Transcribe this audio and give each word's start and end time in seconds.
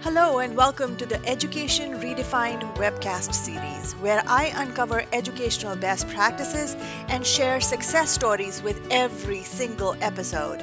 Hello, 0.00 0.38
and 0.38 0.56
welcome 0.56 0.96
to 0.98 1.06
the 1.06 1.20
Education 1.26 1.98
Redefined 1.98 2.76
webcast 2.76 3.34
series, 3.34 3.94
where 3.94 4.22
I 4.28 4.52
uncover 4.54 5.02
educational 5.12 5.74
best 5.74 6.06
practices 6.06 6.76
and 7.08 7.26
share 7.26 7.60
success 7.60 8.08
stories 8.08 8.62
with 8.62 8.80
every 8.92 9.42
single 9.42 9.96
episode. 10.00 10.62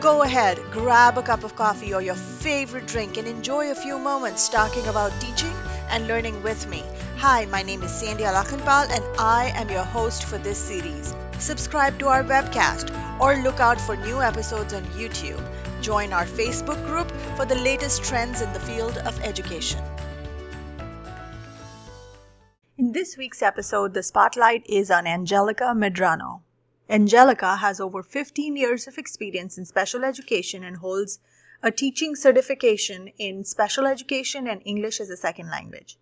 Go 0.00 0.22
ahead, 0.22 0.58
grab 0.72 1.16
a 1.16 1.22
cup 1.22 1.44
of 1.44 1.54
coffee 1.54 1.94
or 1.94 2.02
your 2.02 2.16
favorite 2.16 2.88
drink, 2.88 3.18
and 3.18 3.28
enjoy 3.28 3.70
a 3.70 3.76
few 3.76 4.00
moments 4.00 4.48
talking 4.48 4.88
about 4.88 5.12
teaching 5.20 5.54
and 5.88 6.08
learning 6.08 6.42
with 6.42 6.68
me. 6.68 6.82
Hi, 7.18 7.44
my 7.46 7.62
name 7.62 7.84
is 7.84 7.92
Sandy 7.92 8.24
Alakhanpal, 8.24 8.90
and 8.90 9.04
I 9.16 9.52
am 9.54 9.70
your 9.70 9.84
host 9.84 10.24
for 10.24 10.38
this 10.38 10.58
series. 10.58 11.14
Subscribe 11.38 12.00
to 12.00 12.08
our 12.08 12.24
webcast 12.24 12.90
or 13.20 13.36
look 13.36 13.60
out 13.60 13.80
for 13.80 13.94
new 13.94 14.20
episodes 14.20 14.74
on 14.74 14.82
YouTube. 14.86 15.40
Join 15.82 16.12
our 16.12 16.26
Facebook 16.26 16.86
group 16.86 17.10
for 17.36 17.44
the 17.44 17.56
latest 17.56 18.04
trends 18.04 18.40
in 18.40 18.52
the 18.52 18.60
field 18.60 18.98
of 18.98 19.18
education. 19.20 19.82
In 22.78 22.92
this 22.92 23.16
week's 23.16 23.42
episode, 23.42 23.92
the 23.92 24.04
spotlight 24.04 24.64
is 24.68 24.92
on 24.92 25.08
Angelica 25.08 25.74
Medrano. 25.74 26.42
Angelica 26.88 27.56
has 27.56 27.80
over 27.80 28.00
15 28.00 28.56
years 28.56 28.86
of 28.86 28.96
experience 28.96 29.58
in 29.58 29.64
special 29.64 30.04
education 30.04 30.62
and 30.62 30.76
holds 30.76 31.18
a 31.64 31.72
teaching 31.72 32.14
certification 32.14 33.08
in 33.18 33.42
special 33.42 33.84
education 33.84 34.46
and 34.46 34.62
English 34.64 35.00
as 35.00 35.10
a 35.10 35.16
second 35.16 35.50
language. 35.50 35.98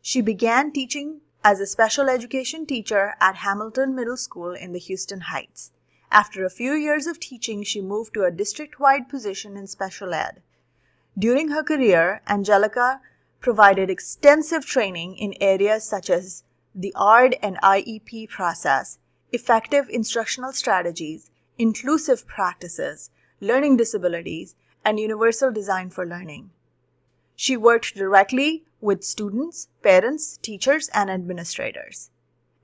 She 0.00 0.22
began 0.22 0.72
teaching 0.72 1.20
as 1.44 1.60
a 1.60 1.66
special 1.66 2.08
education 2.08 2.64
teacher 2.64 3.14
at 3.20 3.36
Hamilton 3.36 3.94
Middle 3.94 4.16
School 4.16 4.52
in 4.52 4.72
the 4.72 4.78
Houston 4.78 5.20
Heights. 5.20 5.70
After 6.12 6.44
a 6.44 6.50
few 6.50 6.74
years 6.74 7.06
of 7.06 7.18
teaching, 7.18 7.62
she 7.62 7.80
moved 7.80 8.12
to 8.12 8.24
a 8.24 8.30
district 8.30 8.78
wide 8.78 9.08
position 9.08 9.56
in 9.56 9.66
special 9.66 10.12
ed. 10.12 10.42
During 11.18 11.48
her 11.48 11.62
career, 11.62 12.20
Angelica 12.28 13.00
provided 13.40 13.88
extensive 13.88 14.66
training 14.66 15.16
in 15.16 15.34
areas 15.40 15.84
such 15.84 16.10
as 16.10 16.44
the 16.74 16.92
ARD 16.94 17.36
and 17.42 17.56
IEP 17.62 18.28
process, 18.28 18.98
effective 19.32 19.88
instructional 19.88 20.52
strategies, 20.52 21.30
inclusive 21.56 22.26
practices, 22.26 23.08
learning 23.40 23.78
disabilities, 23.78 24.54
and 24.84 25.00
universal 25.00 25.50
design 25.50 25.88
for 25.88 26.04
learning. 26.04 26.50
She 27.36 27.56
worked 27.56 27.96
directly 27.96 28.64
with 28.82 29.02
students, 29.02 29.68
parents, 29.82 30.36
teachers, 30.36 30.90
and 30.92 31.10
administrators. 31.10 32.10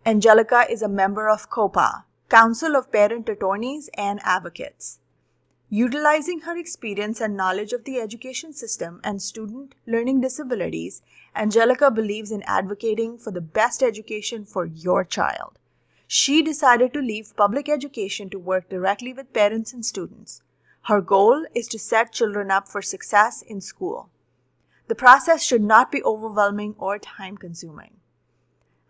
Angelica 0.04 0.70
is 0.70 0.82
a 0.82 0.88
member 0.88 1.30
of 1.30 1.48
COPAA, 1.48 2.04
Council 2.28 2.76
of 2.76 2.92
Parent 2.92 3.26
Attorneys 3.30 3.88
and 3.94 4.20
Advocates. 4.22 4.98
Utilizing 5.70 6.40
her 6.40 6.58
experience 6.58 7.22
and 7.22 7.34
knowledge 7.34 7.72
of 7.72 7.84
the 7.84 7.98
education 7.98 8.52
system 8.52 9.00
and 9.02 9.22
student 9.22 9.74
learning 9.86 10.20
disabilities, 10.20 11.00
Angelica 11.34 11.90
believes 11.90 12.30
in 12.30 12.42
advocating 12.42 13.16
for 13.16 13.30
the 13.30 13.40
best 13.40 13.82
education 13.82 14.44
for 14.44 14.66
your 14.66 15.04
child. 15.04 15.58
She 16.06 16.42
decided 16.42 16.92
to 16.92 17.00
leave 17.00 17.34
public 17.34 17.66
education 17.66 18.28
to 18.28 18.38
work 18.38 18.68
directly 18.68 19.14
with 19.14 19.32
parents 19.32 19.72
and 19.72 19.82
students. 19.82 20.42
Her 20.82 21.00
goal 21.00 21.46
is 21.54 21.66
to 21.68 21.78
set 21.78 22.12
children 22.12 22.50
up 22.50 22.68
for 22.68 22.82
success 22.82 23.40
in 23.40 23.62
school. 23.62 24.10
The 24.88 24.94
process 24.94 25.42
should 25.42 25.64
not 25.64 25.90
be 25.90 26.04
overwhelming 26.04 26.74
or 26.76 26.98
time 26.98 27.38
consuming. 27.38 27.94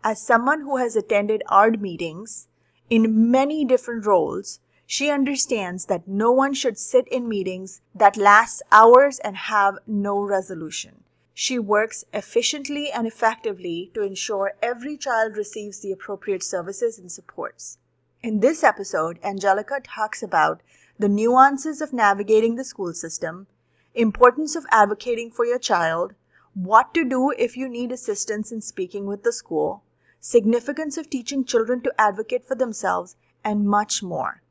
As 0.03 0.21
someone 0.21 0.61
who 0.61 0.75
has 0.75 0.97
attended 0.97 1.41
ARD 1.47 1.81
meetings, 1.81 2.48
in 2.89 3.29
many 3.29 3.63
different 3.65 4.05
roles, 4.05 4.59
she 4.87 5.11
understands 5.11 5.85
that 5.85 6.07
no 6.07 6.31
one 6.31 6.53
should 6.53 6.77
sit 6.77 7.07
in 7.09 7.29
meetings 7.29 7.81
that 7.93 8.17
last 8.17 8.63
hours 8.71 9.19
and 9.19 9.37
have 9.37 9.77
no 9.85 10.19
resolution. 10.19 11.03
She 11.33 11.59
works 11.59 12.03
efficiently 12.13 12.91
and 12.91 13.05
effectively 13.05 13.91
to 13.93 14.01
ensure 14.01 14.53
every 14.61 14.97
child 14.97 15.37
receives 15.37 15.79
the 15.79 15.91
appropriate 15.91 16.43
services 16.43 16.97
and 16.97 17.11
supports. 17.11 17.77
In 18.23 18.39
this 18.39 18.63
episode, 18.63 19.19
Angelica 19.23 19.79
talks 19.81 20.23
about 20.23 20.61
the 20.97 21.07
nuances 21.07 21.81
of 21.81 21.93
navigating 21.93 22.55
the 22.55 22.65
school 22.65 22.93
system, 22.93 23.47
importance 23.93 24.55
of 24.55 24.65
advocating 24.71 25.31
for 25.31 25.45
your 25.45 25.59
child, 25.59 26.13
what 26.55 26.93
to 26.95 27.05
do 27.05 27.31
if 27.37 27.55
you 27.55 27.69
need 27.69 27.91
assistance 27.91 28.51
in 28.51 28.59
speaking 28.59 29.05
with 29.05 29.23
the 29.23 29.31
school, 29.31 29.83
significance 30.19 30.97
of 30.97 31.09
teaching 31.09 31.45
children 31.45 31.81
to 31.81 31.93
advocate 31.97 32.45
for 32.45 32.55
themselves, 32.55 33.15
and 33.43 33.67
much 33.67 34.03
more. 34.03 34.41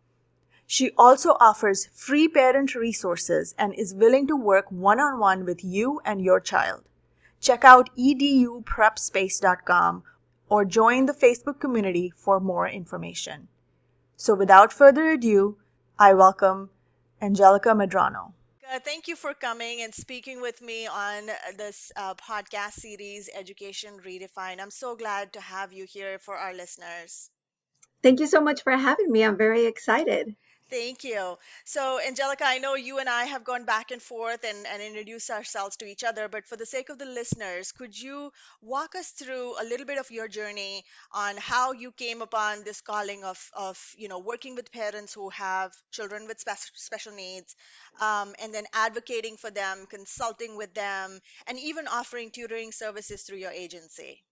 She 0.66 0.90
also 0.98 1.36
offers 1.40 1.88
free 1.94 2.28
parent 2.28 2.74
resources 2.74 3.54
and 3.58 3.74
is 3.74 3.94
willing 3.94 4.26
to 4.26 4.36
work 4.36 4.70
one 4.70 5.00
on 5.00 5.18
one 5.18 5.44
with 5.44 5.64
you 5.64 6.00
and 6.04 6.20
your 6.20 6.40
child. 6.40 6.84
Check 7.40 7.64
out 7.64 7.88
eduprepspace.com 7.96 10.02
or 10.50 10.64
join 10.64 11.06
the 11.06 11.12
Facebook 11.12 11.60
community 11.60 12.12
for 12.16 12.40
more 12.40 12.68
information. 12.68 13.48
So, 14.16 14.34
without 14.34 14.72
further 14.72 15.10
ado, 15.10 15.58
I 15.98 16.14
welcome 16.14 16.70
Angelica 17.20 17.70
Medrano. 17.70 18.32
Thank 18.68 19.08
you 19.08 19.16
for 19.16 19.34
coming 19.34 19.82
and 19.82 19.94
speaking 19.94 20.40
with 20.40 20.60
me 20.62 20.86
on 20.86 21.26
this 21.56 21.90
uh, 21.96 22.14
podcast 22.14 22.74
series, 22.74 23.28
Education 23.34 23.98
Redefined. 24.00 24.60
I'm 24.60 24.70
so 24.70 24.94
glad 24.94 25.32
to 25.32 25.40
have 25.40 25.72
you 25.72 25.86
here 25.86 26.18
for 26.18 26.36
our 26.36 26.54
listeners. 26.54 27.30
Thank 28.02 28.20
you 28.20 28.26
so 28.26 28.40
much 28.40 28.62
for 28.62 28.72
having 28.76 29.10
me. 29.10 29.22
I'm 29.24 29.36
very 29.36 29.66
excited. 29.66 30.36
Thank 30.70 31.04
you. 31.04 31.36
So, 31.64 31.98
Angelica, 32.00 32.44
I 32.46 32.58
know 32.58 32.74
you 32.74 32.98
and 32.98 33.08
I 33.08 33.24
have 33.24 33.44
gone 33.44 33.64
back 33.66 33.90
and 33.90 34.00
forth 34.00 34.44
and, 34.44 34.66
and 34.66 34.82
introduced 34.82 35.30
ourselves 35.30 35.76
to 35.78 35.84
each 35.86 36.04
other, 36.04 36.28
but 36.28 36.46
for 36.46 36.56
the 36.56 36.64
sake 36.66 36.88
of 36.90 36.98
the 36.98 37.04
listeners, 37.06 37.72
could 37.72 37.98
you 37.98 38.32
walk 38.62 38.94
us 38.94 39.10
through 39.10 39.54
a 39.60 39.64
little 39.64 39.84
bit 39.86 39.98
of 39.98 40.10
your 40.10 40.26
journey 40.28 40.84
on 41.12 41.36
how 41.38 41.72
you 41.72 41.90
came 41.92 42.22
upon 42.22 42.64
this 42.64 42.80
calling 42.82 43.24
of, 43.24 43.38
of 43.54 43.78
you 43.96 44.08
know, 44.08 44.18
working 44.20 44.54
with 44.54 44.70
parents 44.72 45.12
who 45.14 45.28
have 45.30 45.72
children 45.90 46.26
with 46.26 46.40
spe- 46.40 46.70
special 46.74 47.12
needs, 47.14 47.54
um, 48.00 48.34
and 48.40 48.54
then 48.54 48.64
advocating 48.72 49.36
for 49.36 49.50
them, 49.50 49.86
consulting 49.88 50.56
with 50.56 50.72
them, 50.74 51.20
and 51.46 51.58
even 51.58 51.86
offering 51.88 52.30
tutoring 52.30 52.72
services 52.72 53.22
through 53.22 53.38
your 53.38 53.52
agency? 53.52 54.22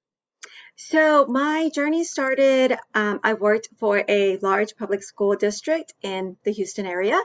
So 0.76 1.26
my 1.26 1.70
journey 1.70 2.04
started, 2.04 2.76
um, 2.94 3.20
I 3.24 3.34
worked 3.34 3.68
for 3.78 4.04
a 4.08 4.36
large 4.38 4.76
public 4.76 5.02
school 5.02 5.36
district 5.36 5.94
in 6.02 6.36
the 6.44 6.52
Houston 6.52 6.86
area, 6.86 7.18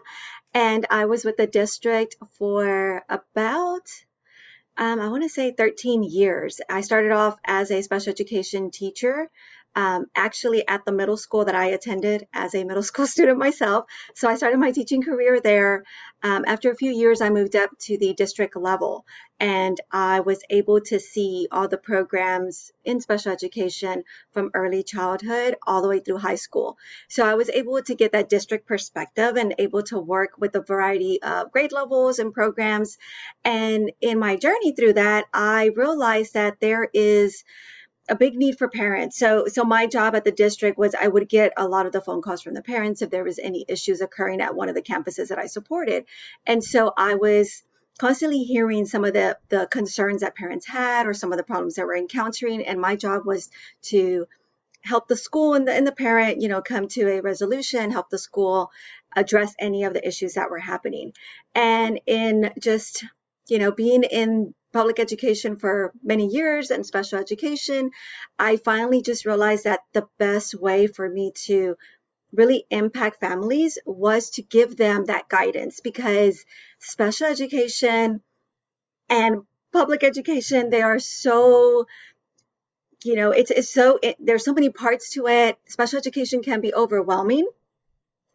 and 0.54 0.86
I 0.90 1.06
was 1.06 1.26
with 1.26 1.38
the 1.38 1.48
district 1.48 2.16
for 2.38 3.04
about, 3.10 3.88
um, 4.78 5.00
I 5.00 5.10
want 5.10 5.24
to 5.24 5.30
say 5.30 5.52
13 5.52 6.04
years. 6.04 6.62
I 6.70 6.82
started 6.82 7.12
off 7.12 7.38
as 7.46 7.72
a 7.72 7.82
special 7.84 8.12
education 8.12 8.72
teacher 8.72 9.30
um, 9.76 10.06
actually 10.16 10.68
at 10.68 10.86
the 10.86 10.92
middle 10.92 11.18
school 11.18 11.46
that 11.46 11.56
I 11.56 11.68
attended 11.68 12.28
as 12.34 12.54
a 12.56 12.64
middle 12.64 12.84
school 12.92 13.08
student 13.08 13.38
myself. 13.38 13.86
So 14.16 14.30
I 14.30 14.36
started 14.36 14.60
my 14.60 14.72
teaching 14.72 15.04
career 15.04 15.40
there. 15.40 15.84
Um, 16.24 16.46
after 16.46 16.70
a 16.70 16.76
few 16.76 16.92
years, 16.92 17.22
I 17.22 17.30
moved 17.30 17.56
up 17.56 17.72
to 17.82 17.98
the 17.98 18.14
district 18.14 18.56
level 18.56 19.06
and 19.40 19.82
I 19.92 20.20
was 20.20 20.44
able 20.52 20.82
to 20.82 21.00
see 21.00 21.48
all 21.52 21.68
the 21.68 21.80
programs 21.80 22.72
in 22.86 23.02
special 23.02 23.32
education 23.32 24.04
from 24.32 24.52
early 24.54 24.84
childhood 24.84 25.56
all 25.66 25.82
the 25.82 25.88
way 25.88 26.00
through 26.00 26.20
high 26.20 26.36
school. 26.36 26.78
So 27.10 27.26
I 27.26 27.34
was 27.34 27.50
able 27.50 27.82
to 27.82 27.96
get 27.96 28.12
that 28.12 28.30
district 28.30 28.68
perspective 28.68 29.36
and 29.38 29.56
able 29.58 29.82
to 29.84 29.98
work 29.98 30.34
with 30.38 30.56
a 30.56 30.62
variety 30.62 31.20
of 31.24 31.52
grade 31.52 31.72
levels 31.72 32.20
and 32.20 32.32
programs. 32.32 33.00
And 33.44 33.92
in 34.00 34.20
my 34.20 34.36
journey 34.36 34.74
through 34.74 34.94
that, 34.94 35.26
I 35.34 35.72
realized 35.76 36.36
that 36.36 36.60
there 36.60 36.88
is 36.94 37.44
a 38.12 38.16
big 38.16 38.36
need 38.36 38.58
for 38.58 38.68
parents. 38.68 39.18
So 39.18 39.48
so 39.48 39.64
my 39.64 39.88
job 39.88 40.16
at 40.16 40.26
the 40.26 40.34
district 40.34 40.78
was 40.78 40.94
I 40.94 41.08
would 41.08 41.30
get 41.30 41.54
a 41.56 41.66
lot 41.66 41.86
of 41.86 41.94
the 41.94 42.02
phone 42.02 42.22
calls 42.22 42.42
from 42.42 42.54
the 42.54 42.62
parents 42.62 43.02
if 43.02 43.10
there 43.10 43.24
was 43.24 43.40
any 43.40 43.66
issues 43.70 44.02
occurring 44.02 44.42
at 44.42 44.54
one 44.54 44.68
of 44.68 44.76
the 44.76 44.82
campuses 44.82 45.30
that 45.30 45.40
I 45.40 45.46
supported. 45.46 46.04
And 46.46 46.62
so 46.62 46.92
I 46.96 47.16
was 47.16 47.64
constantly 47.98 48.40
hearing 48.40 48.86
some 48.86 49.06
of 49.06 49.14
the 49.14 49.38
the 49.48 49.66
concerns 49.72 50.22
that 50.22 50.36
parents 50.36 50.68
had 50.68 51.08
or 51.08 51.14
some 51.14 51.32
of 51.32 51.38
the 51.38 51.44
problems 51.44 51.76
that 51.76 51.86
we're 51.86 51.96
encountering 51.96 52.66
and 52.66 52.82
my 52.82 52.98
job 52.98 53.26
was 53.26 53.50
to 53.84 54.28
help 54.84 55.08
the 55.08 55.16
school 55.16 55.54
and 55.54 55.68
the, 55.68 55.74
and 55.74 55.88
the 55.88 55.92
parent 55.94 56.42
you 56.42 56.50
know 56.50 56.62
come 56.62 56.90
to 56.90 57.08
a 57.08 57.22
resolution 57.22 57.92
help 57.92 58.10
the 58.10 58.18
school 58.18 58.72
address 59.16 59.54
any 59.60 59.84
of 59.84 59.94
the 59.94 60.06
issues 60.06 60.34
that 60.34 60.50
were 60.50 60.60
happening 60.60 61.14
and 61.56 62.02
in 62.08 62.52
just 62.60 63.06
you 63.48 63.60
know 63.60 63.72
being 63.72 64.04
in 64.04 64.54
public 64.74 65.00
education 65.00 65.58
for 65.58 65.92
many 66.02 66.28
years 66.28 66.72
and 66.72 66.86
special 66.86 67.20
education, 67.20 67.92
I 68.40 68.58
finally 68.58 69.02
just 69.02 69.26
realized 69.26 69.66
that 69.66 69.82
the 69.94 70.08
best 70.18 70.56
way 70.56 70.88
for 70.88 71.08
me 71.10 71.34
to 71.46 71.76
really 72.34 72.66
impact 72.70 73.20
families 73.20 73.78
was 73.86 74.30
to 74.32 74.42
give 74.42 74.78
them 74.78 75.06
that 75.06 75.28
guidance 75.28 75.82
because 75.82 76.46
special 76.80 77.28
education 77.28 78.22
and 79.10 79.42
public 79.74 80.04
education 80.04 80.70
they 80.70 80.82
are 80.82 81.00
so 81.00 81.86
you 83.04 83.16
know 83.16 83.32
it's, 83.32 83.52
it's 83.52 83.74
so 83.74 84.00
it, 84.02 84.16
there's 84.20 84.46
so 84.46 84.54
many 84.54 84.70
parts 84.70 85.12
to 85.12 85.28
it. 85.28 85.58
Special 85.68 85.98
education 85.98 86.42
can 86.44 86.62
be 86.62 86.74
overwhelming 86.74 87.48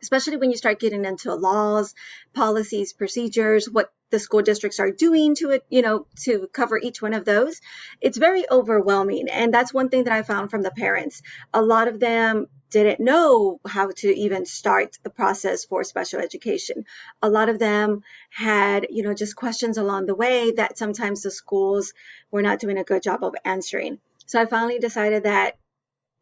especially 0.03 0.37
when 0.37 0.51
you 0.51 0.57
start 0.57 0.79
getting 0.79 1.05
into 1.05 1.35
laws 1.35 1.95
policies 2.35 2.93
procedures 2.93 3.69
what 3.71 3.91
the 4.11 4.19
school 4.19 4.43
districts 4.43 4.81
are 4.81 4.91
doing 4.91 5.35
to 5.37 5.51
it, 5.51 5.65
you 5.69 5.83
know, 5.83 6.07
to 6.17 6.49
cover 6.53 6.79
each 6.79 7.03
one 7.03 7.15
of 7.15 7.25
those, 7.25 7.61
it's 8.01 8.19
very 8.19 8.49
overwhelming. 8.51 9.29
And 9.29 9.53
that's 9.53 9.75
one 9.75 9.89
thing 9.89 10.05
that 10.05 10.13
I 10.13 10.23
found 10.23 10.51
from 10.51 10.63
the 10.63 10.71
parents. 10.71 11.23
A 11.53 11.63
lot 11.63 11.89
of 11.89 11.99
them 11.99 12.47
didn't 12.71 13.01
know 13.01 13.61
how 13.67 13.91
to 13.97 14.09
even 14.09 14.45
start 14.45 14.99
the 15.03 15.11
process 15.11 15.65
for 15.65 15.85
special 15.85 16.21
education. 16.21 16.85
A 17.23 17.29
lot 17.29 17.49
of 17.49 17.59
them 17.59 18.03
had, 18.31 18.89
you 18.91 19.03
know, 19.03 19.15
just 19.15 19.37
questions 19.37 19.79
along 19.79 20.07
the 20.07 20.15
way 20.15 20.53
that 20.53 20.79
sometimes 20.79 21.23
the 21.23 21.31
schools 21.31 21.93
were 22.31 22.43
not 22.43 22.61
doing 22.61 22.79
a 22.79 22.85
good 22.85 23.03
job 23.03 23.25
of 23.25 23.35
answering. 23.45 23.99
So 24.27 24.41
I 24.41 24.47
finally 24.47 24.79
decided 24.79 25.25
that 25.25 25.59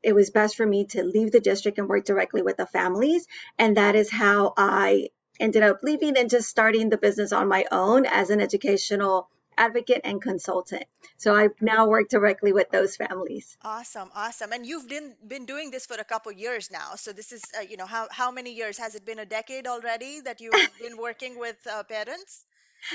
it 0.02 0.14
was 0.14 0.30
best 0.30 0.56
for 0.56 0.66
me 0.66 0.84
to 0.84 1.02
leave 1.02 1.32
the 1.32 1.40
district 1.40 1.78
and 1.78 1.88
work 1.88 2.04
directly 2.04 2.42
with 2.42 2.58
the 2.58 2.66
families. 2.66 3.26
And 3.58 3.78
that 3.78 3.96
is 3.96 4.10
how 4.10 4.52
I 4.56 5.08
ended 5.40 5.62
up 5.62 5.80
leaving 5.82 6.16
and 6.16 6.30
just 6.30 6.48
starting 6.48 6.90
the 6.90 6.98
business 6.98 7.32
on 7.32 7.48
my 7.48 7.64
own 7.70 8.06
as 8.06 8.30
an 8.30 8.40
educational 8.40 9.28
advocate 9.56 10.00
and 10.04 10.20
consultant. 10.20 10.84
So 11.16 11.34
I 11.34 11.48
now 11.60 11.86
work 11.86 12.08
directly 12.08 12.52
with 12.52 12.70
those 12.70 12.96
families. 12.96 13.56
Awesome, 13.62 14.10
awesome. 14.14 14.52
And 14.52 14.66
you've 14.66 14.88
been 14.88 15.14
been 15.26 15.46
doing 15.46 15.70
this 15.70 15.86
for 15.86 15.94
a 15.94 16.04
couple 16.04 16.32
years 16.32 16.70
now. 16.70 16.96
So 16.96 17.12
this 17.12 17.32
is, 17.32 17.42
uh, 17.58 17.62
you 17.62 17.76
know, 17.76 17.86
how 17.86 18.08
how 18.10 18.30
many 18.30 18.52
years 18.52 18.78
has 18.78 18.94
it 18.94 19.04
been? 19.04 19.18
A 19.18 19.26
decade 19.26 19.66
already 19.66 20.20
that 20.22 20.40
you've 20.40 20.52
been 20.82 20.96
working 20.96 21.38
with 21.38 21.56
uh, 21.70 21.84
parents? 21.84 22.44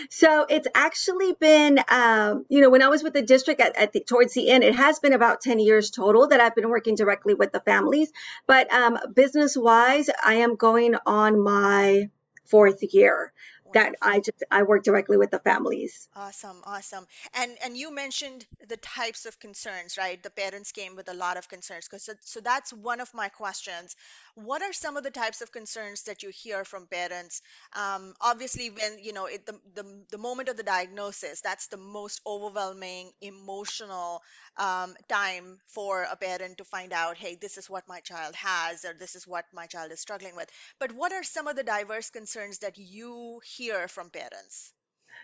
So 0.09 0.45
it's 0.47 0.68
actually 0.75 1.33
been, 1.33 1.80
um, 1.89 2.45
you 2.47 2.62
know, 2.62 2.69
when 2.69 2.83
I 2.83 2.89
was 2.89 3.01
with 3.01 3.13
the 3.13 3.24
district 3.24 3.59
at, 3.59 3.75
at 3.75 3.91
the, 3.91 4.01
towards 4.01 4.33
the 4.33 4.50
end, 4.50 4.63
it 4.63 4.75
has 4.75 5.00
been 5.00 5.13
about 5.13 5.41
10 5.41 5.57
years 5.57 5.89
total 5.89 6.27
that 6.27 6.39
I've 6.39 6.53
been 6.53 6.69
working 6.69 6.94
directly 6.94 7.33
with 7.33 7.51
the 7.51 7.59
families. 7.59 8.12
But 8.45 8.71
um, 8.71 9.00
business 9.15 9.57
wise, 9.57 10.09
I 10.24 10.36
am 10.36 10.57
going 10.57 10.95
on 11.07 11.41
my 11.41 12.09
fourth 12.50 12.84
year 12.94 13.31
that 13.74 13.95
I 14.01 14.19
just 14.19 14.44
I 14.51 14.63
work 14.63 14.83
directly 14.83 15.18
with 15.18 15.31
the 15.31 15.39
families. 15.39 16.07
Awesome, 16.16 16.62
awesome. 16.66 17.06
And 17.36 17.51
and 17.63 17.77
you 17.77 17.94
mentioned 17.94 18.45
the 18.68 18.77
types 18.77 19.25
of 19.25 19.39
concerns, 19.39 19.98
right? 19.98 20.21
The 20.21 20.30
parents 20.30 20.71
came 20.71 20.95
with 20.95 21.10
a 21.10 21.13
lot 21.13 21.38
of 21.38 21.50
concerns 21.50 21.88
because 21.88 22.04
so, 22.04 22.13
so 22.21 22.39
that's 22.39 22.71
one 22.74 23.00
of 23.00 23.13
my 23.13 23.30
questions. 23.30 23.95
What 24.36 24.62
are 24.62 24.74
some 24.74 24.98
of 24.98 25.04
the 25.04 25.12
types 25.12 25.42
of 25.42 25.51
concerns 25.51 26.04
that 26.04 26.24
you 26.24 26.30
hear 26.30 26.63
from 26.66 26.88
parents? 26.88 27.42
Um, 27.75 28.13
obviously, 28.21 28.69
when 28.69 29.00
you 29.01 29.13
know 29.13 29.25
it, 29.25 29.45
the, 29.45 29.60
the 29.75 30.04
the 30.12 30.18
moment 30.18 30.50
of 30.50 30.57
the 30.57 30.63
diagnosis, 30.63 31.42
that's 31.42 31.68
the 31.68 31.77
most 31.77 32.22
overwhelming, 32.25 33.12
emotional 33.22 34.22
um, 34.57 34.95
time 35.07 35.60
for 35.68 36.04
a 36.04 36.15
parent 36.15 36.57
to 36.57 36.63
find 36.63 36.92
out, 36.94 37.18
hey, 37.18 37.36
this 37.39 37.57
is 37.57 37.69
what 37.69 37.88
my 37.88 38.00
child 38.01 38.36
has, 38.36 38.83
or 38.86 38.94
this 38.94 39.15
is 39.15 39.27
what 39.27 39.45
my 39.54 39.68
child 39.68 39.92
is 39.92 40.00
struggling 40.00 40.36
with. 40.36 40.50
But 40.80 40.92
what 40.94 41.13
are 41.13 41.24
some 41.24 41.48
of 41.48 41.56
the 41.56 41.63
diverse 41.63 42.10
concerns 42.10 42.60
that 42.60 42.77
you 42.77 43.42
hear 43.59 43.89
from 43.89 44.09
parents? 44.09 44.71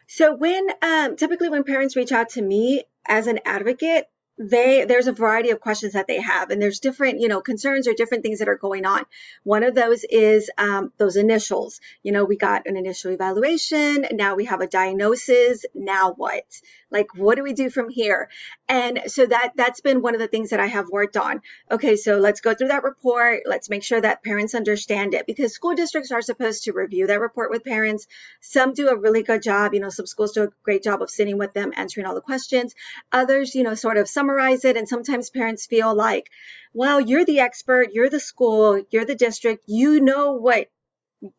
So 0.07 0.35
when 0.35 0.67
um, 0.81 1.15
typically 1.15 1.49
when 1.49 1.63
parents 1.63 1.95
reach 1.95 2.11
out 2.11 2.29
to 2.31 2.41
me 2.41 2.83
as 3.07 3.27
an 3.27 3.39
advocate, 3.45 4.07
they 4.37 4.83
there's 4.83 5.07
a 5.07 5.13
variety 5.13 5.51
of 5.51 5.61
questions 5.61 5.93
that 5.93 6.07
they 6.07 6.19
have 6.19 6.49
and 6.49 6.61
there's 6.61 6.79
different 6.79 7.21
you 7.21 7.27
know 7.29 7.39
concerns 7.39 7.87
or 7.87 7.93
different 7.93 8.23
things 8.23 8.39
that 8.39 8.49
are 8.49 8.57
going 8.57 8.85
on. 8.85 9.03
One 9.43 9.63
of 9.63 9.75
those 9.75 10.03
is 10.03 10.49
um, 10.57 10.91
those 10.97 11.15
initials. 11.15 11.79
You 12.03 12.11
know 12.11 12.25
we 12.25 12.35
got 12.35 12.67
an 12.67 12.75
initial 12.75 13.11
evaluation 13.11 14.05
now 14.11 14.35
we 14.35 14.45
have 14.45 14.61
a 14.61 14.67
diagnosis 14.67 15.65
now 15.73 16.13
what? 16.13 16.43
Like 16.91 17.07
what 17.15 17.35
do 17.35 17.43
we 17.43 17.53
do 17.53 17.69
from 17.69 17.89
here? 17.89 18.29
And 18.67 19.03
so 19.07 19.25
that 19.25 19.53
that's 19.55 19.79
been 19.79 20.01
one 20.01 20.15
of 20.15 20.19
the 20.19 20.27
things 20.27 20.49
that 20.49 20.59
i 20.59 20.67
have 20.67 20.89
worked 20.89 21.15
on. 21.15 21.41
Okay 21.71 21.95
so 21.95 22.17
let's 22.17 22.41
go 22.41 22.53
through 22.53 22.69
that 22.69 22.83
report. 22.83 23.43
Let's 23.45 23.69
make 23.69 23.83
sure 23.83 24.01
that 24.01 24.23
parents 24.23 24.53
understand 24.53 25.13
it 25.13 25.27
because 25.27 25.53
school 25.53 25.75
districts 25.75 26.11
are 26.11 26.21
supposed 26.21 26.65
to 26.65 26.73
review 26.73 27.07
that 27.07 27.21
report 27.21 27.51
with 27.51 27.63
parents. 27.63 28.05
Some 28.41 28.73
do 28.73 28.89
a 28.89 28.97
really 28.97 29.23
good 29.23 29.41
job 29.41 29.73
you 29.73 29.79
know 29.79 29.89
some 29.89 30.05
schools 30.05 30.33
do 30.33 30.43
a 30.43 30.49
great 30.63 30.83
job 30.83 31.01
of 31.01 31.09
sitting 31.09 31.38
with 31.38 31.53
them 31.53 31.71
answering 31.77 32.05
all 32.05 32.15
the 32.15 32.21
questions. 32.21 32.75
Others 33.13 33.55
you 33.55 33.63
know 33.63 33.75
sort 33.75 33.95
of 33.95 34.09
some 34.09 34.25
summarize 34.25 34.66
it. 34.66 34.77
And 34.77 34.88
sometimes 34.88 35.30
parents 35.30 35.68
feel 35.68 35.94
like, 35.94 36.30
well, 36.74 37.00
you're 37.00 37.25
the 37.25 37.39
expert, 37.39 37.94
you're 37.94 38.10
the 38.10 38.19
school, 38.19 38.81
you're 38.89 39.06
the 39.06 39.16
district, 39.16 39.63
you 39.68 40.01
know 40.01 40.33
what, 40.33 40.68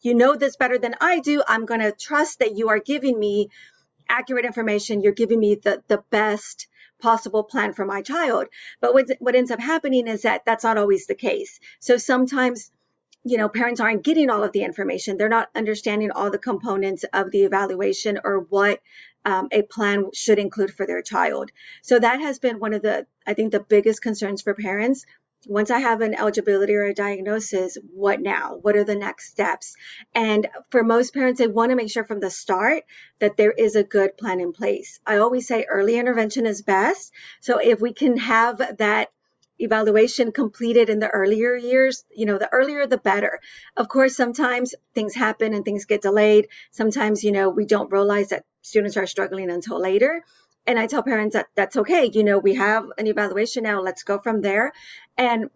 you 0.03 0.15
know 0.15 0.37
this 0.37 0.57
better 0.57 0.79
than 0.79 0.95
I 1.01 1.21
do. 1.21 1.43
I'm 1.47 1.67
going 1.67 1.81
to 1.81 1.93
trust 1.93 2.39
that 2.39 2.57
you 2.57 2.69
are 2.69 2.79
giving 2.79 3.19
me 3.19 3.49
accurate 4.09 4.45
information. 4.45 5.03
You're 5.03 5.13
giving 5.13 5.41
me 5.41 5.57
the, 5.57 5.83
the 5.89 6.03
best 6.11 6.69
possible 7.01 7.43
plan 7.43 7.73
for 7.73 7.85
my 7.85 8.03
child. 8.03 8.47
But 8.81 8.95
what, 8.95 9.07
what 9.19 9.35
ends 9.35 9.51
up 9.51 9.61
happening 9.61 10.07
is 10.07 10.23
that 10.23 10.45
that's 10.47 10.65
not 10.65 10.79
always 10.79 11.07
the 11.07 11.15
case. 11.15 11.59
So 11.81 11.97
sometimes 11.97 12.71
you 13.27 13.37
know 13.37 13.49
parents 13.49 13.81
aren't 13.81 14.05
getting 14.05 14.31
all 14.31 14.45
of 14.45 14.53
the 14.53 14.63
information 14.63 15.17
they're 15.17 15.29
not 15.29 15.51
understanding 15.55 16.11
all 16.11 16.31
the 16.31 16.39
components 16.39 17.05
of 17.13 17.31
the 17.31 17.43
evaluation 17.43 18.19
or 18.25 18.41
what 18.41 18.81
um, 19.27 19.49
a 19.51 19.63
plan 19.63 20.11
should 20.15 20.39
include 20.39 20.73
for 20.73 20.87
their 20.87 21.03
child. 21.03 21.51
So 21.83 21.99
that 21.99 22.21
has 22.21 22.39
been 22.39 22.61
one 22.61 22.73
of 22.73 22.83
the, 22.83 23.07
I 23.27 23.35
think, 23.35 23.51
the 23.51 23.61
biggest 23.61 24.01
concerns 24.01 24.41
for 24.41 24.55
parents. 24.55 25.05
Once 25.49 25.71
I 25.71 25.81
have 25.81 26.01
an 26.01 26.15
eligibility 26.15 26.75
or 26.75 26.85
a 26.85 26.95
diagnosis, 26.95 27.77
what 27.93 28.21
now? 28.21 28.59
What 28.63 28.77
are 28.77 28.85
the 28.85 28.95
next 28.95 29.31
steps? 29.31 29.75
And 30.15 30.47
for 30.71 30.85
most 30.85 31.13
parents, 31.13 31.39
they 31.39 31.49
want 31.49 31.71
to 31.71 31.77
make 31.77 31.91
sure 31.91 32.05
from 32.05 32.21
the 32.21 32.31
start 32.31 32.85
that 33.19 33.37
there 33.37 33.51
is 33.51 33.75
a 33.75 33.85
good 33.85 34.17
plan 34.17 34.41
in 34.41 34.53
place. 34.53 35.01
I 35.05 35.19
always 35.19 35.47
say 35.47 35.67
early 35.69 35.99
intervention 35.99 36.47
is 36.47 36.63
best. 36.63 37.13
So 37.41 37.59
if 37.59 37.81
we 37.81 37.93
can 37.93 38.17
have 38.19 38.59
that 38.79 39.11
evaluation 39.59 40.33
completed 40.33 40.91
in 40.91 40.99
the 40.99 41.09
earlier 41.09 41.55
years, 41.57 42.05
you 42.15 42.27
know, 42.27 42.39
the 42.39 42.53
earlier 42.53 42.87
the 42.87 42.99
better. 42.99 43.41
Of 43.77 43.89
course, 43.89 44.17
sometimes 44.17 44.75
things 44.95 45.15
happen 45.15 45.55
and 45.55 45.65
things 45.65 45.85
get 45.85 46.03
delayed. 46.03 46.49
Sometimes, 46.71 47.25
you 47.25 47.33
know, 47.33 47.49
we 47.49 47.67
don't 47.67 47.93
realize 47.93 48.29
that 48.29 48.45
students 48.63 48.97
are 48.97 49.07
struggling 49.07 49.51
until 49.51 49.81
later. 49.81 50.25
And 50.67 50.79
I 50.79 50.87
tell 50.87 51.03
parents 51.03 51.35
that 51.35 51.47
that's 51.55 51.77
okay. 51.77 52.11
You 52.13 52.25
know, 52.25 52.39
we 52.39 52.55
have 52.55 52.87
an 52.99 53.07
evaluation 53.07 53.63
now. 53.63 53.81
Let's 53.81 54.03
go 54.03 54.19
from 54.19 54.43
there. 54.43 54.73
And 55.17 55.49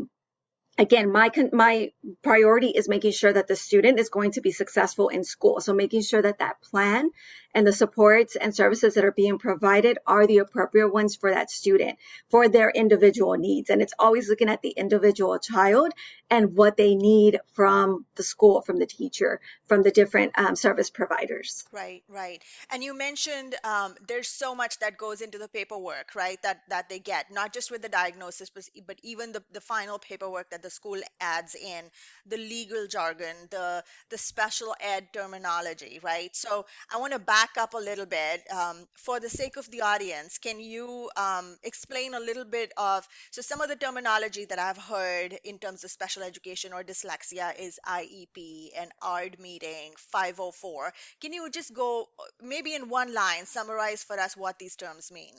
again 0.79 1.12
my 1.12 1.31
my 1.53 1.93
priority 2.23 2.69
is 2.69 2.88
making 2.88 3.12
sure 3.12 3.32
that 3.32 3.46
the 3.49 3.56
student 3.56 3.99
is 3.99 4.08
going 4.08 4.32
to 4.32 4.41
be 4.41 4.50
successful 4.50 5.08
in 5.08 5.25
school 5.25 5.61
so 5.61 5.75
making 5.75 6.00
sure 6.00 6.23
that 6.23 6.38
that 6.38 6.61
plan 6.62 7.11
and 7.55 7.67
the 7.67 7.73
supports 7.73 8.37
and 8.37 8.55
services 8.55 8.94
that 8.94 9.05
are 9.05 9.12
being 9.12 9.38
provided 9.38 9.99
are 10.06 10.26
the 10.26 10.38
appropriate 10.38 10.93
ones 10.93 11.17
for 11.17 11.31
that 11.31 11.50
student 11.50 11.99
for 12.29 12.49
their 12.49 12.70
individual 12.70 13.35
needs. 13.35 13.70
And 13.70 13.82
it's 13.82 13.94
always 13.99 14.29
looking 14.29 14.49
at 14.49 14.62
the 14.62 14.70
individual 14.70 15.38
child 15.38 15.93
and 16.31 16.55
what 16.55 16.76
they 16.76 16.94
need 16.94 17.41
from 17.55 18.06
the 18.14 18.23
school 18.23 18.61
from 18.61 18.79
the 18.79 18.87
teacher 18.87 19.41
from 19.67 19.82
the 19.82 19.91
different 19.91 20.38
um, 20.38 20.55
service 20.55 20.91
providers. 20.91 21.64
Right 21.73 22.02
right. 22.08 22.43
And 22.70 22.85
you 22.85 22.97
mentioned 22.97 23.55
um, 23.64 23.94
there's 24.06 24.29
so 24.29 24.55
much 24.55 24.79
that 24.79 24.96
goes 24.96 25.20
into 25.20 25.39
the 25.39 25.48
paperwork 25.48 26.15
right 26.15 26.41
that 26.43 26.60
that 26.69 26.89
they 26.89 26.98
get 26.98 27.32
not 27.32 27.53
just 27.53 27.70
with 27.70 27.82
the 27.82 27.89
diagnosis 27.89 28.51
but, 28.51 28.65
even 29.03 29.32
the, 29.32 29.43
the 29.53 29.60
final 29.60 29.98
paperwork 29.98 30.51
that 30.51 30.63
the 30.63 30.69
school 30.69 31.01
adds 31.20 31.55
in 31.55 31.84
the 32.27 32.36
legal 32.36 32.86
jargon 32.86 33.34
the 33.51 33.82
the 34.10 34.19
special 34.19 34.74
ed 34.81 35.08
terminology 35.13 35.98
right? 36.03 36.34
So 36.36 36.67
i 36.93 36.98
want 36.98 37.13
to 37.13 37.19
back 37.19 37.40
back 37.41 37.56
up 37.59 37.73
a 37.73 37.79
little 37.79 38.05
bit 38.05 38.43
um, 38.53 38.77
for 38.93 39.19
the 39.19 39.29
sake 39.31 39.56
of 39.56 39.70
the 39.70 39.81
audience 39.81 40.37
can 40.37 40.61
you 40.61 41.09
um, 41.17 41.56
explain 41.63 42.13
a 42.13 42.20
little 42.20 42.44
bit 42.44 42.70
of 42.77 43.06
so 43.31 43.41
some 43.41 43.63
of 43.63 43.69
the 43.70 43.77
terminology 43.77 44.44
that 44.44 44.59
i've 44.59 44.77
heard 44.77 45.32
in 45.44 45.59
terms 45.59 45.82
of 45.85 45.91
special 45.91 46.23
education 46.23 46.75
or 46.75 46.82
dyslexia 46.82 47.49
is 47.59 47.79
iep 47.89 48.70
and 48.79 48.91
ard 49.01 49.39
meeting 49.41 49.93
504 49.97 50.93
can 51.23 51.32
you 51.32 51.49
just 51.51 51.73
go 51.73 52.06
maybe 52.43 52.75
in 52.75 52.91
one 52.91 53.15
line 53.15 53.47
summarize 53.47 54.05
for 54.05 54.20
us 54.20 54.37
what 54.37 54.59
these 54.59 54.77
terms 54.77 55.11
mean 55.11 55.32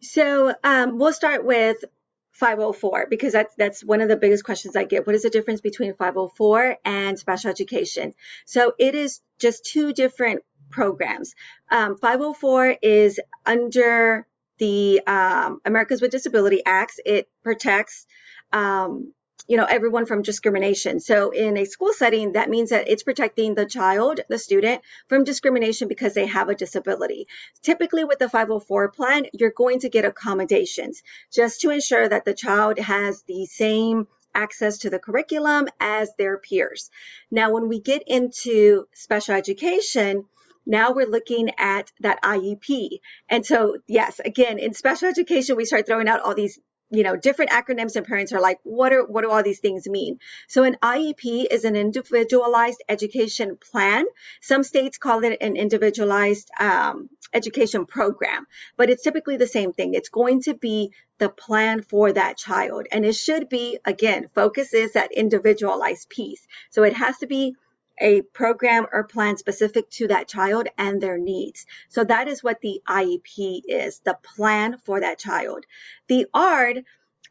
so 0.00 0.52
um, 0.64 0.98
we'll 0.98 1.12
start 1.12 1.44
with 1.44 1.84
504 2.32 3.06
because 3.10 3.32
that's 3.34 3.54
that's 3.56 3.84
one 3.84 4.00
of 4.00 4.08
the 4.08 4.16
biggest 4.16 4.44
questions 4.44 4.74
I 4.74 4.84
get. 4.84 5.06
What 5.06 5.14
is 5.14 5.22
the 5.22 5.30
difference 5.30 5.60
between 5.60 5.92
504 5.94 6.78
and 6.84 7.18
special 7.18 7.50
education? 7.50 8.14
So 8.46 8.72
it 8.78 8.94
is 8.94 9.20
just 9.38 9.66
two 9.66 9.92
different 9.92 10.42
programs. 10.72 11.34
Um, 11.70 11.96
504 11.96 12.76
is 12.82 13.20
under 13.46 14.26
the 14.58 15.00
um, 15.06 15.60
Americans 15.64 16.02
with 16.02 16.10
Disability 16.10 16.62
Acts. 16.66 16.98
It 17.04 17.28
protects 17.42 18.06
um, 18.52 19.12
you 19.48 19.56
know 19.56 19.64
everyone 19.64 20.06
from 20.06 20.22
discrimination 20.22 21.00
so 21.00 21.30
in 21.30 21.56
a 21.56 21.64
school 21.64 21.92
setting 21.92 22.32
that 22.32 22.48
means 22.48 22.70
that 22.70 22.88
it's 22.88 23.02
protecting 23.02 23.54
the 23.54 23.66
child 23.66 24.20
the 24.28 24.38
student 24.38 24.82
from 25.08 25.24
discrimination 25.24 25.88
because 25.88 26.14
they 26.14 26.26
have 26.26 26.48
a 26.48 26.54
disability 26.54 27.26
typically 27.62 28.04
with 28.04 28.18
the 28.18 28.28
504 28.28 28.90
plan 28.92 29.26
you're 29.32 29.50
going 29.50 29.80
to 29.80 29.88
get 29.88 30.04
accommodations 30.04 31.02
just 31.32 31.60
to 31.60 31.70
ensure 31.70 32.08
that 32.08 32.24
the 32.24 32.34
child 32.34 32.78
has 32.78 33.22
the 33.22 33.46
same 33.46 34.06
access 34.34 34.78
to 34.78 34.90
the 34.90 34.98
curriculum 34.98 35.68
as 35.80 36.10
their 36.16 36.38
peers 36.38 36.90
now 37.30 37.50
when 37.50 37.68
we 37.68 37.80
get 37.80 38.02
into 38.06 38.86
special 38.94 39.34
education 39.34 40.24
now 40.66 40.92
we're 40.92 41.06
looking 41.06 41.50
at 41.58 41.92
that 42.00 42.22
IEP. 42.22 43.00
And 43.28 43.44
so, 43.44 43.78
yes, 43.86 44.20
again, 44.24 44.58
in 44.58 44.74
special 44.74 45.08
education, 45.08 45.56
we 45.56 45.64
start 45.64 45.86
throwing 45.86 46.08
out 46.08 46.20
all 46.20 46.34
these 46.34 46.58
you 46.92 47.02
know 47.02 47.16
different 47.16 47.50
acronyms 47.50 47.96
and 47.96 48.06
parents 48.06 48.32
are 48.32 48.40
like 48.40 48.58
what 48.64 48.92
are 48.92 49.04
what 49.04 49.22
do 49.22 49.30
all 49.30 49.42
these 49.42 49.60
things 49.60 49.88
mean? 49.88 50.20
So 50.46 50.62
an 50.62 50.76
iep 50.82 51.46
is 51.50 51.64
an 51.64 51.74
individualized 51.74 52.82
education 52.88 53.56
plan. 53.56 54.04
Some 54.42 54.62
states 54.62 54.98
call 54.98 55.24
it 55.24 55.38
an 55.40 55.56
individualized 55.56 56.50
um, 56.60 57.08
education 57.32 57.86
program 57.86 58.46
but 58.76 58.90
it's 58.90 59.02
typically 59.02 59.38
the 59.38 59.46
same 59.46 59.72
thing. 59.72 59.94
It's 59.94 60.10
going 60.10 60.42
to 60.42 60.54
be 60.54 60.92
the 61.16 61.30
plan 61.30 61.80
for 61.80 62.12
that 62.12 62.36
child. 62.36 62.86
And 62.92 63.06
it 63.06 63.16
should 63.16 63.48
be 63.48 63.78
again 63.86 64.28
focus 64.34 64.74
is 64.74 64.92
that 64.92 65.12
individualized 65.12 66.10
piece. 66.10 66.46
So 66.70 66.82
it 66.82 66.92
has 66.92 67.16
to 67.18 67.26
be 67.26 67.56
a 68.02 68.20
program 68.20 68.86
or 68.92 69.04
plan 69.04 69.36
specific 69.36 69.88
to 69.90 70.08
that 70.08 70.28
child 70.28 70.68
and 70.76 71.00
their 71.00 71.16
needs. 71.16 71.64
So 71.88 72.04
that 72.04 72.28
is 72.28 72.42
what 72.42 72.60
the 72.60 72.82
IEP 72.86 73.62
is, 73.66 74.00
the 74.00 74.18
plan 74.22 74.76
for 74.84 75.00
that 75.00 75.18
child. 75.18 75.64
The 76.08 76.26
ARD, 76.34 76.84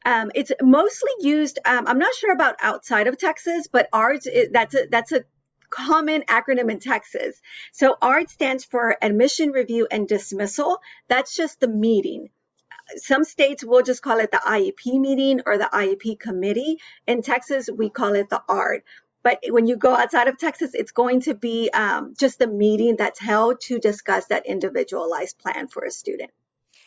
um, 0.05 0.31
it's 0.33 0.51
mostly 0.61 1.11
used. 1.19 1.59
Um, 1.65 1.85
I'm 1.87 1.99
not 1.99 2.15
sure 2.15 2.33
about 2.33 2.55
outside 2.61 3.07
of 3.07 3.17
Texas, 3.17 3.67
but 3.67 3.89
ARD 3.93 4.21
that's 4.51 4.73
a, 4.73 4.87
that's 4.89 5.11
a 5.11 5.25
common 5.69 6.21
acronym 6.23 6.71
in 6.71 6.79
Texas. 6.79 7.41
So 7.71 7.97
ARD 8.01 8.29
stands 8.29 8.63
for 8.63 8.97
Admission 9.01 9.51
Review 9.51 9.87
and 9.91 10.07
Dismissal. 10.07 10.79
That's 11.07 11.35
just 11.35 11.59
the 11.59 11.67
meeting. 11.67 12.29
Some 12.95 13.23
states 13.23 13.63
will 13.63 13.83
just 13.83 14.01
call 14.01 14.19
it 14.19 14.31
the 14.31 14.37
IEP 14.37 14.99
meeting 14.99 15.41
or 15.45 15.57
the 15.57 15.69
IEP 15.71 16.19
committee. 16.19 16.79
In 17.07 17.21
Texas, 17.21 17.69
we 17.73 17.89
call 17.89 18.15
it 18.15 18.29
the 18.29 18.41
ARD. 18.49 18.83
But 19.23 19.39
when 19.49 19.67
you 19.67 19.75
go 19.75 19.95
outside 19.95 20.27
of 20.27 20.37
Texas, 20.37 20.71
it's 20.73 20.91
going 20.91 21.21
to 21.21 21.35
be 21.35 21.69
um, 21.71 22.13
just 22.17 22.41
a 22.41 22.47
meeting 22.47 22.95
that's 22.97 23.19
held 23.19 23.61
to 23.61 23.79
discuss 23.79 24.25
that 24.27 24.45
individualized 24.45 25.37
plan 25.37 25.67
for 25.67 25.83
a 25.83 25.91
student. 25.91 26.31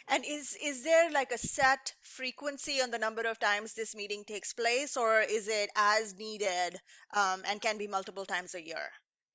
And 0.09 0.23
is 0.26 0.57
is 0.62 0.83
there 0.85 1.11
like 1.11 1.33
a 1.33 1.38
set 1.38 1.95
frequency 2.03 2.83
on 2.83 2.91
the 2.91 2.99
number 2.99 3.23
of 3.23 3.38
times 3.38 3.73
this 3.73 3.97
meeting 3.97 4.25
takes 4.25 4.53
place, 4.53 4.99
or 4.99 5.21
is 5.21 5.49
it 5.49 5.71
as 5.76 6.14
needed 6.14 6.79
um, 7.14 7.43
and 7.49 7.61
can 7.61 7.79
be 7.79 7.87
multiple 7.87 8.26
times 8.26 8.55
a 8.55 8.62
year? 8.62 8.91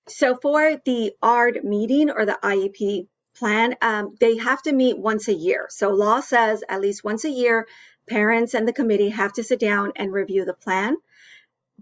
So 0.07 0.37
for 0.41 0.79
the 0.85 1.13
ARD 1.21 1.63
meeting 1.63 2.11
or 2.11 2.25
the 2.25 2.37
IEP 2.43 3.07
plan, 3.35 3.75
um, 3.81 4.15
they 4.19 4.37
have 4.37 4.61
to 4.63 4.71
meet 4.71 4.97
once 4.97 5.27
a 5.27 5.33
year. 5.33 5.67
So 5.69 5.89
law 5.89 6.19
says 6.19 6.63
at 6.69 6.81
least 6.81 7.03
once 7.03 7.25
a 7.25 7.29
year, 7.29 7.67
parents 8.07 8.53
and 8.53 8.67
the 8.67 8.73
committee 8.73 9.09
have 9.09 9.33
to 9.33 9.43
sit 9.43 9.59
down 9.59 9.93
and 9.95 10.11
review 10.11 10.45
the 10.45 10.53
plan. 10.53 10.97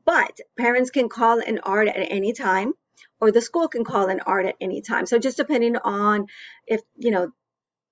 But 0.07 0.39
parents 0.57 0.89
can 0.89 1.09
call 1.09 1.39
an 1.39 1.59
ARD 1.59 1.89
at 1.89 2.11
any 2.11 2.31
time, 2.31 2.73
or 3.19 3.29
the 3.29 3.41
school 3.41 3.67
can 3.67 3.83
call 3.83 4.07
an 4.07 4.21
ARD 4.21 4.45
at 4.45 4.55
any 4.61 4.81
time. 4.81 5.05
So 5.05 5.19
just 5.19 5.35
depending 5.35 5.75
on 5.75 6.27
if, 6.65 6.81
you 6.95 7.11
know, 7.11 7.33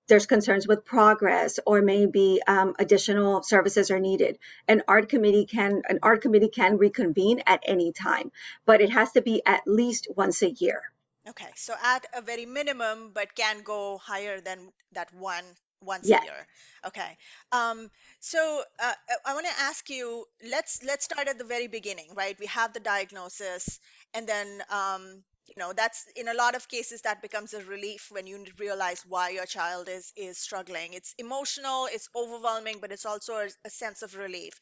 there's 0.08 0.24
concerns 0.24 0.66
with 0.66 0.86
progress 0.86 1.58
or 1.66 1.82
maybe 1.82 2.40
um, 2.46 2.74
additional 2.78 3.42
services 3.42 3.90
are 3.90 3.98
needed 3.98 4.38
an 4.68 4.82
ARD 4.86 5.08
committee 5.08 5.46
can 5.46 5.82
an 5.88 5.98
ARD 6.02 6.20
committee 6.22 6.48
can 6.48 6.78
reconvene 6.78 7.42
at 7.44 7.60
any 7.66 7.92
time 7.92 8.30
but 8.66 8.80
it 8.80 8.90
has 8.90 9.10
to 9.12 9.20
be 9.20 9.42
at 9.44 9.62
least 9.66 10.06
once 10.16 10.42
a 10.42 10.50
year 10.50 10.80
okay 11.28 11.50
so 11.56 11.74
at 11.82 12.06
a 12.14 12.22
very 12.22 12.46
minimum 12.46 13.10
but 13.12 13.34
can 13.34 13.62
go 13.62 13.98
higher 13.98 14.40
than 14.40 14.70
that 14.92 15.12
one 15.12 15.44
once 15.80 16.08
yes. 16.08 16.22
a 16.22 16.24
year. 16.24 16.46
Okay. 16.86 17.16
Um, 17.52 17.90
so 18.20 18.62
uh, 18.82 18.92
i 19.26 19.34
want 19.34 19.46
to 19.46 19.52
ask 19.62 19.88
you 19.90 20.24
let's 20.50 20.80
let's 20.84 21.04
start 21.04 21.28
at 21.28 21.38
the 21.38 21.44
very 21.44 21.66
beginning 21.68 22.08
right? 22.16 22.36
We 22.38 22.46
have 22.46 22.72
the 22.72 22.80
diagnosis 22.80 23.78
and 24.14 24.26
then 24.26 24.62
um, 24.70 25.22
you 25.46 25.54
know 25.58 25.72
that's 25.74 26.04
in 26.16 26.28
a 26.28 26.34
lot 26.34 26.54
of 26.56 26.68
cases 26.68 27.02
that 27.02 27.22
becomes 27.22 27.54
a 27.54 27.62
relief 27.64 28.08
when 28.10 28.26
you 28.26 28.44
realize 28.58 29.02
why 29.08 29.30
your 29.30 29.46
child 29.46 29.88
is 29.88 30.12
is 30.16 30.38
struggling. 30.38 30.92
It's 30.94 31.14
emotional 31.18 31.88
it's 31.92 32.08
overwhelming 32.14 32.78
but 32.80 32.92
it's 32.92 33.06
also 33.06 33.34
a, 33.34 33.48
a 33.64 33.70
sense 33.70 34.02
of 34.02 34.14
relief 34.16 34.54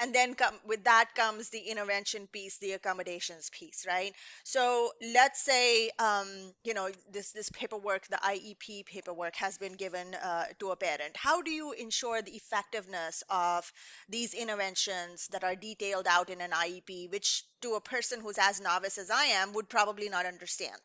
and 0.00 0.14
then 0.14 0.34
come 0.34 0.54
with 0.66 0.84
that 0.84 1.10
comes 1.14 1.50
the 1.50 1.58
intervention 1.58 2.26
piece 2.32 2.58
the 2.58 2.72
accommodations 2.72 3.50
piece 3.50 3.84
right? 3.86 4.12
So 4.44 4.92
let's 5.14 5.42
say 5.42 5.90
um, 5.98 6.28
you 6.64 6.74
know 6.74 6.88
this 7.10 7.32
this 7.32 7.50
paperwork 7.50 8.06
the 8.08 8.16
iep 8.16 8.86
paperwork 8.86 9.36
has 9.36 9.58
been 9.58 9.74
given 9.74 10.14
uh, 10.14 10.44
to 10.60 10.70
a 10.70 10.76
parent. 10.76 11.16
How 11.16 11.42
do 11.42 11.50
you 11.50 11.72
ensure 11.72 12.22
the 12.22 12.32
effectiveness 12.32 13.22
of 13.28 13.70
these 14.08 14.34
interventions 14.34 15.28
that 15.32 15.44
are 15.44 15.56
detailed 15.56 16.06
out 16.08 16.30
in 16.30 16.40
an 16.40 16.50
iep 16.50 17.10
which 17.10 17.44
to 17.62 17.74
a 17.74 17.80
person 17.80 18.20
who's 18.20 18.38
as 18.38 18.60
novice 18.60 18.98
as 18.98 19.10
i 19.10 19.24
am 19.24 19.52
would 19.52 19.68
probably 19.68 20.08
not 20.08 20.26
understand? 20.26 20.80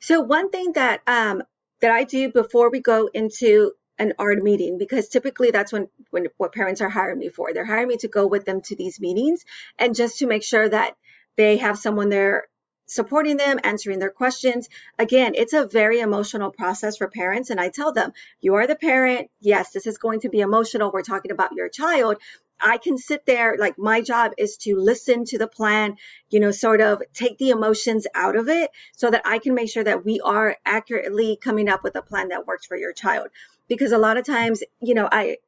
So 0.00 0.20
one 0.20 0.50
thing 0.50 0.72
that 0.72 1.02
um, 1.06 1.42
that 1.80 1.90
i 1.90 2.04
do 2.04 2.30
before 2.30 2.70
we 2.70 2.80
go 2.80 3.08
into 3.12 3.72
an 3.98 4.12
ARD 4.18 4.42
meeting 4.42 4.78
because 4.78 5.08
typically 5.08 5.50
that's 5.50 5.72
when, 5.72 5.88
when 6.10 6.26
what 6.36 6.52
parents 6.52 6.80
are 6.80 6.88
hiring 6.88 7.18
me 7.18 7.28
for. 7.28 7.52
They're 7.52 7.64
hiring 7.64 7.88
me 7.88 7.96
to 7.98 8.08
go 8.08 8.26
with 8.26 8.44
them 8.44 8.60
to 8.62 8.76
these 8.76 9.00
meetings 9.00 9.44
and 9.78 9.94
just 9.94 10.18
to 10.18 10.26
make 10.26 10.42
sure 10.42 10.68
that 10.68 10.96
they 11.36 11.58
have 11.58 11.78
someone 11.78 12.08
there 12.08 12.48
supporting 12.86 13.36
them, 13.36 13.58
answering 13.64 13.98
their 13.98 14.10
questions. 14.10 14.68
Again, 14.98 15.32
it's 15.34 15.52
a 15.52 15.66
very 15.66 16.00
emotional 16.00 16.50
process 16.50 16.98
for 16.98 17.08
parents. 17.08 17.50
And 17.50 17.60
I 17.60 17.70
tell 17.70 17.92
them, 17.92 18.12
you 18.40 18.54
are 18.54 18.66
the 18.66 18.76
parent. 18.76 19.30
Yes, 19.40 19.70
this 19.72 19.86
is 19.86 19.98
going 19.98 20.20
to 20.20 20.28
be 20.28 20.40
emotional. 20.40 20.90
We're 20.92 21.02
talking 21.02 21.30
about 21.32 21.52
your 21.52 21.68
child. 21.68 22.18
I 22.60 22.78
can 22.78 22.98
sit 22.98 23.26
there, 23.26 23.56
like 23.58 23.78
my 23.78 24.00
job 24.00 24.32
is 24.38 24.56
to 24.58 24.76
listen 24.76 25.24
to 25.26 25.38
the 25.38 25.48
plan, 25.48 25.96
you 26.30 26.40
know, 26.40 26.50
sort 26.50 26.80
of 26.80 27.02
take 27.12 27.38
the 27.38 27.50
emotions 27.50 28.06
out 28.14 28.36
of 28.36 28.48
it 28.48 28.70
so 28.92 29.10
that 29.10 29.22
I 29.24 29.38
can 29.38 29.54
make 29.54 29.70
sure 29.70 29.84
that 29.84 30.04
we 30.04 30.20
are 30.20 30.56
accurately 30.64 31.36
coming 31.42 31.68
up 31.68 31.82
with 31.82 31.96
a 31.96 32.02
plan 32.02 32.28
that 32.28 32.46
works 32.46 32.66
for 32.66 32.76
your 32.76 32.92
child 32.92 33.28
because 33.68 33.92
a 33.92 33.98
lot 33.98 34.16
of 34.16 34.24
times, 34.24 34.62
you 34.80 34.94
know, 34.94 35.08
I 35.10 35.38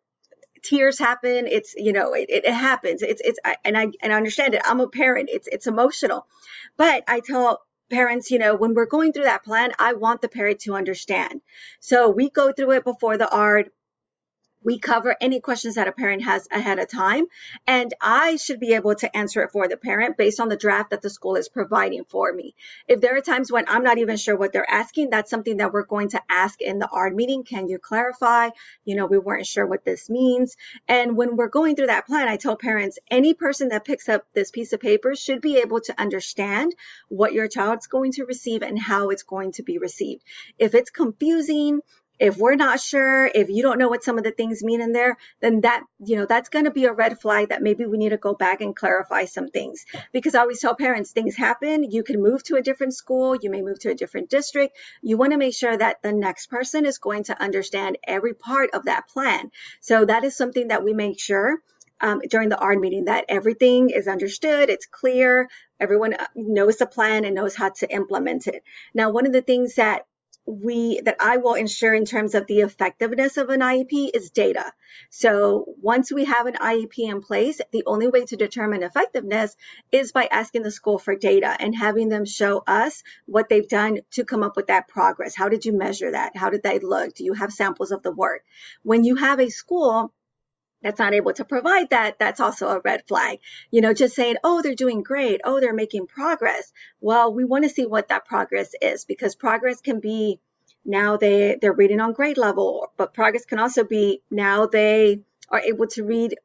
tears 0.63 0.99
happen. 0.99 1.47
It's 1.47 1.75
you 1.77 1.93
know, 1.93 2.13
it, 2.15 2.29
it 2.29 2.47
happens. 2.47 3.03
It's 3.03 3.23
it's 3.25 3.39
and 3.65 3.77
I 3.79 3.89
and 4.03 4.13
I 4.13 4.17
understand 4.17 4.55
it. 4.55 4.63
I'm 4.65 4.81
a 4.81 4.89
parent. 4.89 5.31
It's 5.33 5.49
it's 5.49 5.67
emotional, 5.67 6.27
but 6.77 7.05
I 7.09 7.21
tell 7.21 7.63
parents, 7.91 8.31
you 8.31 8.39
know, 8.39 8.55
when 8.57 8.75
we're 8.75 8.87
going 8.87 9.13
through 9.13 9.25
that 9.25 9.45
plan, 9.45 9.73
I 9.79 9.93
want 9.95 10.21
the 10.21 10.29
parent 10.29 10.61
to 10.61 10.75
understand. 10.75 11.41
So 11.81 12.11
we 12.11 12.31
go 12.31 12.53
through 12.53 12.73
it 12.73 12.85
before 12.85 13.17
the 13.17 13.31
ARD 13.31 13.71
we 14.67 14.81
cover 14.81 15.15
any 15.21 15.39
questions 15.39 15.77
that 15.77 15.87
a 15.87 15.93
parent 15.93 16.25
has 16.25 16.49
ahead 16.51 16.81
of 16.81 16.89
time. 16.89 17.27
And 17.69 17.95
I 18.01 18.35
should 18.35 18.59
be 18.59 18.75
able 18.75 18.97
to 18.97 19.17
answer 19.17 19.43
it 19.43 19.53
for 19.53 19.69
the 19.69 19.77
parent 19.77 20.17
based 20.17 20.41
on 20.41 20.49
the 20.49 20.57
draft 20.57 20.91
that 20.91 21.03
the 21.03 21.09
school 21.09 21.37
is 21.37 21.49
providing 21.49 22.05
for 22.05 22.33
me. 22.33 22.57
If 22.89 23.01
there 23.01 23.17
are 23.17 23.21
times 23.21 23.53
when 23.53 23.67
I'm 23.69 23.85
not 23.85 23.99
even 23.99 24.17
sure 24.17 24.37
what 24.37 24.53
they're 24.53 24.69
asking, 24.69 25.11
that's 25.11 25.31
something 25.31 25.59
that 25.59 25.73
we're 25.73 25.85
going 25.85 26.09
to 26.11 26.23
ask 26.29 26.61
in 26.61 26.81
the 26.81 26.89
ARD 26.89 27.15
meeting. 27.15 27.45
Can 27.45 27.69
you 27.69 27.79
clarify? 27.79 28.51
You 28.85 28.97
know, 28.97 29.07
we 29.07 29.19
weren't 29.19 29.47
sure 29.47 29.65
what 29.65 29.85
this 29.85 30.11
means. 30.11 30.57
And 30.89 31.17
when 31.17 31.37
we're 31.37 31.47
going 31.47 31.77
through 31.77 31.87
that 31.87 32.09
plan, 32.09 32.27
I 32.27 32.37
tell 32.37 32.57
parents 32.57 32.99
any 33.09 33.35
person 33.35 33.69
that 33.69 33.85
picks 33.85 34.09
up 34.09 34.25
this 34.35 34.51
piece 34.51 34.73
of 34.73 34.81
paper 34.81 35.15
should 35.15 35.41
be 35.41 35.59
able 35.59 35.81
to 35.83 36.01
understand 36.01 36.75
what 37.09 37.33
your 37.33 37.47
child's 37.47 37.87
going 37.87 38.11
to 38.13 38.25
receive 38.25 38.63
and 38.63 38.77
how 38.77 39.11
it's 39.11 39.23
going 39.23 39.53
to 39.53 39.63
be 39.63 39.79
received. 39.79 40.25
If 40.59 40.75
it's 40.75 40.91
confusing, 40.91 41.83
if 42.19 42.37
we're 42.37 42.57
not 42.57 42.81
sure, 42.81 43.27
if 43.27 43.49
you 43.49 43.63
don't 43.63 43.79
know 43.79 43.89
what 43.89 44.05
some 44.05 44.19
of 44.19 44.25
the 44.25 44.31
things 44.31 44.63
mean 44.63 44.81
in 44.81 44.93
there, 44.93 45.17
then 45.41 45.61
that, 45.63 45.83
you 45.99 46.17
know, 46.17 46.27
that's 46.27 46.49
going 46.49 46.65
to 46.65 46.71
be 46.71 46.85
a 46.85 46.93
red 46.93 47.21
flag 47.21 47.51
that 47.51 47.63
maybe 47.63 47.87
we 47.87 47.99
need 47.99 48.11
to 48.11 48.17
go 48.17 48.35
back 48.35 48.61
and 48.61 48.75
clarify 48.75 49.25
some 49.25 49.49
things. 49.49 49.85
Because 50.13 50.35
I 50.35 50.41
always 50.41 50.61
tell 50.61 50.75
parents 50.75 51.13
things 51.13 51.37
happen. 51.37 51.91
You 51.91 52.03
can 52.03 52.23
move 52.23 52.43
to 52.45 52.57
a 52.57 52.63
different 52.63 52.95
school, 52.95 53.37
you 53.37 53.51
may 53.51 53.63
move 53.63 53.79
to 53.81 53.91
a 53.91 53.95
different 53.95 54.31
district. 54.31 54.77
You 55.03 55.17
want 55.17 55.33
to 55.33 55.39
make 55.39 55.55
sure 55.55 55.77
that 55.77 56.03
the 56.03 56.13
next 56.13 56.47
person 56.47 56.87
is 56.87 56.99
going 56.99 57.25
to 57.25 57.43
understand 57.43 57.99
every 58.07 58.35
part 58.35 58.71
of 58.73 58.85
that 58.85 59.09
plan. 59.09 59.51
So 59.81 60.05
that 60.05 60.25
is 60.25 60.37
something 60.37 60.69
that 60.69 60.85
we 60.85 60.93
make 60.93 61.21
sure 61.21 61.59
um, 62.01 62.21
during 62.29 62.49
the 62.49 62.59
ARD 62.59 62.81
meeting 62.81 63.07
that 63.07 63.25
everything 63.29 63.91
is 63.91 64.07
understood, 64.07 64.69
it's 64.69 64.87
clear, 64.87 65.49
everyone 65.81 66.15
uh, 66.15 66.27
knows 66.35 66.77
the 66.77 66.87
plan 66.87 67.25
and 67.25 67.35
knows 67.35 67.55
how 67.55 67.71
to 67.71 67.91
implement 67.91 68.47
it. 68.47 68.63
Now, 68.95 69.11
one 69.11 69.27
of 69.27 69.33
the 69.33 69.43
things 69.43 69.77
that 69.77 70.07
we 70.47 71.01
that 71.01 71.17
I 71.21 71.39
will 71.39 71.55
ensure 71.55 71.93
in 71.93 72.05
terms 72.05 72.35
of 72.35 72.47
the 72.47 72.61
effectiveness 72.61 73.37
of 73.37 73.51
an 73.51 73.61
IEP 73.61 74.11
is 74.15 74.31
data. 74.31 74.73
So 75.11 75.65
once 75.81 76.13
we 76.13 76.25
have 76.25 76.47
an 76.47 76.55
IEP 76.55 76.99
in 76.99 77.21
place, 77.21 77.61
the 77.73 77.85
only 77.87 78.09
way 78.09 78.25
to 78.27 78.37
determine 78.37 78.83
effectiveness 78.83 79.57
is 79.91 80.13
by 80.13 80.29
asking 80.31 80.63
the 80.63 80.71
school 80.71 80.99
for 80.99 81.17
data 81.17 81.57
and 81.59 81.75
having 81.75 82.09
them 82.09 82.25
show 82.25 82.63
us 82.67 83.03
what 83.27 83.49
they've 83.49 83.69
done 83.69 83.99
to 84.13 84.25
come 84.25 84.43
up 84.43 84.57
with 84.57 84.69
that 84.69 84.89
progress. 84.89 85.35
How 85.37 85.49
did 85.49 85.65
you 85.65 85.73
measure 85.73 86.13
that? 86.13 86.37
How 86.37 86.51
did 86.51 86.63
they 86.63 86.79
look? 86.79 87.15
Do 87.15 87.25
you 87.25 87.35
have 87.35 87.53
samples 87.53 87.91
of 87.91 88.03
the 88.03 88.13
work? 88.13 88.43
When 88.83 89.05
you 89.05 89.17
have 89.17 89.41
a 89.41 89.49
school 89.49 90.13
that's 90.83 90.99
not 90.99 91.15
able 91.15 91.33
to 91.33 91.45
provide 91.45 91.91
that, 91.91 92.19
that's 92.19 92.41
also 92.41 92.69
a 92.69 92.81
red 92.81 93.03
flag. 93.09 93.39
You 93.71 93.81
know, 93.81 93.95
just 93.95 94.15
saying, 94.15 94.37
oh, 94.45 94.63
they're 94.63 94.75
doing 94.75 95.03
great. 95.03 95.41
Oh, 95.45 95.61
they're 95.61 95.75
making 95.75 96.07
progress. 96.07 96.73
Well, 97.01 97.33
we 97.33 97.45
want 97.45 97.65
to 97.65 97.71
see 97.71 97.87
what 97.87 98.09
that 98.09 98.25
progress 98.25 98.75
is 98.81 99.05
because 99.05 99.35
progress 99.35 99.81
can 99.81 100.01
be 100.01 100.41
now 100.85 101.17
they, 101.17 101.59
they're 101.61 101.73
reading 101.73 102.01
on 102.01 102.13
grade 102.13 102.39
level, 102.39 102.93
but 102.97 103.15
progress 103.15 103.45
can 103.45 103.59
also 103.59 103.85
be 103.85 104.23
now 104.31 104.67
they 104.67 105.21
are 105.49 105.61
able 105.61 105.87
to 105.89 106.05
read 106.05 106.37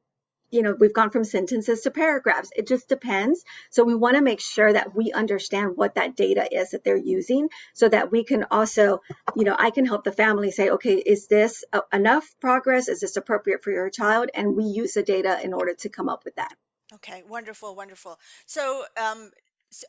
you 0.51 0.61
know, 0.61 0.75
we've 0.79 0.93
gone 0.93 1.09
from 1.09 1.23
sentences 1.23 1.81
to 1.81 1.91
paragraphs. 1.91 2.51
It 2.55 2.67
just 2.67 2.89
depends. 2.89 3.43
So 3.69 3.83
we 3.83 3.95
want 3.95 4.17
to 4.17 4.21
make 4.21 4.41
sure 4.41 4.71
that 4.71 4.95
we 4.95 5.11
understand 5.11 5.77
what 5.77 5.95
that 5.95 6.15
data 6.15 6.47
is 6.51 6.71
that 6.71 6.83
they're 6.83 6.97
using 6.97 7.49
so 7.73 7.89
that 7.89 8.11
we 8.11 8.23
can 8.23 8.45
also, 8.51 9.01
you 9.35 9.45
know, 9.45 9.55
I 9.57 9.71
can 9.71 9.85
help 9.85 10.03
the 10.03 10.11
family 10.11 10.51
say, 10.51 10.69
okay, 10.69 10.95
is 10.95 11.27
this 11.27 11.63
enough 11.93 12.27
progress? 12.39 12.87
Is 12.87 12.99
this 12.99 13.17
appropriate 13.17 13.63
for 13.63 13.71
your 13.71 13.89
child? 13.89 14.29
And 14.33 14.55
we 14.55 14.65
use 14.65 14.93
the 14.93 15.03
data 15.03 15.39
in 15.43 15.53
order 15.53 15.73
to 15.75 15.89
come 15.89 16.09
up 16.09 16.25
with 16.25 16.35
that. 16.35 16.53
Okay, 16.95 17.23
wonderful, 17.27 17.73
wonderful. 17.75 18.19
So, 18.45 18.83
um, 19.01 19.31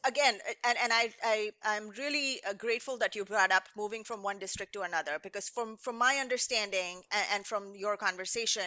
again 0.05 0.39
and, 0.65 0.79
and 0.83 0.93
I, 0.93 1.13
I 1.25 1.51
i'm 1.65 1.91
really 1.91 2.41
uh, 2.49 2.53
grateful 2.53 2.99
that 2.99 3.17
you 3.17 3.25
brought 3.25 3.51
up 3.51 3.65
moving 3.77 4.05
from 4.05 4.23
one 4.23 4.39
district 4.39 4.75
to 4.75 4.83
another 4.83 5.19
because 5.23 5.49
from 5.49 5.77
from 5.77 5.99
my 5.99 6.19
understanding 6.21 7.03
and, 7.11 7.27
and 7.35 7.47
from 7.47 7.75
your 7.75 7.97
conversation 7.97 8.63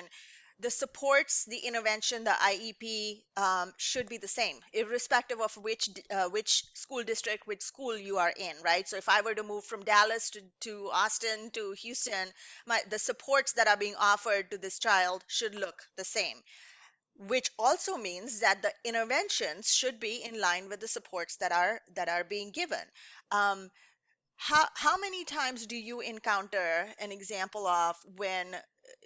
the 0.59 0.71
supports, 0.71 1.45
the 1.45 1.57
intervention, 1.57 2.23
the 2.23 2.31
IEP 2.31 3.23
um, 3.35 3.73
should 3.77 4.07
be 4.07 4.17
the 4.17 4.27
same, 4.27 4.57
irrespective 4.73 5.41
of 5.41 5.55
which 5.57 5.89
uh, 6.09 6.29
which 6.29 6.63
school 6.73 7.03
district, 7.03 7.45
which 7.45 7.61
school 7.61 7.97
you 7.97 8.17
are 8.17 8.33
in, 8.35 8.55
right? 8.63 8.87
So 8.87 8.95
if 8.97 9.09
I 9.09 9.21
were 9.21 9.35
to 9.35 9.43
move 9.43 9.65
from 9.65 9.83
Dallas 9.83 10.29
to, 10.31 10.41
to 10.61 10.89
Austin 10.93 11.51
to 11.51 11.73
Houston, 11.81 12.29
my 12.65 12.81
the 12.89 12.99
supports 12.99 13.53
that 13.53 13.67
are 13.67 13.77
being 13.77 13.95
offered 13.99 14.51
to 14.51 14.57
this 14.57 14.79
child 14.79 15.25
should 15.27 15.55
look 15.55 15.83
the 15.97 16.05
same, 16.05 16.37
which 17.17 17.49
also 17.59 17.97
means 17.97 18.39
that 18.39 18.61
the 18.61 18.73
interventions 18.85 19.67
should 19.73 19.99
be 19.99 20.23
in 20.23 20.39
line 20.39 20.69
with 20.69 20.79
the 20.79 20.87
supports 20.87 21.35
that 21.37 21.51
are 21.51 21.81
that 21.95 22.07
are 22.07 22.23
being 22.23 22.51
given. 22.51 22.85
Um, 23.31 23.69
how 24.37 24.65
how 24.75 24.97
many 24.97 25.25
times 25.25 25.65
do 25.65 25.75
you 25.75 25.99
encounter 25.99 26.87
an 26.99 27.11
example 27.11 27.67
of 27.67 27.97
when 28.15 28.55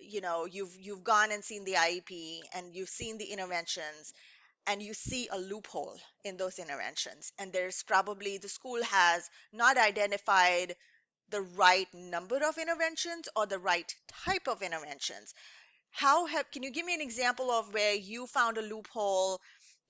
you 0.01 0.21
know 0.21 0.45
you've 0.45 0.75
you've 0.79 1.03
gone 1.03 1.31
and 1.31 1.43
seen 1.43 1.63
the 1.65 1.73
IEP 1.73 2.39
and 2.53 2.75
you've 2.75 2.89
seen 2.89 3.17
the 3.17 3.25
interventions 3.25 4.13
and 4.67 4.81
you 4.81 4.93
see 4.93 5.27
a 5.31 5.37
loophole 5.37 5.97
in 6.23 6.37
those 6.37 6.59
interventions. 6.59 7.31
And 7.39 7.51
there's 7.51 7.83
probably 7.83 8.37
the 8.37 8.49
school 8.49 8.81
has 8.83 9.27
not 9.51 9.77
identified 9.77 10.75
the 11.29 11.41
right 11.41 11.87
number 11.93 12.37
of 12.37 12.57
interventions 12.57 13.27
or 13.35 13.45
the 13.45 13.59
right 13.59 13.91
type 14.25 14.47
of 14.47 14.61
interventions. 14.61 15.33
How 15.91 16.27
have 16.27 16.51
can 16.51 16.63
you 16.63 16.71
give 16.71 16.85
me 16.85 16.93
an 16.93 17.01
example 17.01 17.49
of 17.51 17.73
where 17.73 17.95
you 17.95 18.27
found 18.27 18.57
a 18.57 18.61
loophole 18.61 19.41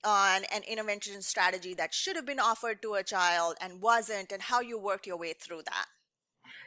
on 0.02 0.44
an 0.44 0.62
intervention 0.62 1.20
strategy 1.20 1.74
that 1.74 1.92
should 1.92 2.16
have 2.16 2.24
been 2.24 2.40
offered 2.40 2.80
to 2.82 2.94
a 2.94 3.02
child 3.02 3.56
and 3.60 3.82
wasn't 3.82 4.32
and 4.32 4.40
how 4.40 4.60
you 4.60 4.78
worked 4.78 5.06
your 5.06 5.18
way 5.18 5.34
through 5.34 5.62
that 5.62 5.86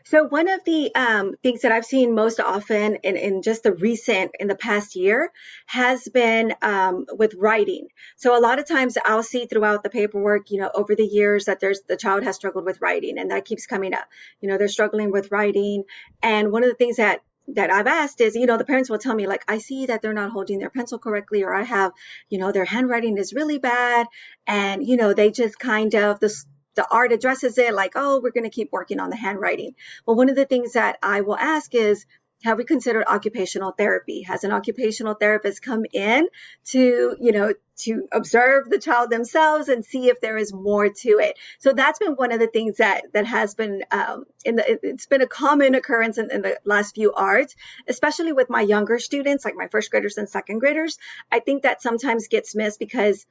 so 0.03 0.25
one 0.25 0.49
of 0.49 0.63
the 0.65 0.93
um, 0.95 1.35
things 1.43 1.61
that 1.61 1.71
I've 1.71 1.85
seen 1.85 2.13
most 2.15 2.39
often 2.39 2.95
in, 2.97 3.15
in 3.17 3.41
just 3.41 3.63
the 3.63 3.73
recent, 3.73 4.31
in 4.39 4.47
the 4.47 4.55
past 4.55 4.95
year, 4.95 5.31
has 5.65 6.07
been 6.07 6.53
um, 6.61 7.05
with 7.11 7.33
writing. 7.35 7.87
So 8.15 8.37
a 8.37 8.41
lot 8.41 8.59
of 8.59 8.67
times 8.67 8.97
I'll 9.05 9.23
see 9.23 9.45
throughout 9.45 9.83
the 9.83 9.89
paperwork, 9.89 10.51
you 10.51 10.59
know, 10.59 10.71
over 10.73 10.95
the 10.95 11.05
years 11.05 11.45
that 11.45 11.59
there's 11.59 11.81
the 11.87 11.97
child 11.97 12.23
has 12.23 12.35
struggled 12.35 12.65
with 12.65 12.81
writing, 12.81 13.17
and 13.17 13.31
that 13.31 13.45
keeps 13.45 13.65
coming 13.65 13.93
up. 13.93 14.07
You 14.41 14.49
know, 14.49 14.57
they're 14.57 14.67
struggling 14.67 15.11
with 15.11 15.31
writing, 15.31 15.83
and 16.21 16.51
one 16.51 16.63
of 16.63 16.69
the 16.69 16.75
things 16.75 16.97
that 16.97 17.21
that 17.49 17.71
I've 17.71 17.87
asked 17.87 18.21
is, 18.21 18.35
you 18.35 18.45
know, 18.45 18.57
the 18.57 18.63
parents 18.63 18.89
will 18.89 18.99
tell 18.99 19.15
me, 19.15 19.27
like, 19.27 19.43
I 19.49 19.57
see 19.57 19.87
that 19.87 20.01
they're 20.01 20.13
not 20.13 20.31
holding 20.31 20.59
their 20.59 20.69
pencil 20.69 20.97
correctly, 20.97 21.43
or 21.43 21.53
I 21.53 21.63
have, 21.63 21.91
you 22.29 22.39
know, 22.39 22.53
their 22.53 22.63
handwriting 22.65 23.17
is 23.17 23.33
really 23.33 23.57
bad. 23.57 24.07
And, 24.47 24.85
you 24.87 24.95
know, 24.95 25.13
they 25.13 25.29
just 25.29 25.59
kind 25.59 25.93
of, 25.93 26.21
the, 26.21 26.33
the 26.75 26.87
ARD 26.89 27.11
addresses 27.11 27.57
it 27.57 27.73
like, 27.73 27.93
oh, 27.95 28.19
we're 28.21 28.31
going 28.31 28.43
to 28.43 28.49
keep 28.49 28.71
working 28.71 28.99
on 28.99 29.09
the 29.09 29.15
handwriting. 29.15 29.75
Well, 30.05 30.15
one 30.15 30.29
of 30.29 30.35
the 30.35 30.45
things 30.45 30.73
that 30.73 30.97
I 31.01 31.21
will 31.21 31.37
ask 31.37 31.73
is, 31.75 32.05
have 32.43 32.57
we 32.57 32.65
considered 32.65 33.05
occupational 33.07 33.71
therapy? 33.71 34.23
Has 34.23 34.43
an 34.43 34.51
occupational 34.51 35.13
therapist 35.13 35.61
come 35.61 35.85
in 35.93 36.27
to, 36.65 37.15
you 37.19 37.31
know, 37.31 37.53
to 37.77 38.07
observe 38.11 38.69
the 38.69 38.79
child 38.79 39.09
themselves 39.09 39.69
and 39.69 39.85
see 39.85 40.09
if 40.09 40.19
there 40.19 40.37
is 40.37 40.53
more 40.53 40.89
to 40.89 41.09
it? 41.19 41.39
So 41.59 41.71
that's 41.71 41.99
been 41.99 42.13
one 42.13 42.33
of 42.33 42.39
the 42.39 42.47
things 42.47 42.77
that 42.77 43.13
that 43.13 43.25
has 43.25 43.55
been 43.55 43.83
um, 43.91 44.25
in 44.43 44.57
the. 44.57 44.79
It's 44.83 45.05
been 45.05 45.21
a 45.21 45.27
common 45.27 45.73
occurrence 45.73 46.17
in, 46.17 46.31
in 46.31 46.41
the 46.41 46.59
last 46.65 46.95
few 46.95 47.13
ARDs, 47.13 47.55
especially 47.87 48.33
with 48.33 48.49
my 48.49 48.61
younger 48.61 48.99
students, 48.99 49.45
like 49.45 49.55
my 49.55 49.69
first 49.69 49.89
graders 49.89 50.17
and 50.17 50.27
second 50.27 50.59
graders. 50.59 50.97
I 51.31 51.39
think 51.39 51.63
that 51.63 51.81
sometimes 51.81 52.27
gets 52.27 52.55
missed 52.55 52.79
because 52.79 53.25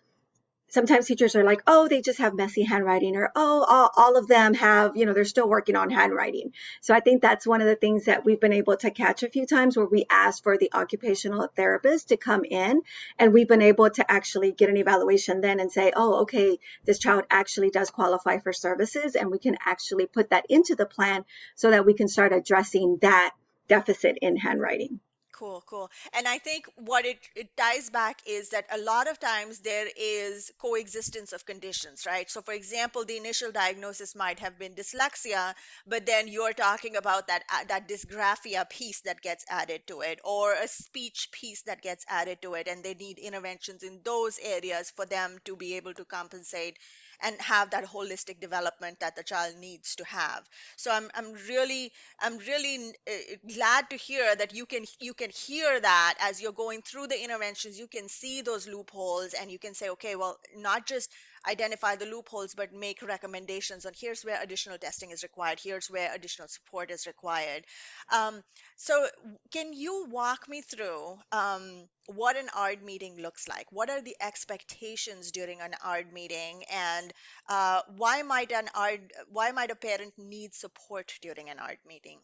sometimes 0.72 1.06
teachers 1.06 1.36
are 1.36 1.44
like, 1.44 1.62
oh, 1.66 1.86
they 1.86 2.00
just 2.00 2.18
have 2.18 2.34
messy 2.34 2.62
handwriting, 2.62 3.14
or 3.14 3.30
oh, 3.36 3.64
all, 3.68 3.90
all, 3.94 4.16
of 4.16 4.26
them 4.26 4.54
have, 4.54 4.96
you 4.96 5.04
know, 5.04 5.12
they're 5.12 5.24
still 5.26 5.48
working 5.48 5.76
on 5.76 5.90
handwriting. 5.90 6.52
So 6.80 6.94
I 6.94 7.00
think 7.00 7.20
that's 7.20 7.46
one 7.46 7.60
of 7.60 7.66
the 7.66 7.76
things 7.76 8.06
that 8.06 8.24
we've 8.24 8.40
been 8.40 8.54
able 8.54 8.76
to 8.78 8.90
catch 8.90 9.22
a 9.22 9.28
few 9.28 9.44
times 9.44 9.76
where 9.76 9.86
we 9.86 10.06
ask 10.10 10.42
for 10.42 10.56
the 10.56 10.70
occupational 10.72 11.46
therapist 11.54 12.08
to 12.08 12.16
come 12.16 12.44
in 12.44 12.80
and 13.18 13.34
we've 13.34 13.48
been 13.48 13.62
able 13.62 13.90
to 13.90 14.10
actually 14.10 14.52
get 14.52 14.70
an 14.70 14.78
evaluation 14.78 15.42
then 15.42 15.60
and 15.60 15.70
say, 15.70 15.92
oh, 15.94 16.22
okay, 16.22 16.58
this 16.86 16.98
child 16.98 17.24
actually 17.30 17.68
does 17.68 17.90
qualify 17.90 18.38
for 18.38 18.54
services 18.54 19.14
and 19.14 19.30
we 19.30 19.38
can 19.38 19.58
actually 19.66 20.06
put 20.06 20.30
that 20.30 20.46
into 20.48 20.74
the 20.74 20.86
plan 20.86 21.24
so 21.54 21.70
that 21.70 21.84
we 21.84 21.92
can 21.92 22.08
start 22.08 22.32
addressing 22.32 22.98
that 23.02 23.34
deficit 23.68 24.16
in 24.22 24.36
handwriting. 24.36 25.00
Cool, 25.32 25.62
cool. 25.66 25.90
And 26.12 26.28
I 26.28 26.38
think 26.38 26.66
what 26.76 27.04
it, 27.06 27.18
it 27.34 27.56
ties 27.56 27.88
back 27.90 28.20
is 28.26 28.50
that 28.50 28.66
a 28.70 28.78
lot 28.78 29.08
of 29.08 29.18
times 29.18 29.60
there 29.60 29.88
is 29.96 30.52
coexistence 30.58 31.32
of 31.32 31.46
conditions, 31.46 32.04
right? 32.06 32.30
So, 32.30 32.42
for 32.42 32.52
example, 32.52 33.04
the 33.04 33.16
initial 33.16 33.50
diagnosis 33.50 34.14
might 34.14 34.38
have 34.40 34.58
been 34.58 34.74
dyslexia, 34.74 35.54
but 35.86 36.04
then 36.06 36.28
you're 36.28 36.52
talking 36.52 36.96
about 36.96 37.26
that 37.28 37.42
uh, 37.52 37.64
that 37.68 37.88
dysgraphia 37.88 38.68
piece 38.68 39.00
that 39.00 39.22
gets 39.22 39.44
added 39.48 39.86
to 39.88 40.02
it, 40.02 40.20
or 40.22 40.52
a 40.52 40.68
speech 40.68 41.30
piece 41.32 41.62
that 41.62 41.80
gets 41.82 42.04
added 42.08 42.40
to 42.42 42.54
it, 42.54 42.68
and 42.68 42.84
they 42.84 42.94
need 42.94 43.18
interventions 43.18 43.82
in 43.82 44.00
those 44.04 44.38
areas 44.38 44.90
for 44.94 45.06
them 45.06 45.38
to 45.46 45.56
be 45.56 45.76
able 45.76 45.94
to 45.94 46.04
compensate 46.04 46.76
and 47.22 47.40
have 47.40 47.70
that 47.70 47.84
holistic 47.84 48.40
development 48.40 49.00
that 49.00 49.16
the 49.16 49.22
child 49.22 49.54
needs 49.58 49.96
to 49.96 50.04
have. 50.04 50.42
So 50.76 50.90
i'm, 50.92 51.10
I'm 51.14 51.32
really 51.48 51.92
i'm 52.20 52.38
really 52.38 52.92
uh, 53.08 53.12
glad 53.54 53.90
to 53.90 53.96
hear 53.96 54.34
that 54.36 54.54
you 54.54 54.66
can 54.66 54.84
you 55.00 55.14
can 55.14 55.30
hear 55.30 55.80
that 55.80 56.14
as 56.20 56.40
you're 56.40 56.52
going 56.52 56.82
through 56.82 57.08
the 57.08 57.22
interventions 57.22 57.78
you 57.78 57.86
can 57.86 58.08
see 58.08 58.42
those 58.42 58.66
loopholes 58.68 59.34
and 59.34 59.50
you 59.50 59.58
can 59.58 59.74
say 59.74 59.90
okay 59.90 60.16
well 60.16 60.38
not 60.56 60.86
just 60.86 61.10
identify 61.48 61.96
the 61.96 62.06
loopholes 62.06 62.54
but 62.54 62.72
make 62.72 63.02
recommendations 63.02 63.86
on 63.86 63.92
here's 63.98 64.24
where 64.24 64.40
additional 64.42 64.78
testing 64.78 65.10
is 65.10 65.22
required 65.22 65.60
here's 65.62 65.88
where 65.88 66.14
additional 66.14 66.48
support 66.48 66.90
is 66.90 67.06
required. 67.06 67.64
Um, 68.12 68.42
so 68.76 69.06
can 69.52 69.72
you 69.72 70.06
walk 70.10 70.48
me 70.48 70.62
through 70.62 71.16
um, 71.30 71.88
what 72.06 72.36
an 72.36 72.48
ARD 72.54 72.82
meeting 72.82 73.16
looks 73.20 73.48
like? 73.48 73.66
What 73.70 73.90
are 73.90 74.02
the 74.02 74.16
expectations 74.20 75.30
during 75.30 75.60
an 75.60 75.74
ARD 75.84 76.12
meeting? 76.12 76.64
And 76.70 77.12
uh, 77.48 77.82
why 77.96 78.22
might 78.22 78.52
an 78.52 78.68
ARD 78.74 79.12
why 79.28 79.52
might 79.52 79.70
a 79.70 79.76
parent 79.76 80.14
need 80.18 80.54
support 80.54 81.12
during 81.22 81.48
an 81.50 81.58
ARD 81.58 81.78
meeting 81.86 82.18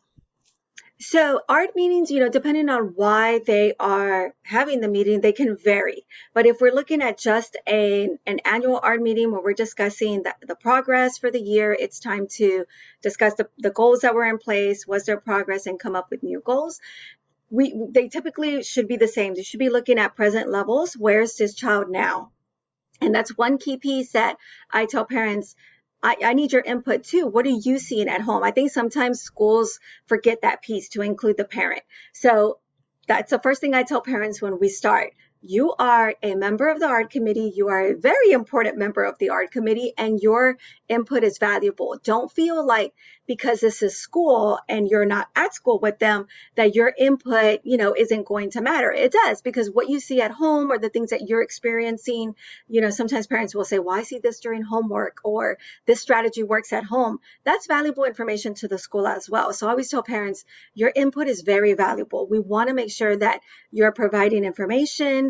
so 1.01 1.41
ARD 1.49 1.71
meetings, 1.77 2.11
you 2.11 2.19
know, 2.19 2.29
depending 2.29 2.69
on 2.69 2.93
why 2.97 3.39
they 3.47 3.75
are 3.79 4.35
having 4.43 4.81
the 4.81 4.89
meeting, 4.89 5.21
they 5.21 5.33
can 5.33 5.57
vary. 5.57 6.05
But 6.35 6.47
if 6.47 6.61
we're 6.61 6.75
looking 6.75 7.03
at 7.03 7.19
just 7.19 7.57
a, 7.69 8.09
an 8.27 8.41
annual 8.45 8.81
ARD 8.83 9.01
meeting 9.01 9.31
where 9.31 9.41
we're 9.41 9.53
discussing 9.53 10.25
the, 10.25 10.35
the 10.47 10.57
progress 10.57 11.17
for 11.17 11.31
the 11.31 11.41
year, 11.41 11.73
it's 11.73 12.01
time 12.01 12.27
to 12.33 12.65
discuss 13.01 13.35
the, 13.35 13.49
the 13.59 13.71
goals 13.71 14.01
that 14.01 14.15
were 14.15 14.25
in 14.25 14.39
place, 14.39 14.89
was 14.89 15.05
there 15.05 15.21
progress, 15.21 15.67
and 15.67 15.79
come 15.79 15.95
up 15.95 16.11
with 16.11 16.25
new 16.25 16.41
goals. 16.45 16.81
We 17.51 17.81
they 17.91 18.09
typically 18.09 18.63
should 18.65 18.89
be 18.89 18.97
the 18.97 19.09
same. 19.09 19.35
They 19.35 19.45
should 19.45 19.61
be 19.61 19.71
looking 19.71 19.99
at 19.99 20.17
present 20.17 20.51
levels. 20.51 20.95
Where's 20.95 21.37
this 21.37 21.55
child 21.55 21.89
now? 21.89 22.33
And 23.01 23.15
that's 23.15 23.39
one 23.39 23.59
key 23.59 23.77
piece 23.77 24.13
that 24.13 24.37
I 24.71 24.87
tell 24.87 25.05
parents 25.05 25.55
I, 26.03 26.17
I 26.25 26.33
need 26.35 26.53
your 26.53 26.63
input 26.63 27.05
too. 27.05 27.27
What 27.27 27.47
are 27.47 27.51
you 27.51 27.79
seeing 27.79 28.09
at 28.09 28.21
home? 28.21 28.43
I 28.43 28.51
think 28.51 28.71
sometimes 28.71 29.21
schools 29.21 29.81
forget 30.07 30.43
that 30.43 30.63
piece 30.63 30.91
to 30.91 31.03
include 31.03 31.37
the 31.37 31.45
parent. 31.45 31.83
So 32.13 32.59
that's 33.07 33.31
the 33.31 33.39
first 33.39 33.61
thing 33.61 33.75
I 33.75 33.83
tell 33.83 34.01
parents 34.01 34.41
when 34.41 34.61
we 34.61 34.69
start 34.69 35.13
you 35.43 35.75
are 35.79 36.15
a 36.23 36.35
member 36.35 36.69
of 36.69 36.81
the 36.81 36.87
ARD 36.87 37.11
committee. 37.11 37.53
You 37.55 37.69
are 37.69 37.89
a 37.89 37.95
very 37.95 38.33
important 38.33 38.77
member 38.77 39.05
of 39.05 39.19
the 39.19 39.31
ARD 39.31 39.51
committee, 39.51 39.93
and 39.97 40.21
your 40.21 40.59
input 40.89 41.23
is 41.23 41.39
valuable. 41.39 41.99
Don't 42.03 42.31
feel 42.31 42.67
like 42.67 42.93
because 43.27 43.61
this 43.61 43.83
is 43.83 43.97
school 43.97 44.59
and 44.69 44.89
you're 44.89 45.05
not 45.05 45.29
at 45.37 45.55
school 45.55 45.79
with 45.79 45.99
them 45.99 46.27
that 46.57 46.75
your 46.75 46.93
input, 46.99 47.61
you 47.63 47.77
know, 47.77 47.95
isn't 47.95 48.25
going 48.27 48.51
to 48.51 48.63
matter. 48.63 48.91
It 48.91 49.13
does 49.13 49.43
because 49.43 49.71
what 49.71 49.89
you 49.89 50.01
see 50.01 50.23
at 50.23 50.31
home 50.31 50.73
or 50.73 50.79
the 50.79 50.89
things 50.89 51.11
that 51.11 51.29
you're 51.29 51.43
experiencing, 51.43 52.35
you 52.69 52.81
know, 52.81 52.91
sometimes 52.91 53.27
parents 53.27 53.55
will 53.55 53.67
say, 53.67 53.79
"Well, 53.79 53.97
I 53.97 54.03
see 54.03 54.19
this 54.19 54.41
during 54.41 54.63
homework," 54.63 55.19
or 55.25 55.59
"This 55.87 56.01
strategy 56.01 56.43
works 56.43 56.73
at 56.73 56.85
home." 56.85 57.21
That's 57.45 57.67
valuable 57.67 58.05
information 58.05 58.55
to 58.55 58.69
the 58.69 58.79
school 58.79 59.07
as 59.07 59.29
well. 59.29 59.53
So 59.53 59.67
I 59.67 59.71
always 59.71 59.91
tell 59.91 60.03
parents, 60.03 60.45
your 60.75 60.91
input 60.95 61.29
is 61.29 61.43
very 61.43 61.75
valuable. 61.75 62.27
We 62.27 62.39
want 62.39 62.69
to 62.69 62.75
make 62.75 62.91
sure 62.91 63.15
that 63.17 63.41
you're 63.71 63.93
providing 63.93 64.45
information 64.45 65.28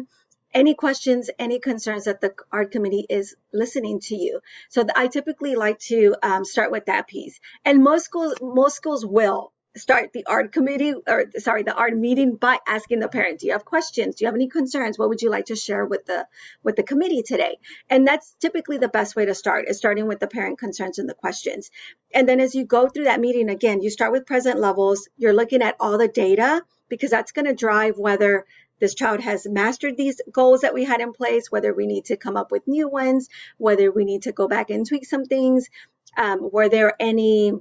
any 0.55 0.75
questions, 0.75 1.31
any 1.39 1.59
concerns 1.59 2.05
that 2.05 2.21
the 2.21 2.35
ARD 2.53 2.71
committee 2.71 3.07
is 3.09 3.35
listening 3.53 4.01
to 4.01 4.17
you. 4.17 4.41
So 4.69 4.85
I 4.97 5.09
typically 5.09 5.55
like 5.55 5.79
to 5.81 6.17
um, 6.23 6.45
start 6.45 6.71
with 6.71 6.87
that 6.87 7.07
piece. 7.07 7.39
And 7.65 7.83
most 7.83 8.05
schools, 8.05 8.35
most 8.41 8.77
schools 8.77 9.05
will 9.05 9.53
start 9.77 10.13
the 10.13 10.25
ARD 10.27 10.51
committee 10.51 10.95
or 11.07 11.27
sorry 11.39 11.63
the 11.63 11.75
ARD 11.75 11.97
meeting 11.97 12.35
by 12.35 12.59
asking 12.67 13.01
the 13.01 13.09
parent 13.09 13.41
do 13.41 13.47
you 13.47 13.53
have 13.53 13.65
questions? 13.65 14.17
Do 14.17 14.25
you 14.25 14.27
have 14.27 14.35
any 14.35 14.49
concerns? 14.49 14.99
What 14.99 15.09
would 15.09 15.23
you 15.23 15.31
like 15.31 15.47
to 15.47 15.57
share 15.57 15.85
with 15.85 16.05
the 16.07 16.27
with 16.63 16.77
the 16.77 16.83
committee 16.83 17.23
today? 17.23 17.59
And 17.89 18.07
that's 18.07 18.35
typically 18.41 18.79
the 18.79 18.89
best 18.89 19.15
way 19.15 19.27
to 19.27 19.35
start 19.35 19.67
is 19.69 19.77
starting 19.77 20.07
with 20.07 20.21
the 20.21 20.27
parent 20.27 20.59
concerns 20.59 20.99
and 20.99 21.09
the 21.09 21.15
questions. 21.15 21.71
And 22.13 22.29
then 22.29 22.41
as 22.41 22.55
you 22.55 22.65
go 22.65 22.89
through 22.89 23.05
that 23.05 23.21
meeting 23.21 23.51
again 23.51 23.81
you 23.83 23.91
start 23.91 24.13
with 24.13 24.27
present 24.27 24.59
levels. 24.59 25.09
You're 25.17 25.35
looking 25.35 25.63
at 25.63 25.77
all 25.79 25.99
the 25.99 26.09
data 26.09 26.63
because 26.89 27.11
that's 27.11 27.33
going 27.33 27.47
to 27.47 27.55
drive 27.55 27.99
whether 27.99 28.47
this 28.79 28.95
child 28.95 29.21
has 29.21 29.47
mastered 29.47 29.97
these 29.97 30.21
goals 30.31 30.61
that 30.63 30.75
we 30.75 30.85
had 30.85 31.01
in 31.01 31.13
place 31.13 31.51
whether 31.51 31.75
we 31.75 31.87
need 31.87 32.05
to 32.05 32.17
come 32.17 32.37
up 32.37 32.51
with 32.51 32.67
new 32.67 32.89
ones 32.89 33.29
whether 33.57 33.91
we 33.91 34.05
need 34.05 34.23
to 34.23 34.33
go 34.33 34.49
back 34.49 34.71
and 34.71 34.87
tweak 34.87 35.07
some 35.07 35.25
things 35.25 35.69
um, 36.17 36.49
were 36.53 36.69
there 36.69 36.95
any 37.01 37.53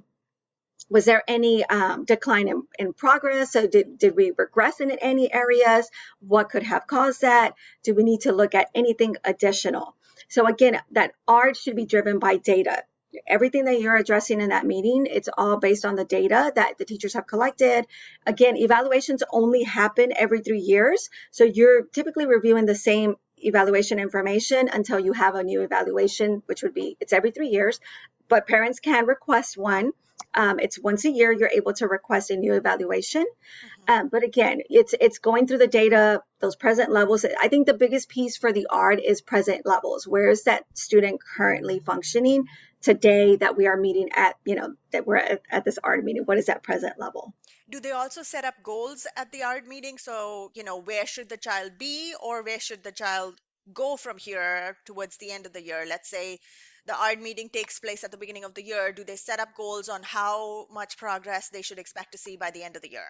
was 0.89 1.06
there 1.06 1.23
any 1.27 1.65
um, 1.65 2.06
decline 2.06 2.47
in, 2.47 2.63
in 2.80 2.93
progress? 2.93 3.51
So 3.51 3.67
did, 3.67 3.97
did 3.97 4.15
we 4.15 4.32
regress 4.38 4.80
in 4.80 4.91
any 4.91 5.32
areas? 5.34 5.89
What 6.19 6.49
could 6.49 6.63
have 6.63 6.88
caused 6.88 7.21
that? 7.21 7.56
Do 7.84 7.93
we 7.93 8.03
need 8.03 8.21
to 8.21 8.32
look 8.32 8.56
at 8.56 8.69
anything 8.73 9.17
additional? 9.23 9.95
So 10.30 10.47
again, 10.47 10.80
that 10.91 11.13
ARD 11.27 11.58
should 11.58 11.75
be 11.75 11.86
driven 11.86 12.19
by 12.19 12.38
data. 12.38 12.84
Everything 13.25 13.65
that 13.65 13.79
you're 13.79 13.95
addressing 13.95 14.41
in 14.41 14.49
that 14.49 14.65
meeting, 14.65 15.05
it's 15.05 15.29
all 15.37 15.57
based 15.57 15.85
on 15.85 15.95
the 15.95 16.05
data 16.05 16.51
that 16.55 16.77
the 16.77 16.85
teachers 16.85 17.13
have 17.13 17.27
collected. 17.27 17.85
Again, 18.25 18.57
evaluations 18.57 19.23
only 19.31 19.63
happen 19.63 20.11
every 20.15 20.41
three 20.41 20.59
years. 20.59 21.09
So 21.31 21.43
you're 21.43 21.83
typically 21.83 22.25
reviewing 22.25 22.65
the 22.65 22.75
same 22.75 23.15
evaluation 23.37 23.99
information 23.99 24.67
until 24.67 24.99
you 24.99 25.13
have 25.13 25.35
a 25.35 25.43
new 25.43 25.61
evaluation, 25.61 26.41
which 26.47 26.63
would 26.63 26.73
be, 26.73 26.97
it's 26.99 27.13
every 27.13 27.31
three 27.31 27.49
years, 27.49 27.79
but 28.27 28.47
parents 28.47 28.79
can 28.79 29.05
request 29.05 29.57
one. 29.57 29.91
Um, 30.33 30.59
it's 30.59 30.79
once 30.79 31.05
a 31.05 31.09
year 31.09 31.31
you're 31.31 31.49
able 31.49 31.73
to 31.73 31.87
request 31.87 32.31
a 32.31 32.35
new 32.35 32.53
evaluation. 32.53 33.23
Mm-hmm. 33.23 33.93
Um, 33.93 34.09
but 34.09 34.23
again, 34.23 34.61
it's 34.69 34.93
it's 34.99 35.19
going 35.19 35.47
through 35.47 35.59
the 35.59 35.67
data, 35.67 36.21
those 36.39 36.55
present 36.55 36.91
levels. 36.91 37.25
I 37.25 37.47
think 37.47 37.65
the 37.65 37.73
biggest 37.73 38.09
piece 38.09 38.37
for 38.37 38.51
the 38.51 38.67
ARD 38.69 38.99
is 38.99 39.21
present 39.21 39.65
levels. 39.65 40.07
Where 40.07 40.29
is 40.29 40.43
that 40.43 40.65
student 40.73 41.21
currently 41.37 41.79
functioning 41.79 42.45
today 42.81 43.35
that 43.37 43.57
we 43.57 43.67
are 43.67 43.77
meeting 43.77 44.09
at, 44.15 44.35
you 44.45 44.55
know, 44.55 44.75
that 44.91 45.05
we're 45.05 45.17
at, 45.17 45.41
at 45.49 45.65
this 45.65 45.79
ARD 45.83 46.03
meeting? 46.03 46.23
What 46.23 46.37
is 46.37 46.47
that 46.47 46.63
present 46.63 46.99
level? 46.99 47.33
Do 47.69 47.79
they 47.79 47.91
also 47.91 48.23
set 48.23 48.45
up 48.45 48.55
goals 48.63 49.05
at 49.15 49.31
the 49.31 49.43
ARD 49.43 49.67
meeting? 49.67 49.97
So, 49.97 50.51
you 50.55 50.63
know, 50.63 50.77
where 50.77 51.05
should 51.05 51.29
the 51.29 51.37
child 51.37 51.77
be 51.77 52.13
or 52.21 52.43
where 52.43 52.59
should 52.59 52.83
the 52.83 52.91
child 52.91 53.35
go 53.73 53.97
from 53.97 54.17
here 54.17 54.77
towards 54.85 55.17
the 55.17 55.31
end 55.31 55.45
of 55.45 55.53
the 55.53 55.61
year? 55.61 55.85
Let's 55.87 56.09
say 56.09 56.39
the 56.85 56.95
ARD 56.95 57.21
meeting 57.21 57.49
takes 57.49 57.79
place 57.79 58.03
at 58.05 58.11
the 58.11 58.17
beginning 58.17 58.45
of 58.45 58.53
the 58.53 58.63
year, 58.63 58.93
do 58.93 59.03
they 59.03 59.17
set 59.17 59.41
up 59.41 59.55
goals 59.55 59.89
on 59.89 60.01
how 60.03 60.67
much 60.71 60.97
progress 60.97 61.49
they 61.49 61.61
should 61.61 61.79
expect 61.79 62.13
to 62.13 62.17
see 62.17 62.37
by 62.37 62.51
the 62.51 62.63
end 62.63 62.77
of 62.77 62.81
the 62.81 62.91
year? 62.91 63.09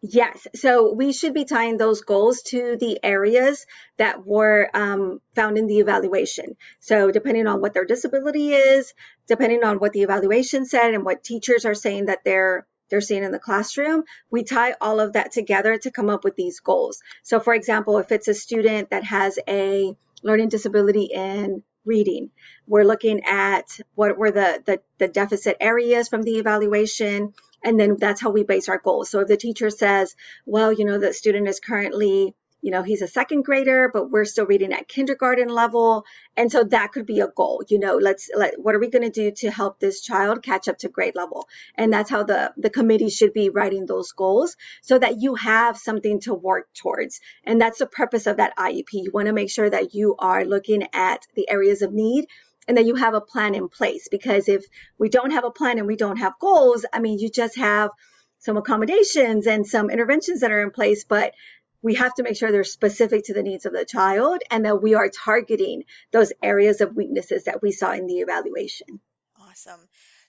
Yes. 0.00 0.46
So 0.54 0.92
we 0.92 1.12
should 1.12 1.34
be 1.34 1.44
tying 1.44 1.76
those 1.76 2.02
goals 2.02 2.42
to 2.48 2.76
the 2.78 3.00
areas 3.02 3.66
that 3.96 4.24
were 4.24 4.70
um, 4.72 5.20
found 5.34 5.58
in 5.58 5.66
the 5.66 5.78
evaluation. 5.78 6.56
So 6.78 7.10
depending 7.10 7.48
on 7.48 7.60
what 7.60 7.74
their 7.74 7.84
disability 7.84 8.52
is, 8.52 8.94
depending 9.26 9.64
on 9.64 9.78
what 9.78 9.92
the 9.92 10.02
evaluation 10.02 10.66
said 10.66 10.94
and 10.94 11.04
what 11.04 11.24
teachers 11.24 11.64
are 11.64 11.74
saying 11.74 12.06
that 12.06 12.20
they're 12.24 12.66
they're 12.90 13.00
seeing 13.02 13.22
in 13.24 13.32
the 13.32 13.38
classroom, 13.38 14.04
we 14.30 14.44
tie 14.44 14.74
all 14.80 14.98
of 14.98 15.12
that 15.12 15.32
together 15.32 15.76
to 15.76 15.90
come 15.90 16.08
up 16.08 16.24
with 16.24 16.36
these 16.36 16.60
goals. 16.60 17.02
So 17.22 17.38
for 17.38 17.52
example, 17.52 17.98
if 17.98 18.12
it's 18.12 18.28
a 18.28 18.34
student 18.34 18.90
that 18.90 19.04
has 19.04 19.38
a 19.46 19.94
learning 20.22 20.48
disability 20.48 21.10
in 21.12 21.62
reading. 21.84 22.30
We're 22.66 22.84
looking 22.84 23.24
at 23.24 23.66
what 23.94 24.16
were 24.18 24.30
the, 24.30 24.62
the, 24.64 24.80
the 24.98 25.08
deficit 25.08 25.56
areas 25.60 26.08
from 26.08 26.22
the 26.22 26.36
evaluation, 26.38 27.32
and 27.62 27.78
then 27.78 27.96
that's 27.98 28.20
how 28.20 28.30
we 28.30 28.44
base 28.44 28.68
our 28.68 28.78
goals. 28.78 29.10
So 29.10 29.20
if 29.20 29.28
the 29.28 29.36
teacher 29.36 29.70
says, 29.70 30.14
well, 30.46 30.72
you 30.72 30.84
know, 30.84 30.98
the 30.98 31.12
student 31.12 31.48
is 31.48 31.60
currently 31.60 32.34
you 32.60 32.72
know 32.72 32.82
he's 32.82 33.02
a 33.02 33.08
second 33.08 33.44
grader 33.44 33.88
but 33.92 34.10
we're 34.10 34.24
still 34.24 34.46
reading 34.46 34.72
at 34.72 34.88
kindergarten 34.88 35.48
level. 35.48 36.04
And 36.36 36.50
so 36.50 36.64
that 36.64 36.92
could 36.92 37.06
be 37.06 37.20
a 37.20 37.28
goal 37.28 37.62
you 37.68 37.78
know 37.78 37.96
let's 37.96 38.30
let 38.36 38.60
what 38.60 38.74
are 38.74 38.80
we 38.80 38.90
going 38.90 39.10
to 39.10 39.10
do 39.10 39.30
to 39.42 39.50
help 39.50 39.78
this 39.78 40.00
child 40.00 40.42
catch 40.42 40.68
up 40.68 40.78
to 40.78 40.88
grade 40.88 41.14
level? 41.14 41.48
And 41.76 41.92
that's 41.92 42.10
how 42.10 42.24
the 42.24 42.52
the 42.56 42.70
committee 42.70 43.10
should 43.10 43.32
be 43.32 43.50
writing 43.50 43.86
those 43.86 44.12
goals 44.12 44.56
so 44.82 44.98
that 44.98 45.20
you 45.20 45.34
have 45.36 45.78
something 45.78 46.20
to 46.20 46.34
work 46.34 46.68
towards. 46.74 47.20
And 47.44 47.60
that's 47.60 47.78
the 47.78 47.86
purpose 47.86 48.26
of 48.26 48.38
that 48.38 48.56
iep 48.56 48.86
you 48.92 49.10
want 49.12 49.26
to 49.26 49.32
make 49.32 49.50
sure 49.50 49.70
that 49.70 49.94
you 49.94 50.16
are 50.18 50.44
looking 50.44 50.88
at 50.92 51.26
the 51.34 51.48
areas 51.48 51.82
of 51.82 51.92
need 51.92 52.26
and 52.68 52.76
that 52.76 52.86
you 52.86 52.94
have 52.94 53.14
a 53.14 53.20
plan 53.20 53.54
in 53.54 53.68
place 53.68 54.06
because 54.08 54.48
if 54.48 54.64
we 54.98 55.08
don't 55.08 55.32
have 55.32 55.44
a 55.44 55.50
plan 55.50 55.78
and 55.78 55.86
we 55.86 55.96
don't 55.96 56.18
have 56.18 56.38
goals 56.38 56.84
i 56.92 57.00
mean 57.00 57.18
you 57.18 57.28
just 57.28 57.56
have 57.56 57.90
some 58.38 58.56
accommodations 58.56 59.46
and 59.46 59.66
some 59.66 59.90
interventions 59.90 60.40
that 60.40 60.52
are 60.52 60.62
in 60.62 60.70
place 60.70 61.04
but 61.04 61.34
we 61.82 61.94
have 61.94 62.14
to 62.14 62.22
make 62.22 62.36
sure 62.36 62.50
they're 62.50 62.64
specific 62.64 63.24
to 63.24 63.34
the 63.34 63.42
needs 63.42 63.66
of 63.66 63.72
the 63.72 63.84
child 63.84 64.40
and 64.50 64.64
that 64.64 64.82
we 64.82 64.94
are 64.94 65.08
targeting 65.08 65.84
those 66.12 66.32
areas 66.42 66.80
of 66.80 66.96
weaknesses 66.96 67.44
that 67.44 67.62
we 67.62 67.70
saw 67.70 67.92
in 67.92 68.06
the 68.06 68.18
evaluation. 68.18 69.00
Awesome. 69.40 69.80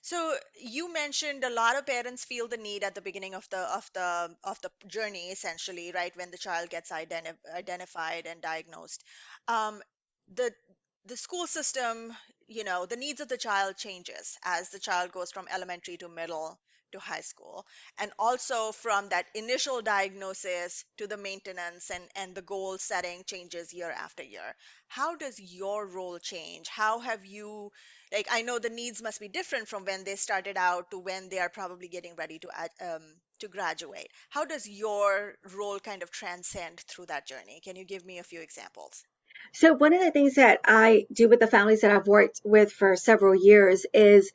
So 0.02 0.34
you 0.58 0.92
mentioned 0.92 1.44
a 1.44 1.50
lot 1.50 1.76
of 1.76 1.86
parents 1.86 2.24
feel 2.24 2.48
the 2.48 2.56
need 2.56 2.84
at 2.84 2.94
the 2.94 3.02
beginning 3.02 3.34
of 3.34 3.46
the 3.50 3.58
of 3.58 3.90
the 3.92 4.34
of 4.44 4.60
the 4.62 4.70
journey, 4.86 5.28
essentially, 5.28 5.92
right 5.94 6.16
when 6.16 6.30
the 6.30 6.38
child 6.38 6.70
gets 6.70 6.90
identi- 6.90 7.36
identified 7.54 8.26
and 8.26 8.40
diagnosed. 8.40 9.04
Um, 9.46 9.82
the 10.32 10.52
the 11.04 11.16
school 11.16 11.46
system, 11.46 12.16
you 12.48 12.64
know, 12.64 12.86
the 12.86 12.96
needs 12.96 13.20
of 13.20 13.28
the 13.28 13.36
child 13.36 13.76
changes 13.76 14.38
as 14.44 14.70
the 14.70 14.78
child 14.78 15.12
goes 15.12 15.30
from 15.30 15.46
elementary 15.50 15.96
to 15.98 16.08
middle 16.08 16.58
to 16.92 16.98
high 16.98 17.20
school. 17.20 17.66
And 17.98 18.12
also 18.18 18.72
from 18.72 19.08
that 19.10 19.26
initial 19.34 19.82
diagnosis 19.82 20.84
to 20.98 21.06
the 21.06 21.16
maintenance 21.16 21.90
and 21.90 22.08
and 22.16 22.34
the 22.34 22.42
goal 22.42 22.78
setting 22.78 23.24
changes 23.24 23.72
year 23.74 23.90
after 23.90 24.22
year. 24.22 24.56
How 24.88 25.16
does 25.16 25.38
your 25.38 25.86
role 25.86 26.18
change? 26.18 26.68
How 26.68 26.98
have 27.00 27.24
you 27.26 27.70
like 28.12 28.26
i 28.30 28.42
know 28.42 28.58
the 28.58 28.70
needs 28.70 29.02
must 29.02 29.20
be 29.20 29.28
different 29.28 29.68
from 29.68 29.84
when 29.84 30.04
they 30.04 30.16
started 30.16 30.56
out 30.56 30.90
to 30.90 30.98
when 30.98 31.28
they 31.28 31.38
are 31.38 31.48
probably 31.48 31.88
getting 31.88 32.14
ready 32.16 32.38
to 32.38 32.48
um, 32.80 33.02
to 33.40 33.48
graduate. 33.48 34.10
How 34.28 34.44
does 34.44 34.68
your 34.68 35.34
role 35.54 35.78
kind 35.80 36.02
of 36.02 36.10
transcend 36.10 36.80
through 36.80 37.06
that 37.06 37.26
journey? 37.26 37.60
Can 37.64 37.76
you 37.76 37.84
give 37.84 38.04
me 38.04 38.18
a 38.18 38.22
few 38.24 38.40
examples 38.40 39.02
so 39.52 39.74
one 39.74 39.92
of 39.92 40.00
the 40.00 40.10
things 40.10 40.34
that 40.34 40.60
I 40.64 41.06
do 41.12 41.28
with 41.28 41.40
the 41.40 41.46
families 41.46 41.80
that 41.80 41.90
I've 41.90 42.06
worked 42.06 42.40
with 42.44 42.72
for 42.72 42.96
several 42.96 43.34
years 43.34 43.86
is 43.92 44.32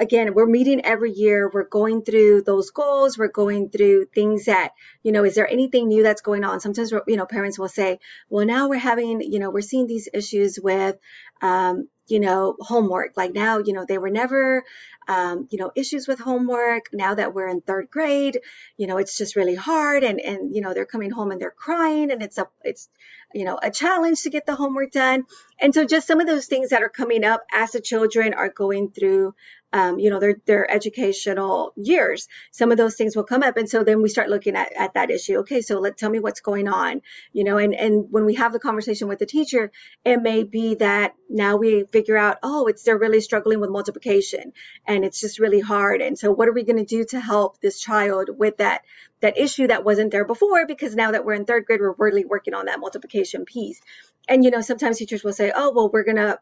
again, 0.00 0.32
we're 0.32 0.46
meeting 0.46 0.84
every 0.84 1.12
year. 1.12 1.50
We're 1.52 1.68
going 1.68 2.02
through 2.02 2.42
those 2.42 2.70
goals. 2.70 3.18
We're 3.18 3.28
going 3.28 3.68
through 3.68 4.06
things 4.06 4.46
that, 4.46 4.72
you 5.02 5.12
know, 5.12 5.24
is 5.24 5.34
there 5.34 5.46
anything 5.46 5.88
new 5.88 6.02
that's 6.02 6.22
going 6.22 6.42
on? 6.42 6.58
Sometimes, 6.60 6.90
you 7.06 7.16
know, 7.16 7.26
parents 7.26 7.58
will 7.58 7.68
say, 7.68 8.00
well, 8.30 8.46
now 8.46 8.68
we're 8.68 8.78
having, 8.78 9.20
you 9.20 9.38
know, 9.38 9.50
we're 9.50 9.60
seeing 9.60 9.86
these 9.86 10.08
issues 10.12 10.58
with, 10.58 10.96
um, 11.42 11.88
you 12.08 12.18
know, 12.18 12.56
homework. 12.60 13.12
Like 13.16 13.34
now, 13.34 13.58
you 13.58 13.74
know, 13.74 13.84
they 13.86 13.98
were 13.98 14.10
never, 14.10 14.64
um, 15.06 15.46
you 15.50 15.58
know, 15.58 15.70
issues 15.76 16.08
with 16.08 16.18
homework. 16.18 16.86
Now 16.94 17.14
that 17.14 17.34
we're 17.34 17.48
in 17.48 17.60
third 17.60 17.90
grade, 17.90 18.40
you 18.78 18.86
know, 18.86 18.96
it's 18.96 19.18
just 19.18 19.36
really 19.36 19.54
hard. 19.54 20.02
And, 20.02 20.18
and, 20.18 20.54
you 20.54 20.62
know, 20.62 20.72
they're 20.72 20.86
coming 20.86 21.10
home 21.10 21.30
and 21.30 21.40
they're 21.40 21.50
crying 21.50 22.10
and 22.10 22.22
it's 22.22 22.38
a, 22.38 22.48
it's, 22.64 22.88
you 23.34 23.44
know, 23.44 23.58
a 23.62 23.70
challenge 23.70 24.22
to 24.22 24.30
get 24.30 24.46
the 24.46 24.54
homework 24.54 24.92
done. 24.92 25.24
And 25.60 25.74
so 25.74 25.84
just 25.84 26.06
some 26.06 26.20
of 26.20 26.26
those 26.26 26.46
things 26.46 26.70
that 26.70 26.82
are 26.82 26.88
coming 26.88 27.24
up 27.24 27.42
as 27.52 27.72
the 27.72 27.80
children 27.80 28.34
are 28.34 28.48
going 28.48 28.90
through 28.90 29.34
um, 29.72 29.98
you 29.98 30.10
know, 30.10 30.18
their 30.18 30.36
their 30.46 30.70
educational 30.70 31.72
years. 31.76 32.28
Some 32.50 32.72
of 32.72 32.78
those 32.78 32.96
things 32.96 33.14
will 33.14 33.24
come 33.24 33.42
up, 33.42 33.56
and 33.56 33.68
so 33.68 33.84
then 33.84 34.02
we 34.02 34.08
start 34.08 34.28
looking 34.28 34.56
at, 34.56 34.72
at 34.76 34.94
that 34.94 35.10
issue. 35.10 35.38
Okay, 35.38 35.62
so 35.62 35.78
let 35.78 35.96
tell 35.96 36.10
me 36.10 36.18
what's 36.18 36.40
going 36.40 36.68
on, 36.68 37.02
you 37.32 37.44
know, 37.44 37.56
and 37.56 37.74
and 37.74 38.06
when 38.10 38.24
we 38.24 38.34
have 38.34 38.52
the 38.52 38.58
conversation 38.58 39.08
with 39.08 39.18
the 39.18 39.26
teacher, 39.26 39.70
it 40.04 40.20
may 40.20 40.42
be 40.42 40.74
that 40.76 41.14
now 41.28 41.56
we 41.56 41.84
figure 41.84 42.16
out, 42.16 42.38
oh, 42.42 42.66
it's 42.66 42.82
they're 42.82 42.98
really 42.98 43.20
struggling 43.20 43.60
with 43.60 43.70
multiplication, 43.70 44.52
and 44.86 45.04
it's 45.04 45.20
just 45.20 45.38
really 45.38 45.60
hard. 45.60 46.00
And 46.00 46.18
so, 46.18 46.32
what 46.32 46.48
are 46.48 46.52
we 46.52 46.64
going 46.64 46.84
to 46.84 46.84
do 46.84 47.04
to 47.10 47.20
help 47.20 47.60
this 47.60 47.80
child 47.80 48.30
with 48.36 48.56
that 48.56 48.82
that 49.20 49.38
issue 49.38 49.66
that 49.66 49.84
wasn't 49.84 50.10
there 50.10 50.24
before? 50.24 50.66
Because 50.66 50.94
now 50.94 51.12
that 51.12 51.24
we're 51.24 51.34
in 51.34 51.44
third 51.44 51.66
grade, 51.66 51.80
we're 51.80 51.94
really 51.98 52.24
working 52.24 52.54
on 52.54 52.66
that 52.66 52.80
multiplication 52.80 53.44
piece. 53.44 53.80
And 54.28 54.44
you 54.44 54.50
know, 54.50 54.60
sometimes 54.60 54.98
teachers 54.98 55.24
will 55.24 55.32
say, 55.32 55.52
oh, 55.54 55.72
well, 55.72 55.90
we're 55.90 56.04
gonna 56.04 56.38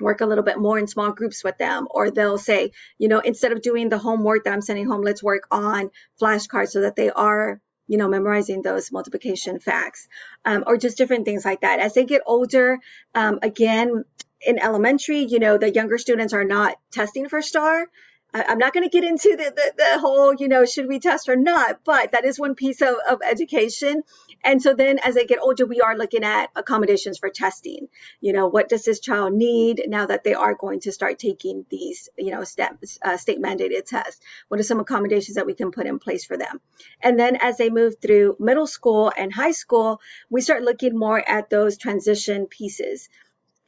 work 0.00 0.20
a 0.20 0.26
little 0.26 0.44
bit 0.44 0.58
more 0.58 0.78
in 0.78 0.86
small 0.86 1.12
groups 1.12 1.44
with 1.44 1.58
them 1.58 1.86
or 1.90 2.10
they'll 2.10 2.38
say 2.38 2.72
you 2.98 3.08
know 3.08 3.18
instead 3.20 3.52
of 3.52 3.60
doing 3.60 3.88
the 3.88 3.98
homework 3.98 4.44
that 4.44 4.52
i'm 4.52 4.62
sending 4.62 4.86
home 4.86 5.02
let's 5.02 5.22
work 5.22 5.46
on 5.50 5.90
flashcards 6.20 6.70
so 6.70 6.80
that 6.80 6.96
they 6.96 7.10
are 7.10 7.60
you 7.86 7.98
know 7.98 8.08
memorizing 8.08 8.62
those 8.62 8.90
multiplication 8.92 9.58
facts 9.58 10.08
um, 10.44 10.64
or 10.66 10.76
just 10.76 10.96
different 10.96 11.24
things 11.24 11.44
like 11.44 11.60
that 11.60 11.80
as 11.80 11.92
they 11.94 12.04
get 12.04 12.22
older 12.26 12.78
um, 13.14 13.38
again 13.42 14.04
in 14.40 14.58
elementary 14.58 15.24
you 15.24 15.38
know 15.38 15.58
the 15.58 15.70
younger 15.70 15.98
students 15.98 16.32
are 16.32 16.44
not 16.44 16.76
testing 16.90 17.28
for 17.28 17.42
STAAR 17.42 17.86
I, 18.32 18.52
am 18.52 18.58
not 18.58 18.72
going 18.72 18.88
to 18.88 18.90
get 18.90 19.04
into 19.04 19.30
the, 19.30 19.52
the, 19.54 19.72
the 19.76 19.98
whole, 19.98 20.34
you 20.34 20.48
know, 20.48 20.64
should 20.64 20.86
we 20.86 20.98
test 20.98 21.28
or 21.28 21.36
not, 21.36 21.80
but 21.84 22.12
that 22.12 22.24
is 22.24 22.38
one 22.38 22.54
piece 22.54 22.80
of, 22.80 22.94
of 23.08 23.20
education. 23.28 24.02
And 24.44 24.62
so 24.62 24.74
then 24.74 24.98
as 24.98 25.14
they 25.14 25.26
get 25.26 25.40
older, 25.40 25.66
we 25.66 25.80
are 25.80 25.96
looking 25.96 26.24
at 26.24 26.50
accommodations 26.56 27.18
for 27.18 27.28
testing. 27.28 27.88
You 28.20 28.32
know, 28.32 28.48
what 28.48 28.68
does 28.68 28.84
this 28.84 29.00
child 29.00 29.32
need 29.34 29.84
now 29.86 30.06
that 30.06 30.24
they 30.24 30.34
are 30.34 30.54
going 30.54 30.80
to 30.80 30.92
start 30.92 31.18
taking 31.18 31.66
these, 31.70 32.08
you 32.16 32.30
know, 32.30 32.40
uh, 32.40 33.16
state 33.16 33.42
mandated 33.42 33.84
tests? 33.86 34.20
What 34.48 34.60
are 34.60 34.64
some 34.64 34.80
accommodations 34.80 35.36
that 35.36 35.46
we 35.46 35.54
can 35.54 35.70
put 35.70 35.86
in 35.86 35.98
place 35.98 36.24
for 36.24 36.36
them? 36.36 36.60
And 37.02 37.18
then 37.18 37.36
as 37.36 37.58
they 37.58 37.70
move 37.70 37.96
through 38.00 38.36
middle 38.38 38.66
school 38.66 39.12
and 39.16 39.32
high 39.32 39.52
school, 39.52 40.00
we 40.28 40.40
start 40.40 40.62
looking 40.62 40.98
more 40.98 41.22
at 41.28 41.50
those 41.50 41.76
transition 41.76 42.46
pieces 42.46 43.08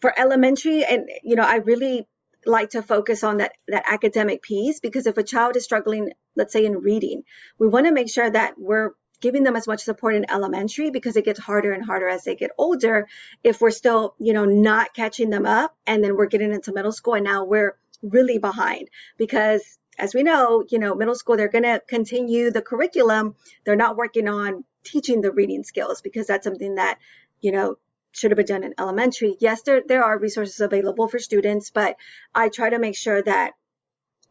for 0.02 0.12
elementary 0.18 0.84
and 0.84 1.08
you 1.22 1.36
know 1.36 1.44
i 1.44 1.56
really 1.56 2.08
like 2.46 2.70
to 2.70 2.82
focus 2.82 3.24
on 3.24 3.38
that 3.38 3.52
that 3.68 3.84
academic 3.86 4.42
piece 4.42 4.80
because 4.80 5.06
if 5.06 5.16
a 5.16 5.22
child 5.22 5.56
is 5.56 5.64
struggling 5.64 6.10
let's 6.36 6.52
say 6.52 6.64
in 6.64 6.78
reading 6.78 7.22
we 7.58 7.68
want 7.68 7.86
to 7.86 7.92
make 7.92 8.10
sure 8.10 8.30
that 8.30 8.54
we're 8.58 8.90
giving 9.20 9.44
them 9.44 9.56
as 9.56 9.68
much 9.68 9.82
support 9.82 10.14
in 10.14 10.30
elementary 10.30 10.90
because 10.90 11.16
it 11.16 11.24
gets 11.24 11.38
harder 11.38 11.72
and 11.72 11.84
harder 11.84 12.08
as 12.08 12.24
they 12.24 12.34
get 12.34 12.50
older 12.58 13.06
if 13.42 13.60
we're 13.60 13.70
still 13.70 14.14
you 14.18 14.32
know 14.32 14.44
not 14.44 14.92
catching 14.94 15.30
them 15.30 15.46
up 15.46 15.74
and 15.86 16.04
then 16.04 16.16
we're 16.16 16.26
getting 16.26 16.52
into 16.52 16.72
middle 16.72 16.92
school 16.92 17.14
and 17.14 17.24
now 17.24 17.44
we're 17.44 17.76
really 18.02 18.38
behind. 18.38 18.88
Because 19.16 19.78
as 19.98 20.14
we 20.14 20.22
know 20.22 20.64
you 20.68 20.78
know 20.78 20.94
middle 20.94 21.14
school 21.14 21.36
they're 21.36 21.48
going 21.48 21.64
to 21.64 21.80
continue 21.86 22.50
the 22.50 22.62
curriculum 22.62 23.34
they're 23.64 23.76
not 23.76 23.96
working 23.96 24.26
on 24.26 24.64
teaching 24.84 25.20
the 25.20 25.30
reading 25.30 25.62
skills 25.62 26.00
because 26.00 26.26
that's 26.26 26.44
something 26.44 26.76
that 26.76 26.98
you 27.40 27.52
know 27.52 27.76
should 28.12 28.30
have 28.30 28.36
been 28.36 28.46
done 28.46 28.64
in 28.64 28.74
elementary. 28.78 29.36
Yes, 29.40 29.62
there, 29.62 29.82
there 29.86 30.04
are 30.04 30.18
resources 30.18 30.60
available 30.60 31.08
for 31.08 31.18
students, 31.18 31.70
but 31.70 31.96
I 32.34 32.48
try 32.48 32.70
to 32.70 32.78
make 32.78 32.96
sure 32.96 33.22
that 33.22 33.52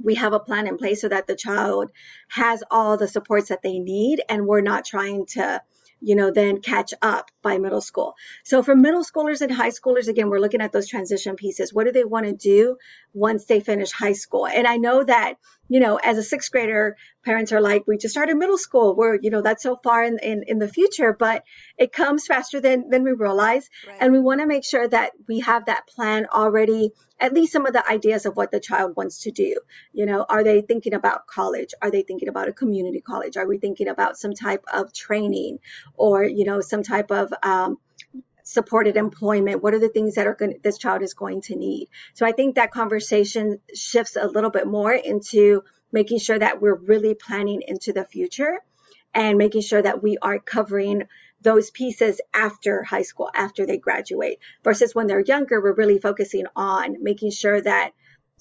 we 0.04 0.16
have 0.16 0.34
a 0.34 0.40
plan 0.40 0.68
in 0.68 0.78
place 0.78 1.02
so 1.02 1.10
that 1.10 1.28
the 1.28 1.36
child 1.36 1.92
has 2.30 2.64
all 2.72 2.98
the 2.98 3.08
supports 3.08 3.50
that 3.50 3.62
they 3.62 3.80
need 3.80 4.22
and 4.30 4.48
we're 4.48 4.62
not 4.62 4.86
trying 4.86 5.26
to 5.28 5.62
you 6.02 6.16
know, 6.16 6.32
then 6.32 6.60
catch 6.62 6.94
up 7.02 7.30
by 7.42 7.60
middle 7.60 7.80
school. 7.80 8.16
So 8.44 8.64
for 8.64 8.76
middle 8.76 9.04
schoolers 9.04 9.42
and 9.42 9.52
high 9.52 9.70
schoolers, 9.70 10.08
again, 10.08 10.30
we're 10.30 10.40
looking 10.40 10.62
at 10.62 10.72
those 10.72 10.88
transition 10.88 11.36
pieces. 11.36 11.74
What 11.74 11.86
do 11.86 11.92
they 11.92 12.04
want 12.04 12.26
to 12.26 12.34
do 12.34 12.78
once 13.14 13.46
they 13.46 13.60
finish 13.60 13.92
high 13.92 14.14
school? 14.14 14.48
And 14.48 14.66
I 14.66 14.78
know 14.78 15.04
that, 15.04 15.36
you 15.70 15.80
know, 15.80 15.98
as 15.98 16.18
a 16.18 16.24
sixth 16.24 16.52
grader, 16.52 16.98
parents 17.24 17.52
are 17.52 17.62
like, 17.62 17.84
we 17.88 17.98
just 17.98 18.14
started 18.14 18.36
middle 18.36 18.58
school. 18.58 18.96
We're, 18.96 19.16
you 19.22 19.30
know, 19.30 19.42
that's 19.42 19.64
so 19.64 19.76
far 19.76 20.04
in, 20.04 20.20
in, 20.20 20.44
in 20.48 20.60
the 20.60 20.68
future, 20.68 21.16
but 21.18 21.44
it 21.78 21.92
comes 21.92 22.26
faster 22.26 22.60
than, 22.60 22.90
than 22.90 23.04
we 23.04 23.12
realize. 23.12 23.70
Right. 23.88 23.98
And 24.00 24.14
we 24.14 24.20
want 24.20 24.42
to 24.42 24.48
make 24.48 24.64
sure 24.64 24.88
that 24.88 25.12
we 25.28 25.40
have 25.42 25.66
that 25.66 25.88
plan 25.88 26.28
already, 26.32 26.92
at 27.20 27.34
least 27.34 27.54
some 27.54 27.66
of 27.66 27.74
the 27.74 27.88
ideas 27.88 28.26
of 28.26 28.36
what 28.36 28.52
the 28.52 28.60
child 28.60 28.96
wants 28.96 29.24
to 29.24 29.32
do. 29.32 29.56
You 29.94 30.06
know, 30.06 30.26
are 30.28 30.44
they 30.44 30.62
thinking 30.62 30.94
about 30.94 31.28
college? 31.28 31.74
Are 31.82 31.92
they 31.92 32.02
thinking 32.02 32.28
about 32.28 32.48
a 32.48 32.54
community 32.54 33.02
college? 33.02 33.38
Are 33.38 33.48
we 33.48 33.58
thinking 33.58 33.88
about 33.88 34.18
some 34.18 34.34
type 34.34 34.64
of 34.74 34.94
training 34.94 35.60
or, 35.96 36.24
you 36.24 36.46
know, 36.46 36.62
some 36.62 36.84
type 36.84 37.12
of, 37.12 37.34
um, 37.44 37.78
supported 38.44 38.98
employment 38.98 39.64
what 39.64 39.74
are 39.74 39.80
the 39.80 39.88
things 39.88 40.16
that 40.16 40.28
are 40.28 40.34
going 40.34 40.60
this 40.62 40.78
child 40.78 41.02
is 41.04 41.14
going 41.14 41.42
to 41.42 41.56
need 41.56 41.88
so 42.16 42.26
i 42.26 42.34
think 42.34 42.56
that 42.56 42.72
conversation 42.72 43.60
shifts 43.74 44.18
a 44.18 44.28
little 44.28 44.50
bit 44.50 44.68
more 44.68 44.92
into 44.92 45.64
making 45.92 46.20
sure 46.20 46.38
that 46.38 46.62
we're 46.62 46.76
really 46.76 47.14
planning 47.14 47.62
into 47.68 47.94
the 47.94 48.06
future 48.06 48.60
and 49.14 49.38
making 49.38 49.62
sure 49.62 49.82
that 49.82 50.02
we 50.02 50.18
are 50.22 50.40
covering 50.40 51.04
those 51.42 51.72
pieces 51.72 52.22
after 52.34 52.84
high 52.84 53.02
school, 53.02 53.30
after 53.34 53.66
they 53.66 53.78
graduate, 53.78 54.40
versus 54.64 54.94
when 54.94 55.08
they're 55.08 55.22
younger, 55.22 55.60
we're 55.60 55.74
really 55.74 56.00
focusing 56.00 56.46
on 56.56 57.02
making 57.04 57.32
sure 57.32 57.60
that, 57.60 57.92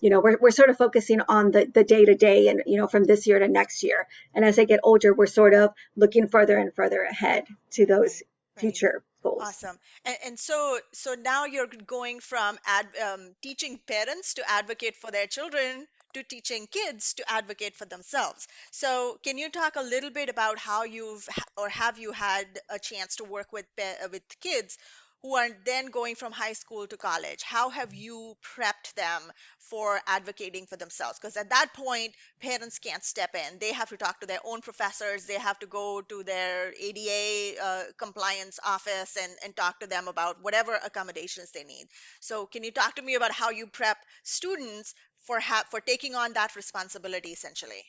you 0.01 0.11
know, 0.11 0.21
we're, 0.21 0.39
we're 0.41 0.51
sort 0.51 0.71
of 0.71 0.77
focusing 0.77 1.21
on 1.29 1.51
the, 1.51 1.65
the 1.73 1.85
day 1.85 2.05
to 2.05 2.15
day 2.15 2.49
and, 2.49 2.63
you 2.67 2.77
know, 2.77 2.87
from 2.87 3.05
this 3.05 3.27
year 3.27 3.39
to 3.39 3.49
next 3.49 3.83
year. 3.83 4.07
And 4.35 4.45
as 4.45 4.57
they 4.57 4.67
get 4.67 4.81
older, 4.83 5.15
we're 5.15 5.27
sort 5.27 5.55
of 5.55 5.71
looking 5.97 6.29
further 6.29 6.59
and 6.59 6.75
further 6.75 7.03
ahead 7.03 7.45
to 7.73 7.87
those 7.87 8.23
right. 8.57 8.61
future 8.61 9.03
goals. 9.23 9.43
Awesome. 9.43 9.79
And, 10.05 10.17
and, 10.27 10.39
so, 10.39 10.79
so 10.93 11.15
now 11.15 11.47
you're 11.47 11.69
going 11.87 12.21
from 12.21 12.59
ad, 12.67 12.87
um, 13.03 13.35
teaching 13.43 13.81
parents 13.87 14.35
to 14.35 14.43
advocate 14.49 14.97
for 14.97 15.11
their 15.11 15.27
children 15.27 15.87
to 16.15 16.23
teaching 16.23 16.67
kids 16.71 17.15
to 17.15 17.31
advocate 17.31 17.77
for 17.77 17.85
themselves. 17.87 18.47
So, 18.71 19.19
can 19.25 19.39
you 19.39 19.51
talk 19.51 19.77
a 19.77 19.83
little 19.83 20.11
bit 20.11 20.29
about 20.29 20.59
how 20.59 20.85
you've 20.85 21.27
or 21.57 21.69
have 21.69 21.99
you 21.99 22.13
had 22.13 22.47
a 22.69 22.79
chance 22.79 23.17
to 23.17 23.25
work 23.25 23.53
with 23.53 23.67
with 24.11 24.23
kids 24.41 24.77
who 25.23 25.37
are 25.37 25.49
then 25.67 25.87
going 25.87 26.15
from 26.15 26.33
high 26.33 26.55
school 26.55 26.87
to 26.87 26.97
college? 26.97 27.43
How 27.43 27.69
have 27.69 27.93
you 27.95 28.35
prepped 28.43 28.95
them 28.95 29.21
for 29.59 30.01
advocating 30.07 30.65
for 30.67 30.77
themselves? 30.77 31.19
Because 31.19 31.37
at 31.37 31.51
that 31.51 31.75
point, 31.75 32.15
parents 32.41 32.79
can't 32.79 33.05
step 33.05 33.35
in. 33.35 33.59
They 33.59 33.73
have 33.75 33.91
to 33.91 33.99
talk 33.99 34.21
to 34.21 34.27
their 34.27 34.41
own 34.45 34.63
professors. 34.63 35.27
They 35.27 35.35
have 35.39 35.59
to 35.59 35.67
go 35.67 36.01
to 36.01 36.23
their 36.25 36.73
ADA 36.81 37.63
uh, 37.63 37.83
compliance 37.99 38.59
office 38.65 39.17
and, 39.21 39.33
and 39.45 39.55
talk 39.55 39.81
to 39.81 39.87
them 39.87 40.09
about 40.09 40.43
whatever 40.43 40.75
accommodations 40.83 41.51
they 41.51 41.65
need. 41.65 41.87
So, 42.21 42.47
can 42.47 42.65
you 42.65 42.71
talk 42.73 42.97
to 42.97 43.03
me 43.03 43.15
about 43.15 43.33
how 43.33 43.51
you 43.51 43.67
prep 43.67 43.99
students 44.23 44.95
for 45.27 45.41
ha- 45.41 45.65
for 45.71 45.81
taking 45.81 46.15
on 46.15 46.33
that 46.33 46.57
responsibility 46.57 47.31
essentially 47.31 47.85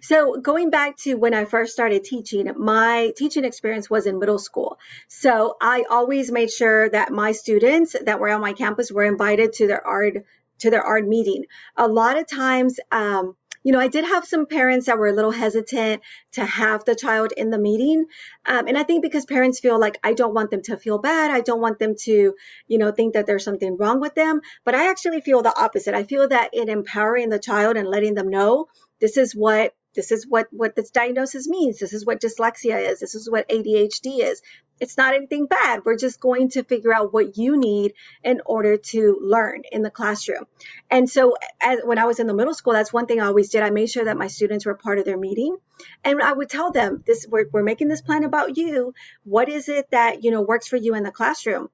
so 0.00 0.40
going 0.40 0.70
back 0.70 0.96
to 0.98 1.14
when 1.14 1.34
I 1.34 1.44
first 1.44 1.72
started 1.72 2.04
teaching, 2.04 2.52
my 2.56 3.12
teaching 3.16 3.44
experience 3.44 3.88
was 3.88 4.06
in 4.06 4.18
middle 4.18 4.38
school. 4.38 4.78
So 5.08 5.56
I 5.60 5.84
always 5.88 6.30
made 6.30 6.50
sure 6.50 6.88
that 6.90 7.12
my 7.12 7.32
students 7.32 7.94
that 8.04 8.20
were 8.20 8.30
on 8.30 8.40
my 8.40 8.52
campus 8.52 8.90
were 8.90 9.04
invited 9.04 9.52
to 9.54 9.66
their 9.66 9.86
ARD 9.86 10.24
to 10.60 10.70
their 10.70 10.82
ARD 10.82 11.06
meeting. 11.06 11.44
A 11.76 11.86
lot 11.86 12.18
of 12.18 12.26
times, 12.26 12.80
um, 12.90 13.36
you 13.62 13.72
know, 13.72 13.80
I 13.80 13.88
did 13.88 14.04
have 14.04 14.24
some 14.24 14.46
parents 14.46 14.86
that 14.86 14.98
were 14.98 15.08
a 15.08 15.12
little 15.12 15.30
hesitant 15.30 16.02
to 16.32 16.44
have 16.44 16.84
the 16.84 16.94
child 16.94 17.32
in 17.36 17.50
the 17.50 17.58
meeting. 17.58 18.06
Um, 18.46 18.66
and 18.68 18.78
I 18.78 18.82
think 18.82 19.02
because 19.02 19.26
parents 19.26 19.60
feel 19.60 19.78
like 19.78 19.98
I 20.02 20.12
don't 20.12 20.34
want 20.34 20.50
them 20.50 20.62
to 20.62 20.76
feel 20.76 20.98
bad, 20.98 21.30
I 21.30 21.40
don't 21.40 21.60
want 21.60 21.78
them 21.78 21.94
to, 22.04 22.34
you 22.66 22.78
know, 22.78 22.92
think 22.92 23.14
that 23.14 23.26
there's 23.26 23.44
something 23.44 23.76
wrong 23.76 24.00
with 24.00 24.14
them. 24.14 24.40
But 24.64 24.74
I 24.74 24.90
actually 24.90 25.20
feel 25.20 25.42
the 25.42 25.58
opposite. 25.58 25.94
I 25.94 26.04
feel 26.04 26.28
that 26.28 26.50
in 26.52 26.68
empowering 26.68 27.28
the 27.28 27.38
child 27.38 27.76
and 27.76 27.88
letting 27.88 28.14
them 28.14 28.28
know 28.28 28.66
this 29.00 29.16
is 29.16 29.34
what 29.34 29.74
this 29.98 30.12
is 30.12 30.28
what 30.28 30.46
what 30.52 30.76
this 30.76 30.90
diagnosis 30.90 31.48
means. 31.48 31.80
This 31.80 31.92
is 31.92 32.06
what 32.06 32.20
dyslexia 32.20 32.88
is. 32.88 33.00
This 33.00 33.16
is 33.16 33.28
what 33.28 33.48
adhd 33.48 34.06
is. 34.06 34.42
It's 34.78 34.96
not 34.96 35.16
anything 35.16 35.46
bad. 35.46 35.84
We're 35.84 35.96
just 35.96 36.20
going 36.20 36.50
to 36.50 36.62
figure 36.62 36.94
out 36.94 37.12
what 37.12 37.36
you 37.36 37.56
need 37.56 37.94
in 38.22 38.40
order 38.46 38.76
to 38.76 39.18
learn 39.20 39.62
in 39.72 39.82
the 39.82 39.90
classroom. 39.90 40.44
And 40.88 41.10
so 41.10 41.34
as, 41.60 41.80
when 41.82 41.98
i 41.98 42.04
was 42.04 42.20
in 42.20 42.28
the 42.28 42.38
middle 42.40 42.54
school 42.54 42.74
that's 42.74 42.92
one 42.92 43.06
thing 43.06 43.20
i 43.20 43.26
always 43.26 43.48
did. 43.48 43.64
I 43.64 43.70
made 43.70 43.90
sure 43.90 44.04
that 44.04 44.16
my 44.16 44.28
students 44.28 44.64
were 44.66 44.76
part 44.76 45.00
of 45.00 45.04
their 45.04 45.18
meeting. 45.18 45.56
And 46.04 46.22
i 46.22 46.32
would 46.32 46.48
tell 46.48 46.70
them 46.70 47.02
this 47.04 47.26
we're, 47.28 47.48
we're 47.52 47.64
making 47.64 47.88
this 47.88 48.02
plan 48.02 48.22
about 48.22 48.56
you. 48.56 48.94
What 49.24 49.48
is 49.48 49.68
it 49.68 49.90
that 49.90 50.22
you 50.22 50.30
know 50.30 50.42
works 50.42 50.68
for 50.68 50.76
you 50.76 50.94
in 50.94 51.02
the 51.02 51.10
classroom 51.10 51.70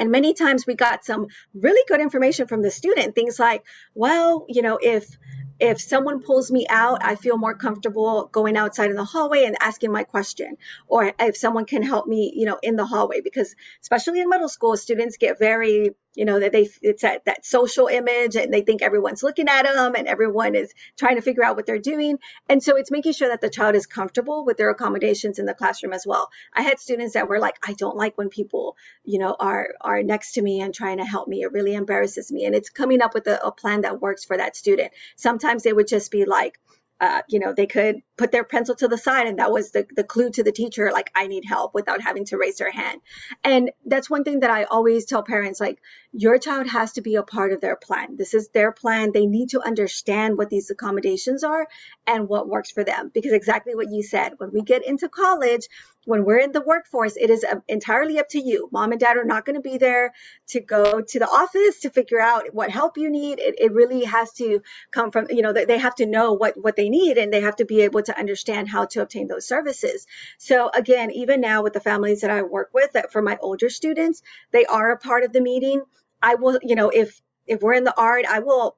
and 0.00 0.10
many 0.10 0.34
times 0.34 0.66
we 0.66 0.74
got 0.74 1.04
some 1.04 1.28
really 1.54 1.84
good 1.88 2.00
information 2.00 2.46
from 2.46 2.62
the 2.62 2.70
student 2.70 3.14
things 3.14 3.38
like 3.38 3.64
well 3.94 4.46
you 4.48 4.62
know 4.62 4.78
if 4.82 5.16
if 5.60 5.78
someone 5.78 6.22
pulls 6.22 6.50
me 6.50 6.66
out, 6.68 7.04
I 7.04 7.16
feel 7.16 7.36
more 7.36 7.54
comfortable 7.54 8.30
going 8.32 8.56
outside 8.56 8.90
in 8.90 8.96
the 8.96 9.04
hallway 9.04 9.44
and 9.44 9.56
asking 9.60 9.92
my 9.92 10.04
question. 10.04 10.56
Or 10.88 11.12
if 11.18 11.36
someone 11.36 11.66
can 11.66 11.82
help 11.82 12.06
me, 12.06 12.32
you 12.34 12.46
know, 12.46 12.58
in 12.62 12.76
the 12.76 12.86
hallway, 12.86 13.20
because 13.20 13.54
especially 13.82 14.20
in 14.20 14.30
middle 14.30 14.48
school, 14.48 14.76
students 14.76 15.18
get 15.18 15.38
very 15.38 15.90
you 16.14 16.24
know 16.24 16.40
that 16.40 16.50
they 16.50 16.68
it's 16.82 17.02
that, 17.02 17.24
that 17.26 17.46
social 17.46 17.86
image 17.86 18.34
and 18.34 18.52
they 18.52 18.62
think 18.62 18.82
everyone's 18.82 19.22
looking 19.22 19.48
at 19.48 19.62
them 19.62 19.94
and 19.94 20.08
everyone 20.08 20.56
is 20.56 20.72
trying 20.98 21.16
to 21.16 21.22
figure 21.22 21.44
out 21.44 21.56
what 21.56 21.66
they're 21.66 21.78
doing. 21.78 22.18
And 22.48 22.62
so 22.62 22.76
it's 22.76 22.90
making 22.90 23.12
sure 23.12 23.28
that 23.28 23.40
the 23.40 23.50
child 23.50 23.76
is 23.76 23.86
comfortable 23.86 24.44
with 24.44 24.56
their 24.56 24.70
accommodations 24.70 25.38
in 25.38 25.46
the 25.46 25.54
classroom 25.54 25.92
as 25.92 26.04
well. 26.06 26.28
I 26.52 26.62
had 26.62 26.80
students 26.80 27.14
that 27.14 27.28
were 27.28 27.38
like 27.38 27.56
i 27.62 27.74
don't 27.74 27.96
like 27.96 28.18
when 28.18 28.28
people 28.28 28.76
you 29.04 29.18
know 29.18 29.36
are 29.38 29.68
are 29.80 29.89
next 29.98 30.32
to 30.32 30.42
me 30.42 30.60
and 30.60 30.74
trying 30.74 30.98
to 30.98 31.04
help 31.04 31.28
me 31.28 31.42
it 31.42 31.52
really 31.52 31.74
embarrasses 31.74 32.30
me 32.30 32.44
and 32.44 32.54
it's 32.54 32.70
coming 32.70 33.02
up 33.02 33.14
with 33.14 33.26
a, 33.26 33.44
a 33.44 33.52
plan 33.52 33.82
that 33.82 34.00
works 34.00 34.24
for 34.24 34.36
that 34.36 34.56
student 34.56 34.92
sometimes 35.16 35.62
they 35.62 35.72
would 35.72 35.88
just 35.88 36.10
be 36.10 36.24
like 36.24 36.58
uh, 37.00 37.22
you 37.28 37.38
know, 37.38 37.54
they 37.54 37.66
could 37.66 38.02
put 38.18 38.30
their 38.30 38.44
pencil 38.44 38.74
to 38.74 38.86
the 38.86 38.98
side 38.98 39.26
and 39.26 39.38
that 39.38 39.50
was 39.50 39.70
the, 39.70 39.86
the 39.96 40.04
clue 40.04 40.30
to 40.30 40.42
the 40.42 40.52
teacher, 40.52 40.90
like, 40.92 41.10
I 41.14 41.28
need 41.28 41.44
help 41.46 41.72
without 41.72 42.02
having 42.02 42.26
to 42.26 42.36
raise 42.36 42.58
their 42.58 42.70
hand. 42.70 43.00
And 43.42 43.70
that's 43.86 44.10
one 44.10 44.22
thing 44.22 44.40
that 44.40 44.50
I 44.50 44.64
always 44.64 45.06
tell 45.06 45.22
parents, 45.22 45.60
like, 45.60 45.80
your 46.12 46.38
child 46.38 46.66
has 46.66 46.92
to 46.92 47.00
be 47.00 47.14
a 47.14 47.22
part 47.22 47.52
of 47.52 47.62
their 47.62 47.76
plan. 47.76 48.18
This 48.18 48.34
is 48.34 48.48
their 48.48 48.70
plan. 48.70 49.12
They 49.12 49.24
need 49.24 49.50
to 49.50 49.62
understand 49.62 50.36
what 50.36 50.50
these 50.50 50.70
accommodations 50.70 51.42
are 51.42 51.66
and 52.10 52.28
what 52.28 52.48
works 52.48 52.72
for 52.72 52.82
them. 52.82 53.10
Because 53.14 53.32
exactly 53.32 53.76
what 53.76 53.90
you 53.90 54.02
said, 54.02 54.32
when 54.38 54.50
we 54.52 54.62
get 54.62 54.84
into 54.84 55.08
college, 55.08 55.68
when 56.06 56.24
we're 56.24 56.38
in 56.38 56.50
the 56.50 56.60
workforce, 56.60 57.16
it 57.16 57.30
is 57.30 57.44
uh, 57.44 57.60
entirely 57.68 58.18
up 58.18 58.28
to 58.30 58.40
you. 58.40 58.68
Mom 58.72 58.90
and 58.90 59.00
dad 59.00 59.16
are 59.16 59.24
not 59.24 59.44
going 59.44 59.54
to 59.54 59.62
be 59.62 59.78
there 59.78 60.12
to 60.48 60.60
go 60.60 61.00
to 61.00 61.18
the 61.20 61.28
office 61.28 61.80
to 61.80 61.90
figure 61.90 62.20
out 62.20 62.52
what 62.52 62.70
help 62.70 62.98
you 62.98 63.10
need. 63.10 63.38
It, 63.38 63.54
it 63.60 63.72
really 63.72 64.04
has 64.04 64.32
to 64.34 64.60
come 64.90 65.12
from, 65.12 65.26
you 65.30 65.42
know, 65.42 65.52
they 65.52 65.78
have 65.78 65.94
to 65.96 66.06
know 66.06 66.32
what, 66.32 66.54
what 66.60 66.74
they 66.74 66.88
need 66.88 67.16
and 67.16 67.32
they 67.32 67.42
have 67.42 67.56
to 67.56 67.64
be 67.64 67.82
able 67.82 68.02
to 68.02 68.18
understand 68.18 68.68
how 68.68 68.86
to 68.86 69.02
obtain 69.02 69.28
those 69.28 69.46
services. 69.46 70.06
So 70.38 70.68
again, 70.74 71.12
even 71.12 71.40
now 71.40 71.62
with 71.62 71.74
the 71.74 71.80
families 71.80 72.22
that 72.22 72.30
I 72.30 72.42
work 72.42 72.70
with, 72.74 72.92
that 72.92 73.12
for 73.12 73.22
my 73.22 73.38
older 73.40 73.70
students, 73.70 74.22
they 74.50 74.64
are 74.66 74.90
a 74.90 74.98
part 74.98 75.22
of 75.22 75.32
the 75.32 75.40
meeting. 75.40 75.82
I 76.20 76.34
will, 76.34 76.58
you 76.62 76.74
know, 76.74 76.90
if 76.90 77.20
if 77.46 77.62
we're 77.62 77.74
in 77.74 77.84
the 77.84 77.98
ARD, 77.98 78.26
I 78.26 78.40
will 78.40 78.76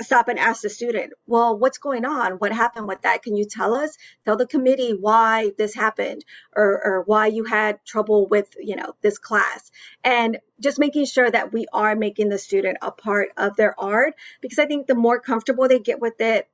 stop 0.00 0.28
and 0.28 0.38
ask 0.38 0.62
the 0.62 0.70
student, 0.70 1.12
well, 1.26 1.58
what's 1.58 1.78
going 1.78 2.04
on? 2.04 2.32
What 2.32 2.52
happened 2.52 2.88
with 2.88 3.02
that? 3.02 3.22
Can 3.22 3.36
you 3.36 3.44
tell 3.44 3.74
us? 3.74 3.96
Tell 4.24 4.36
the 4.36 4.46
committee 4.46 4.92
why 4.92 5.52
this 5.56 5.74
happened 5.74 6.24
or, 6.54 6.84
or 6.84 7.02
why 7.06 7.28
you 7.28 7.44
had 7.44 7.84
trouble 7.84 8.26
with, 8.26 8.54
you 8.58 8.76
know, 8.76 8.94
this 9.02 9.18
class. 9.18 9.70
And 10.02 10.38
just 10.60 10.78
making 10.78 11.06
sure 11.06 11.30
that 11.30 11.52
we 11.52 11.66
are 11.72 11.96
making 11.96 12.28
the 12.28 12.38
student 12.38 12.78
a 12.82 12.90
part 12.90 13.30
of 13.36 13.56
their 13.56 13.78
ARD 13.78 14.14
because 14.40 14.58
I 14.58 14.66
think 14.66 14.86
the 14.86 14.94
more 14.94 15.20
comfortable 15.20 15.68
they 15.68 15.78
get 15.78 16.00
with 16.00 16.20
it, 16.20 16.48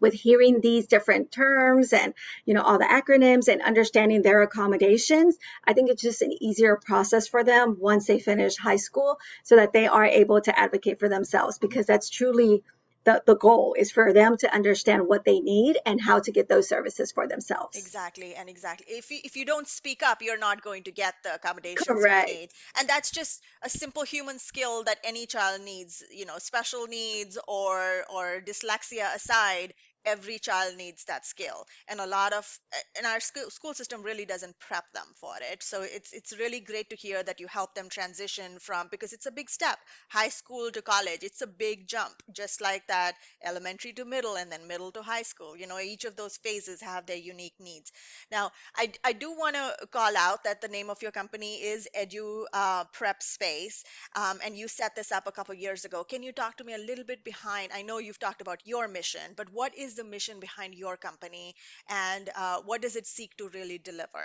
with 0.00 0.12
hearing 0.14 0.60
these 0.60 0.86
different 0.86 1.30
terms 1.30 1.92
and 1.92 2.14
you 2.44 2.54
know 2.54 2.62
all 2.62 2.78
the 2.78 2.84
acronyms 2.84 3.48
and 3.48 3.62
understanding 3.62 4.22
their 4.22 4.42
accommodations 4.42 5.36
i 5.64 5.72
think 5.72 5.90
it's 5.90 6.02
just 6.02 6.22
an 6.22 6.32
easier 6.42 6.76
process 6.76 7.28
for 7.28 7.44
them 7.44 7.76
once 7.80 8.06
they 8.06 8.18
finish 8.18 8.56
high 8.56 8.76
school 8.76 9.18
so 9.42 9.56
that 9.56 9.72
they 9.72 9.86
are 9.86 10.04
able 10.04 10.40
to 10.40 10.58
advocate 10.58 10.98
for 10.98 11.08
themselves 11.08 11.58
because 11.58 11.86
that's 11.86 12.10
truly 12.10 12.62
the, 13.04 13.22
the 13.26 13.36
goal 13.36 13.74
is 13.78 13.90
for 13.90 14.12
them 14.12 14.36
to 14.38 14.52
understand 14.52 15.06
what 15.06 15.24
they 15.24 15.40
need 15.40 15.78
and 15.84 16.00
how 16.00 16.20
to 16.20 16.32
get 16.32 16.48
those 16.48 16.68
services 16.68 17.12
for 17.12 17.28
themselves. 17.28 17.76
Exactly, 17.76 18.34
and 18.34 18.48
exactly. 18.48 18.86
If 18.88 19.10
you, 19.10 19.18
if 19.24 19.36
you 19.36 19.44
don't 19.44 19.68
speak 19.68 20.02
up, 20.02 20.22
you're 20.22 20.38
not 20.38 20.62
going 20.62 20.84
to 20.84 20.90
get 20.90 21.14
the 21.22 21.34
accommodations 21.34 21.86
Correct. 21.86 22.28
you 22.28 22.34
need. 22.34 22.48
And 22.78 22.88
that's 22.88 23.10
just 23.10 23.42
a 23.62 23.68
simple 23.68 24.02
human 24.04 24.38
skill 24.38 24.84
that 24.84 24.98
any 25.04 25.26
child 25.26 25.60
needs, 25.62 26.02
you 26.12 26.26
know, 26.26 26.38
special 26.38 26.86
needs 26.86 27.38
or 27.46 28.04
or 28.12 28.40
dyslexia 28.44 29.14
aside, 29.14 29.74
every 30.04 30.38
child 30.38 30.76
needs 30.76 31.04
that 31.04 31.26
skill. 31.26 31.66
And 31.88 32.00
a 32.00 32.06
lot 32.06 32.32
of 32.32 32.46
eh, 32.72 32.76
and 32.98 33.06
our 33.06 33.20
school, 33.20 33.50
school 33.50 33.74
system 33.74 34.02
really 34.02 34.24
doesn't 34.26 34.58
prep 34.58 34.84
them 34.92 35.06
for 35.20 35.34
it. 35.52 35.62
So 35.62 35.82
it's 35.82 36.12
it's 36.12 36.36
really 36.38 36.60
great 36.60 36.90
to 36.90 36.96
hear 36.96 37.22
that 37.22 37.40
you 37.40 37.46
help 37.46 37.74
them 37.74 37.88
transition 37.88 38.58
from 38.58 38.88
because 38.90 39.12
it's 39.12 39.26
a 39.26 39.32
big 39.32 39.50
step. 39.50 39.78
High 40.10 40.28
school 40.30 40.70
to 40.72 40.82
college 40.82 41.20
it's 41.22 41.42
a 41.42 41.46
big 41.46 41.86
jump 41.88 42.14
just 42.32 42.60
like 42.60 42.86
that 42.88 43.14
elementary 43.44 43.92
to 43.94 44.04
middle 44.04 44.36
and 44.36 44.50
then 44.50 44.66
middle 44.66 44.92
to 44.92 45.02
high 45.02 45.22
school. 45.22 45.56
You 45.56 45.66
know 45.66 45.78
each 45.78 46.04
of 46.04 46.16
those 46.16 46.36
phases 46.38 46.80
have 46.80 47.06
their 47.06 47.16
unique 47.16 47.54
needs. 47.60 47.92
Now 48.30 48.50
i, 48.76 48.92
I 49.02 49.12
do 49.12 49.32
want 49.32 49.56
to 49.56 49.86
call 49.90 50.16
out 50.16 50.44
that 50.44 50.60
the 50.60 50.68
name 50.68 50.90
of 50.90 51.02
your 51.02 51.12
company 51.12 51.54
is 51.62 51.88
edu 51.96 52.44
uh, 52.52 52.84
prep 52.92 53.22
space 53.22 53.84
um, 54.16 54.38
and 54.44 54.56
you 54.56 54.68
set 54.68 54.94
this 54.94 55.12
up 55.12 55.26
a 55.26 55.32
couple 55.32 55.54
years 55.54 55.84
ago. 55.84 56.04
Can 56.04 56.22
you 56.22 56.32
talk 56.32 56.56
to 56.58 56.64
me 56.64 56.74
a 56.74 56.78
little 56.78 57.04
bit 57.04 57.24
behind 57.24 57.72
i 57.72 57.82
know 57.82 57.98
you've 57.98 58.18
talked 58.18 58.40
about 58.40 58.60
your 58.64 58.88
mission 58.88 59.34
but 59.36 59.50
what 59.52 59.74
is 59.76 59.93
the 59.94 60.04
mission 60.04 60.40
behind 60.40 60.74
your 60.74 60.96
company 60.96 61.54
and 61.88 62.30
uh, 62.36 62.58
what 62.64 62.82
does 62.82 62.96
it 62.96 63.06
seek 63.06 63.36
to 63.36 63.48
really 63.48 63.78
deliver? 63.78 64.24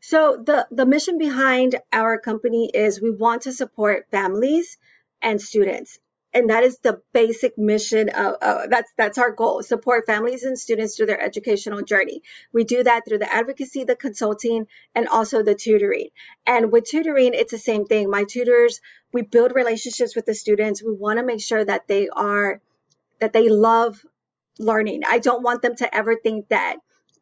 So 0.00 0.36
the 0.36 0.66
the 0.70 0.86
mission 0.86 1.18
behind 1.18 1.76
our 1.92 2.18
company 2.18 2.70
is 2.72 3.00
we 3.00 3.10
want 3.10 3.42
to 3.42 3.52
support 3.52 4.06
families 4.10 4.78
and 5.22 5.40
students. 5.40 5.98
And 6.34 6.48
that 6.48 6.64
is 6.64 6.78
the 6.78 7.02
basic 7.12 7.58
mission 7.58 8.08
of 8.08 8.36
that's 8.70 8.90
that's 8.96 9.18
our 9.18 9.30
goal 9.30 9.62
support 9.62 10.06
families 10.06 10.44
and 10.44 10.58
students 10.58 10.96
through 10.96 11.06
their 11.06 11.20
educational 11.20 11.82
journey. 11.82 12.22
We 12.52 12.64
do 12.64 12.82
that 12.82 13.04
through 13.06 13.18
the 13.18 13.32
advocacy, 13.32 13.84
the 13.84 13.96
consulting, 13.96 14.66
and 14.94 15.08
also 15.08 15.42
the 15.42 15.54
tutoring. 15.54 16.08
And 16.46 16.72
with 16.72 16.84
tutoring, 16.84 17.34
it's 17.34 17.52
the 17.52 17.58
same 17.58 17.84
thing. 17.84 18.08
My 18.08 18.24
tutors, 18.24 18.80
we 19.12 19.22
build 19.22 19.54
relationships 19.54 20.16
with 20.16 20.24
the 20.24 20.34
students. 20.34 20.82
We 20.82 20.94
want 20.94 21.18
to 21.18 21.24
make 21.24 21.42
sure 21.42 21.64
that 21.64 21.86
they 21.86 22.08
are 22.08 22.60
that 23.20 23.34
they 23.34 23.48
love 23.48 24.04
learning. 24.58 25.02
I 25.08 25.18
don't 25.18 25.42
want 25.42 25.62
them 25.62 25.76
to 25.76 25.94
ever 25.94 26.16
think 26.16 26.48
that 26.48 26.76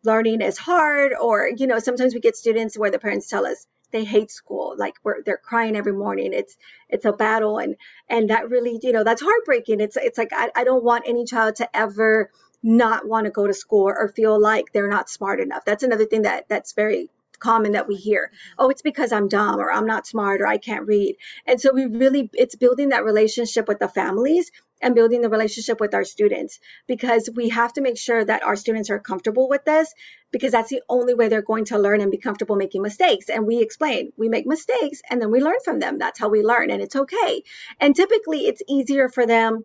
learning 0.04 0.40
is 0.40 0.58
hard 0.58 1.12
or 1.12 1.50
you 1.54 1.66
know 1.66 1.78
sometimes 1.78 2.14
we 2.14 2.20
get 2.20 2.36
students 2.36 2.78
where 2.78 2.90
the 2.90 2.98
parents 2.98 3.28
tell 3.28 3.46
us 3.46 3.66
they 3.92 4.04
hate 4.04 4.30
school 4.30 4.74
like 4.78 4.94
we're, 5.02 5.22
they're 5.22 5.36
crying 5.36 5.76
every 5.76 5.92
morning. 5.92 6.32
It's 6.32 6.56
it's 6.88 7.04
a 7.04 7.12
battle 7.12 7.58
and 7.58 7.76
and 8.08 8.30
that 8.30 8.48
really 8.48 8.78
you 8.82 8.92
know 8.92 9.04
that's 9.04 9.22
heartbreaking. 9.22 9.80
It's 9.80 9.96
it's 9.96 10.18
like 10.18 10.30
I, 10.32 10.50
I 10.54 10.64
don't 10.64 10.84
want 10.84 11.04
any 11.06 11.24
child 11.24 11.56
to 11.56 11.76
ever 11.76 12.30
not 12.62 13.06
want 13.06 13.24
to 13.24 13.30
go 13.30 13.46
to 13.46 13.54
school 13.54 13.88
or 13.88 14.08
feel 14.08 14.38
like 14.40 14.72
they're 14.72 14.88
not 14.88 15.08
smart 15.08 15.40
enough. 15.40 15.64
That's 15.64 15.82
another 15.82 16.04
thing 16.04 16.22
that 16.22 16.48
that's 16.48 16.72
very 16.72 17.10
common 17.40 17.72
that 17.72 17.88
we 17.88 17.96
hear 17.96 18.30
oh 18.58 18.68
it's 18.68 18.82
because 18.82 19.12
i'm 19.12 19.28
dumb 19.28 19.58
or 19.58 19.72
i'm 19.72 19.86
not 19.86 20.06
smart 20.06 20.40
or 20.40 20.46
i 20.46 20.58
can't 20.58 20.86
read 20.86 21.16
and 21.46 21.60
so 21.60 21.72
we 21.72 21.86
really 21.86 22.30
it's 22.34 22.54
building 22.54 22.90
that 22.90 23.04
relationship 23.04 23.66
with 23.66 23.78
the 23.78 23.88
families 23.88 24.50
and 24.80 24.94
building 24.94 25.20
the 25.20 25.28
relationship 25.28 25.80
with 25.80 25.94
our 25.94 26.04
students 26.04 26.58
because 26.86 27.28
we 27.34 27.50
have 27.50 27.72
to 27.72 27.80
make 27.80 27.98
sure 27.98 28.24
that 28.24 28.42
our 28.42 28.56
students 28.56 28.90
are 28.90 28.98
comfortable 28.98 29.48
with 29.48 29.64
this 29.64 29.92
because 30.30 30.52
that's 30.52 30.70
the 30.70 30.82
only 30.88 31.14
way 31.14 31.28
they're 31.28 31.42
going 31.42 31.66
to 31.66 31.78
learn 31.78 32.00
and 32.00 32.10
be 32.10 32.18
comfortable 32.18 32.56
making 32.56 32.82
mistakes. 32.82 33.28
And 33.28 33.46
we 33.46 33.60
explain 33.60 34.12
we 34.16 34.28
make 34.28 34.46
mistakes 34.46 35.02
and 35.08 35.20
then 35.20 35.30
we 35.30 35.40
learn 35.40 35.58
from 35.64 35.80
them. 35.80 35.98
That's 35.98 36.18
how 36.18 36.28
we 36.28 36.42
learn, 36.42 36.70
and 36.70 36.82
it's 36.82 36.96
okay. 36.96 37.42
And 37.78 37.94
typically, 37.94 38.46
it's 38.46 38.62
easier 38.68 39.08
for 39.08 39.26
them 39.26 39.64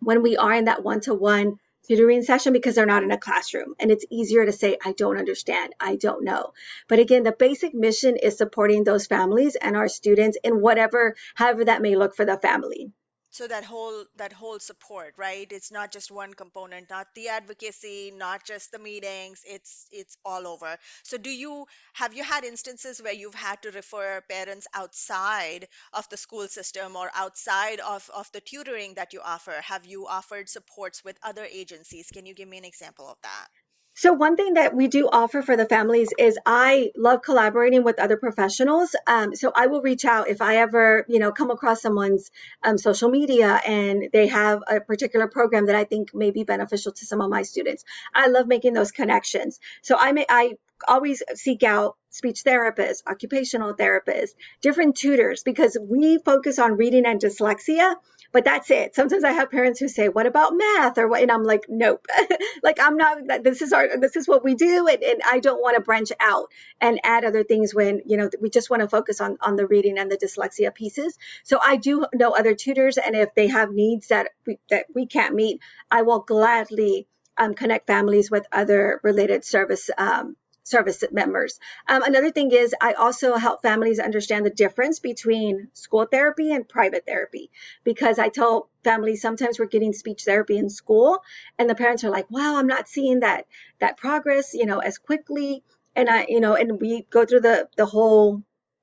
when 0.00 0.22
we 0.22 0.36
are 0.36 0.52
in 0.52 0.66
that 0.66 0.84
one 0.84 1.00
to 1.00 1.14
one 1.14 1.56
tutoring 1.86 2.22
session 2.22 2.52
because 2.52 2.74
they're 2.74 2.86
not 2.86 3.02
in 3.02 3.10
a 3.10 3.18
classroom. 3.18 3.74
And 3.78 3.90
it's 3.90 4.04
easier 4.10 4.46
to 4.46 4.52
say 4.52 4.76
i 4.84 4.92
don't 4.92 5.18
understand. 5.18 5.74
I 5.80 5.96
don't 5.96 6.24
know. 6.24 6.52
But 6.88 6.98
again 6.98 7.22
the 7.22 7.32
basic 7.32 7.74
mission 7.74 8.16
is 8.16 8.36
supporting 8.38 8.84
those 8.84 9.06
families 9.06 9.56
and 9.56 9.76
our 9.76 9.88
students 9.88 10.38
in 10.42 10.60
whatever 10.60 11.14
however 11.34 11.64
that 11.64 11.82
may 11.82 11.96
look 11.96 12.14
for 12.16 12.24
the 12.24 12.38
family 12.38 12.90
so 13.36 13.46
that 13.46 13.64
whole 13.64 14.04
that 14.16 14.32
whole 14.32 14.58
support 14.58 15.14
right? 15.16 15.46
It's 15.50 15.70
not 15.70 15.92
just 15.92 16.10
one 16.10 16.32
component 16.34 16.90
not 16.90 17.08
the 17.14 17.28
advocacy 17.28 18.12
not 18.16 18.44
just 18.44 18.72
the 18.72 18.78
meetings. 18.78 19.42
It's 19.46 19.86
it's 19.92 20.16
all 20.24 20.46
over. 20.46 20.76
So 21.02 21.18
do 21.18 21.30
you 21.30 21.66
have 21.94 22.14
you 22.14 22.24
had 22.24 22.44
instances 22.44 23.02
where 23.02 23.12
you've 23.12 23.34
had 23.34 23.62
to 23.62 23.70
refer 23.70 24.22
parents 24.28 24.66
outside 24.74 25.68
of 25.92 26.08
the 26.08 26.16
school 26.16 26.48
system 26.48 26.96
or 26.96 27.10
outside 27.14 27.80
of 27.80 28.08
of 28.14 28.30
the 28.32 28.40
tutoring 28.40 28.94
that 28.94 29.12
you 29.12 29.20
offer? 29.24 29.60
Have 29.62 29.86
you 29.86 30.06
offered 30.06 30.48
supports 30.48 31.04
with 31.04 31.18
other 31.22 31.44
agencies? 31.44 32.10
Can 32.12 32.26
you 32.26 32.34
give 32.34 32.48
me 32.48 32.58
an 32.58 32.64
example 32.64 33.08
of 33.08 33.18
that 33.22 33.48
so 33.96 34.12
one 34.12 34.36
thing 34.36 34.54
that 34.54 34.76
we 34.76 34.88
do 34.88 35.08
offer 35.10 35.40
for 35.40 35.56
the 35.56 35.64
families 35.64 36.10
is 36.18 36.38
I 36.44 36.92
love 36.98 37.22
collaborating 37.22 37.82
with 37.82 37.98
other 37.98 38.18
professionals. 38.18 38.94
Um, 39.06 39.34
so 39.34 39.50
I 39.56 39.68
will 39.68 39.80
reach 39.80 40.04
out 40.04 40.28
if 40.28 40.42
I 40.42 40.56
ever, 40.56 41.06
you 41.08 41.18
know, 41.18 41.32
come 41.32 41.50
across 41.50 41.80
someone's 41.80 42.30
um, 42.62 42.76
social 42.76 43.08
media 43.08 43.58
and 43.66 44.10
they 44.12 44.26
have 44.26 44.62
a 44.68 44.80
particular 44.80 45.28
program 45.28 45.64
that 45.66 45.76
I 45.76 45.84
think 45.84 46.14
may 46.14 46.30
be 46.30 46.44
beneficial 46.44 46.92
to 46.92 47.06
some 47.06 47.22
of 47.22 47.30
my 47.30 47.40
students. 47.40 47.86
I 48.14 48.28
love 48.28 48.46
making 48.46 48.74
those 48.74 48.92
connections. 48.92 49.60
So 49.80 49.96
I 49.98 50.12
may 50.12 50.26
I 50.28 50.58
always 50.86 51.22
seek 51.34 51.62
out 51.62 51.96
speech 52.10 52.42
therapists, 52.44 53.02
occupational 53.06 53.74
therapists, 53.74 54.34
different 54.60 54.96
tutors 54.96 55.42
because 55.42 55.76
we 55.80 56.18
focus 56.18 56.58
on 56.58 56.76
reading 56.76 57.06
and 57.06 57.20
dyslexia 57.20 57.94
but 58.32 58.44
that's 58.44 58.70
it. 58.70 58.94
Sometimes 58.94 59.24
I 59.24 59.32
have 59.32 59.50
parents 59.50 59.80
who 59.80 59.88
say, 59.88 60.08
"What 60.08 60.26
about 60.26 60.56
math?" 60.56 60.98
or 60.98 61.08
what, 61.08 61.22
and 61.22 61.30
I'm 61.30 61.44
like, 61.44 61.66
"Nope." 61.68 62.06
like 62.62 62.78
I'm 62.80 62.96
not. 62.96 63.18
This 63.42 63.62
is 63.62 63.72
our. 63.72 63.98
This 63.98 64.16
is 64.16 64.28
what 64.28 64.44
we 64.44 64.54
do, 64.54 64.86
and, 64.88 65.02
and 65.02 65.20
I 65.26 65.40
don't 65.40 65.62
want 65.62 65.76
to 65.76 65.82
branch 65.82 66.12
out 66.20 66.50
and 66.80 67.00
add 67.04 67.24
other 67.24 67.44
things 67.44 67.74
when 67.74 68.02
you 68.06 68.16
know 68.16 68.30
we 68.40 68.50
just 68.50 68.70
want 68.70 68.82
to 68.82 68.88
focus 68.88 69.20
on 69.20 69.38
on 69.40 69.56
the 69.56 69.66
reading 69.66 69.98
and 69.98 70.10
the 70.10 70.16
dyslexia 70.16 70.74
pieces. 70.74 71.18
So 71.44 71.58
I 71.62 71.76
do 71.76 72.06
know 72.14 72.32
other 72.32 72.54
tutors, 72.54 72.98
and 72.98 73.14
if 73.16 73.34
they 73.34 73.48
have 73.48 73.70
needs 73.70 74.08
that 74.08 74.30
we, 74.46 74.58
that 74.70 74.86
we 74.94 75.06
can't 75.06 75.34
meet, 75.34 75.60
I 75.90 76.02
will 76.02 76.20
gladly 76.20 77.06
um, 77.36 77.54
connect 77.54 77.86
families 77.86 78.30
with 78.30 78.46
other 78.52 79.00
related 79.02 79.44
service 79.44 79.90
um, 79.98 80.36
service 80.66 81.04
members. 81.12 81.60
Um, 81.86 82.02
another 82.02 82.32
thing 82.32 82.50
is 82.50 82.74
I 82.80 82.94
also 82.94 83.36
help 83.36 83.62
families 83.62 84.00
understand 84.00 84.44
the 84.44 84.50
difference 84.50 84.98
between 84.98 85.68
school 85.74 86.06
therapy 86.06 86.52
and 86.52 86.68
private 86.68 87.04
therapy 87.06 87.50
because 87.84 88.18
I 88.18 88.28
tell 88.30 88.68
families 88.82 89.22
sometimes 89.22 89.58
we're 89.58 89.66
getting 89.66 89.92
speech 89.92 90.24
therapy 90.24 90.58
in 90.58 90.68
school 90.68 91.22
and 91.56 91.70
the 91.70 91.76
parents 91.76 92.02
are 92.02 92.10
like, 92.10 92.28
"Wow, 92.30 92.56
I'm 92.56 92.66
not 92.66 92.88
seeing 92.88 93.20
that 93.20 93.46
that 93.78 93.96
progress, 93.96 94.54
you 94.54 94.66
know, 94.66 94.80
as 94.80 94.98
quickly." 94.98 95.62
And 95.94 96.10
I, 96.10 96.26
you 96.28 96.40
know, 96.40 96.54
and 96.54 96.80
we 96.80 97.06
go 97.10 97.24
through 97.24 97.40
the 97.42 97.68
the 97.76 97.86
whole 97.86 98.42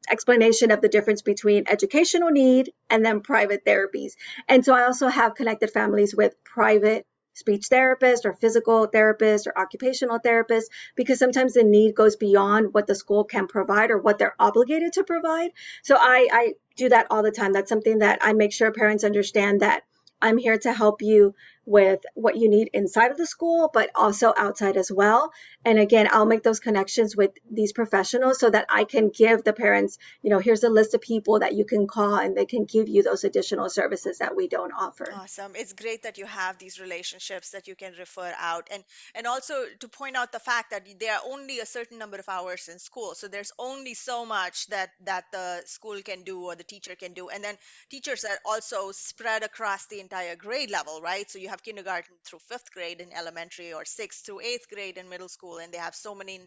explanation 0.10 0.72
of 0.72 0.82
the 0.82 0.90
difference 0.90 1.22
between 1.22 1.66
educational 1.68 2.30
need 2.30 2.72
and 2.90 3.06
then 3.06 3.22
private 3.22 3.66
therapies. 3.66 4.14
And 4.48 4.64
so 4.64 4.74
I 4.74 4.84
also 4.86 5.08
have 5.08 5.36
connected 5.36 5.72
families 5.72 6.16
with 6.16 6.42
private 6.44 7.06
speech 7.34 7.68
therapist 7.68 8.26
or 8.26 8.34
physical 8.34 8.86
therapist 8.86 9.48
or 9.48 9.58
occupational 9.58 10.20
therapist 10.20 10.72
because 10.96 11.20
sometimes 11.20 11.54
the 11.54 11.64
need 11.64 11.96
goes 11.96 12.16
beyond 12.16 12.74
what 12.74 12.88
the 12.88 12.96
school 12.96 13.24
can 13.24 13.48
provide 13.48 13.92
or 13.92 13.98
what 13.98 14.18
they're 14.18 14.36
obligated 14.40 14.94
to 14.94 15.04
provide. 15.04 15.52
So 15.82 15.96
I, 16.00 16.28
I 16.32 16.54
do 16.76 16.90
that 16.90 17.08
all 17.10 17.24
the 17.24 17.32
time. 17.32 17.54
That's 17.54 17.70
something 17.70 18.00
that 18.00 18.20
I 18.22 18.34
make 18.34 18.54
sure 18.54 18.72
parents 18.72 19.04
understand 19.04 19.62
that 19.62 19.84
I'm 20.22 20.38
here 20.38 20.58
to 20.60 20.74
help 20.74 21.02
you 21.02 21.36
with 21.66 22.02
what 22.16 22.36
you 22.36 22.50
need 22.50 22.70
inside 22.74 23.12
of 23.12 23.18
the 23.18 23.26
school, 23.26 23.70
but 23.74 23.90
also 23.96 24.34
outside 24.36 24.78
as 24.78 24.92
well. 24.92 25.32
And 25.66 25.80
again, 25.80 26.10
I'll 26.12 26.26
make 26.26 26.44
those 26.44 26.60
connections 26.60 27.16
with 27.16 27.32
these 27.50 27.72
professionals 27.72 28.40
so 28.40 28.50
that 28.50 28.66
I 28.70 28.84
can 28.84 29.10
give 29.10 29.44
the 29.44 29.54
parents, 29.54 29.98
you 30.22 30.30
know, 30.30 30.40
here's 30.40 30.64
a 30.64 30.70
list 30.70 30.94
of 30.94 31.02
people 31.02 31.40
that 31.40 31.54
you 31.54 31.66
can 31.66 31.88
call 31.88 32.16
and 32.16 32.36
they 32.36 32.46
can 32.46 32.66
give 32.66 32.90
you 32.90 33.04
those 33.04 33.24
additional 33.24 33.70
services 33.70 34.18
that 34.18 34.36
we 34.36 34.48
don't 34.48 34.74
offer. 34.74 35.08
Awesome. 35.14 35.54
It's 35.56 35.74
great 35.74 36.04
that 36.04 36.18
you 36.18 36.26
have 36.26 36.58
these 36.58 36.80
relationships 36.80 37.52
that 37.52 37.68
you 37.68 37.76
can 37.76 37.94
refer 37.98 38.34
out 38.38 38.68
and 38.72 38.84
and 39.16 39.28
also 39.28 39.54
to 39.80 39.88
point 39.88 40.16
out 40.16 40.32
the 40.32 40.40
fact 40.40 40.72
that 40.72 40.86
there 41.00 41.14
are 41.14 41.22
only 41.32 41.60
a 41.60 41.66
certain 41.66 41.98
number 41.98 42.18
of 42.18 42.28
hours 42.28 42.68
in 42.68 42.80
school. 42.80 43.14
So 43.16 43.28
there's 43.28 43.52
only 43.58 43.94
so 43.94 44.26
much 44.26 44.68
that 44.68 44.90
that 45.06 45.26
the 45.32 45.62
school 45.66 46.02
can 46.04 46.24
do 46.24 46.44
or 46.44 46.56
the 46.56 46.64
teacher 46.64 46.96
can 46.96 47.14
do. 47.14 47.30
And 47.30 47.44
then 47.44 47.56
teachers 47.90 48.26
are 48.26 48.40
also 48.46 48.92
spread 48.92 49.44
across 49.44 49.86
the 49.86 50.00
entire 50.02 50.36
grade 50.36 50.72
level, 50.72 51.02
right? 51.02 51.30
So 51.30 51.40
you 51.40 51.50
have 51.54 51.64
kindergarten 51.64 52.16
through 52.26 52.40
5th 52.52 52.72
grade 52.74 53.00
in 53.02 53.14
elementary 53.14 53.74
or 53.74 53.86
6th 53.86 54.26
through 54.26 54.42
8th 54.42 54.68
grade 54.74 54.98
in 54.98 55.10
middle 55.10 55.30
school 55.30 55.60
and 55.60 55.72
they 55.74 55.78
have 55.78 55.96
so 55.96 56.16
many 56.16 56.40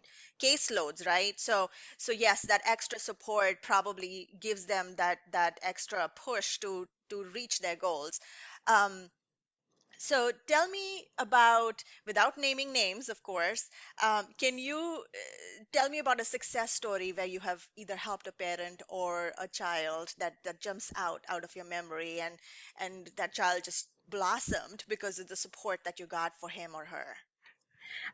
caseloads, 0.43 1.07
right? 1.07 1.39
So 1.41 1.71
so 1.99 2.13
yes, 2.13 2.43
that 2.49 2.63
extra 2.67 2.99
support 2.99 3.63
probably 3.63 4.29
gives 4.41 4.67
them 4.67 4.95
that 4.97 5.19
that 5.33 5.59
extra 5.63 6.11
push 6.27 6.59
to 6.59 6.87
to 7.11 7.25
reach 7.35 7.61
their 7.61 7.77
goals. 7.77 8.21
Um, 8.67 9.11
so 9.99 10.31
tell 10.47 10.69
me 10.69 11.07
about, 11.19 11.83
without 12.07 12.39
naming 12.39 12.73
names, 12.73 13.09
of 13.09 13.23
course, 13.23 13.69
um, 14.03 14.27
can 14.39 14.59
you 14.59 14.79
uh, 14.79 15.65
tell 15.73 15.89
me 15.89 15.99
about 15.99 16.21
a 16.21 16.25
success 16.25 16.73
story 16.73 17.13
where 17.13 17.27
you 17.27 17.41
have 17.41 17.67
either 17.77 17.97
helped 17.97 18.27
a 18.27 18.33
parent 18.33 18.83
or 18.89 19.33
a 19.39 19.49
child 19.49 20.13
that 20.19 20.35
that 20.45 20.61
jumps 20.61 20.93
out 20.97 21.25
out 21.29 21.45
of 21.45 21.57
your 21.57 21.65
memory 21.67 22.21
and 22.21 22.39
and 22.79 23.11
that 23.17 23.35
child 23.35 23.65
just 23.65 23.89
blossomed 24.11 24.85
because 24.89 25.19
of 25.19 25.29
the 25.29 25.37
support 25.37 25.81
that 25.85 26.01
you 26.01 26.07
got 26.07 26.33
for 26.39 26.49
him 26.49 26.75
or 26.75 26.85
her? 26.85 27.17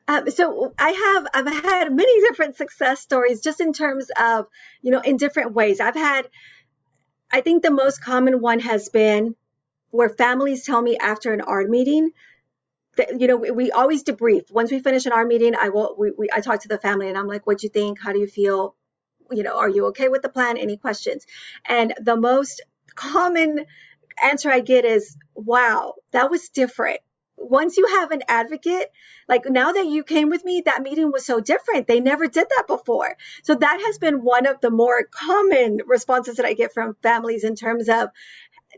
Um, 0.09 0.31
so 0.31 0.73
I 0.79 0.91
have 0.91 1.27
I've 1.35 1.63
had 1.63 1.95
many 1.95 2.21
different 2.21 2.57
success 2.57 3.01
stories 3.01 3.41
just 3.41 3.61
in 3.61 3.73
terms 3.73 4.11
of 4.21 4.47
you 4.81 4.91
know 4.91 5.01
in 5.01 5.17
different 5.17 5.53
ways. 5.53 5.81
I've 5.81 5.95
had 5.95 6.29
I 7.31 7.41
think 7.41 7.63
the 7.63 7.71
most 7.71 8.03
common 8.03 8.41
one 8.41 8.61
has 8.61 8.89
been 8.89 9.35
where 9.91 10.09
families 10.09 10.65
tell 10.65 10.81
me 10.81 10.97
after 10.99 11.33
an 11.33 11.41
ARD 11.41 11.71
meeting 11.71 12.11
that 12.97 13.21
you 13.21 13.27
know 13.27 13.37
we, 13.37 13.51
we 13.51 13.71
always 13.71 14.05
debrief. 14.05 14.51
Once 14.51 14.71
we 14.71 14.81
finish 14.81 15.07
an 15.07 15.13
ARD 15.13 15.29
meeting, 15.29 15.55
I 15.55 15.69
will 15.71 15.95
we, 15.99 16.11
we 16.11 16.29
I 16.33 16.41
talk 16.41 16.61
to 16.63 16.69
the 16.69 16.79
family 16.79 17.09
and 17.09 17.17
I'm 17.17 17.29
like, 17.29 17.47
what 17.47 17.59
do 17.59 17.67
you 17.67 17.71
think? 17.71 18.01
How 18.01 18.13
do 18.13 18.19
you 18.19 18.27
feel? 18.27 18.75
You 19.31 19.43
know, 19.43 19.59
are 19.59 19.69
you 19.69 19.87
okay 19.87 20.09
with 20.09 20.23
the 20.23 20.29
plan? 20.29 20.59
Any 20.59 20.77
questions? 20.77 21.27
And 21.65 21.95
the 22.01 22.17
most 22.17 22.61
common 22.95 23.65
answer 24.23 24.51
I 24.51 24.61
get 24.61 24.85
is, 24.85 25.17
wow, 25.35 25.95
that 26.13 26.31
was 26.31 26.49
different 26.49 27.01
once 27.37 27.77
you 27.77 27.87
have 27.87 28.11
an 28.11 28.23
advocate, 28.29 28.91
like 29.29 29.45
now 29.47 29.73
that 29.73 29.87
you 29.87 30.05
came 30.05 30.31
with 30.31 30.45
me, 30.45 30.63
that 30.65 30.83
meeting 30.83 31.11
was 31.13 31.25
so 31.27 31.41
different. 31.41 31.87
They 31.87 32.01
never 32.01 32.27
did 32.29 32.47
that 32.57 32.67
before. 32.67 33.17
So 33.43 33.55
that 33.55 33.83
has 33.87 33.99
been 33.99 34.23
one 34.23 34.47
of 34.47 34.61
the 34.61 34.71
more 34.71 35.05
common 35.11 35.81
responses 35.87 36.37
that 36.37 36.47
I 36.47 36.55
get 36.55 36.73
from 36.73 36.97
families 37.03 37.45
in 37.45 37.57
terms 37.57 37.89
of 37.89 38.09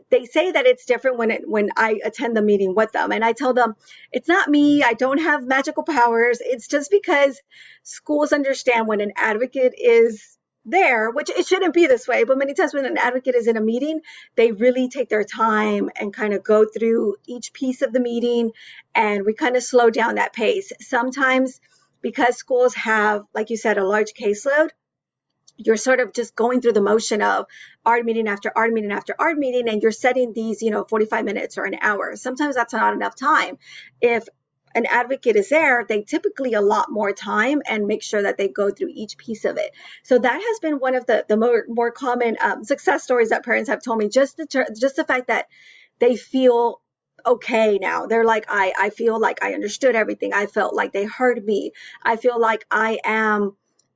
they 0.09 0.25
say 0.25 0.51
that 0.51 0.65
it's 0.65 0.85
different 0.85 1.17
when 1.17 1.31
it 1.31 1.47
when 1.47 1.69
I 1.77 1.99
attend 2.03 2.35
the 2.35 2.41
meeting 2.41 2.75
with 2.75 2.91
them 2.91 3.11
and 3.11 3.23
I 3.23 3.31
tell 3.31 3.53
them 3.53 3.75
it's 4.11 4.27
not 4.27 4.49
me 4.49 4.83
I 4.83 4.93
don't 4.93 5.19
have 5.19 5.45
magical 5.45 5.83
powers 5.83 6.39
it's 6.41 6.67
just 6.67 6.91
because 6.91 7.41
schools 7.83 8.33
understand 8.33 8.87
when 8.87 9.01
an 9.01 9.13
advocate 9.15 9.73
is 9.77 10.34
there, 10.65 11.11
which 11.11 11.29
it 11.29 11.45
shouldn't 11.45 11.73
be 11.73 11.87
this 11.87 12.07
way, 12.07 12.23
but 12.23 12.37
many 12.37 12.53
times 12.53 12.73
when 12.73 12.85
an 12.85 12.97
advocate 12.97 13.35
is 13.35 13.47
in 13.47 13.57
a 13.57 13.61
meeting, 13.61 14.01
they 14.35 14.51
really 14.51 14.89
take 14.89 15.09
their 15.09 15.23
time 15.23 15.89
and 15.95 16.13
kind 16.13 16.33
of 16.33 16.43
go 16.43 16.65
through 16.65 17.15
each 17.27 17.53
piece 17.53 17.81
of 17.81 17.93
the 17.93 17.99
meeting 17.99 18.51
and 18.93 19.25
we 19.25 19.33
kind 19.33 19.55
of 19.55 19.63
slow 19.63 19.89
down 19.89 20.15
that 20.15 20.33
pace. 20.33 20.71
Sometimes 20.81 21.59
because 22.01 22.35
schools 22.37 22.75
have, 22.75 23.23
like 23.33 23.49
you 23.49 23.57
said, 23.57 23.77
a 23.77 23.85
large 23.85 24.13
caseload, 24.13 24.69
you're 25.57 25.77
sort 25.77 25.99
of 25.99 26.13
just 26.13 26.35
going 26.35 26.61
through 26.61 26.73
the 26.73 26.81
motion 26.81 27.21
of 27.21 27.45
ARD 27.85 28.05
meeting 28.05 28.27
after 28.27 28.51
ARD 28.55 28.73
meeting 28.73 28.91
after 28.91 29.15
ARD 29.17 29.37
meeting, 29.37 29.69
and 29.69 29.81
you're 29.81 29.91
setting 29.91 30.33
these, 30.33 30.61
you 30.61 30.69
know, 30.69 30.83
45 30.83 31.25
minutes 31.25 31.57
or 31.57 31.63
an 31.63 31.77
hour. 31.81 32.15
Sometimes 32.15 32.55
that's 32.55 32.73
not 32.73 32.93
enough 32.93 33.15
time. 33.15 33.57
If 34.01 34.27
an 34.75 34.85
advocate 34.85 35.37
is 35.37 35.49
there, 35.49 35.85
they 35.87 36.03
typically 36.03 36.53
allot 36.53 36.91
more 36.91 37.13
time 37.13 37.61
and 37.65 37.87
make 37.87 38.03
sure 38.03 38.21
that 38.21 38.37
they 38.37 38.49
go 38.49 38.69
through 38.69 38.91
each 38.93 39.17
piece 39.17 39.45
of 39.45 39.57
it. 39.57 39.71
So 40.03 40.19
that 40.19 40.41
has 40.41 40.59
been 40.59 40.75
one 40.79 40.95
of 40.95 41.05
the 41.05 41.25
the 41.27 41.37
more 41.37 41.65
more 41.67 41.91
common 41.91 42.37
um, 42.41 42.63
success 42.63 43.03
stories 43.03 43.29
that 43.29 43.45
parents 43.45 43.69
have 43.69 43.81
told 43.81 43.97
me. 43.97 44.09
Just 44.09 44.37
the 44.37 44.45
just 44.79 44.97
the 44.97 45.05
fact 45.05 45.27
that 45.27 45.47
they 45.99 46.15
feel 46.17 46.81
okay 47.25 47.79
now. 47.79 48.05
They're 48.05 48.25
like, 48.25 48.45
I 48.49 48.73
I 48.77 48.89
feel 48.89 49.19
like 49.19 49.43
I 49.43 49.53
understood 49.53 49.95
everything. 49.95 50.33
I 50.33 50.45
felt 50.45 50.75
like 50.75 50.91
they 50.91 51.05
heard 51.05 51.43
me. 51.43 51.71
I 52.03 52.17
feel 52.17 52.39
like 52.39 52.65
I 52.69 52.99
am 53.03 53.55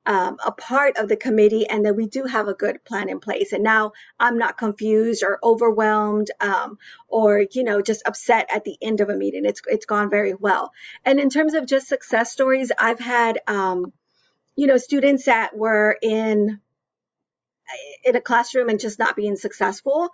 um, 0.10 0.38
a 0.44 0.52
part 0.52 0.98
of 0.98 1.08
the 1.08 1.16
committee 1.16 1.70
and 1.70 1.86
that 1.86 1.96
we 1.96 2.08
do 2.08 2.24
have 2.26 2.48
a 2.48 2.56
good 2.56 2.84
plan 2.84 3.10
in 3.10 3.20
place. 3.20 3.54
And 3.54 3.64
now 3.64 3.92
I'm 4.20 4.40
not 4.40 4.58
confused 4.58 5.24
or 5.24 5.38
overwhelmed 5.44 6.32
um, 6.40 6.80
or, 7.08 7.46
you 7.52 7.64
know, 7.64 7.84
just 7.84 8.02
upset 8.08 8.50
at 8.52 8.64
the 8.64 8.76
end 8.82 9.02
of 9.02 9.10
a 9.10 9.16
meeting. 9.16 9.46
It's, 9.46 9.62
it's 9.68 9.86
gone 9.86 10.10
very 10.10 10.34
well. 10.34 10.74
And 11.06 11.20
in 11.20 11.30
terms 11.30 11.54
of 11.54 11.68
just 11.68 11.88
success 11.88 12.32
stories, 12.32 12.72
I've 12.78 13.00
had, 13.00 13.40
um, 13.46 13.94
you 14.56 14.66
know, 14.66 14.78
students 14.78 15.26
that 15.26 15.56
were 15.56 15.96
in 16.02 16.60
in 18.04 18.16
a 18.16 18.22
classroom 18.22 18.70
and 18.70 18.80
just 18.80 18.98
not 18.98 19.16
being 19.16 19.36
successful 19.36 20.10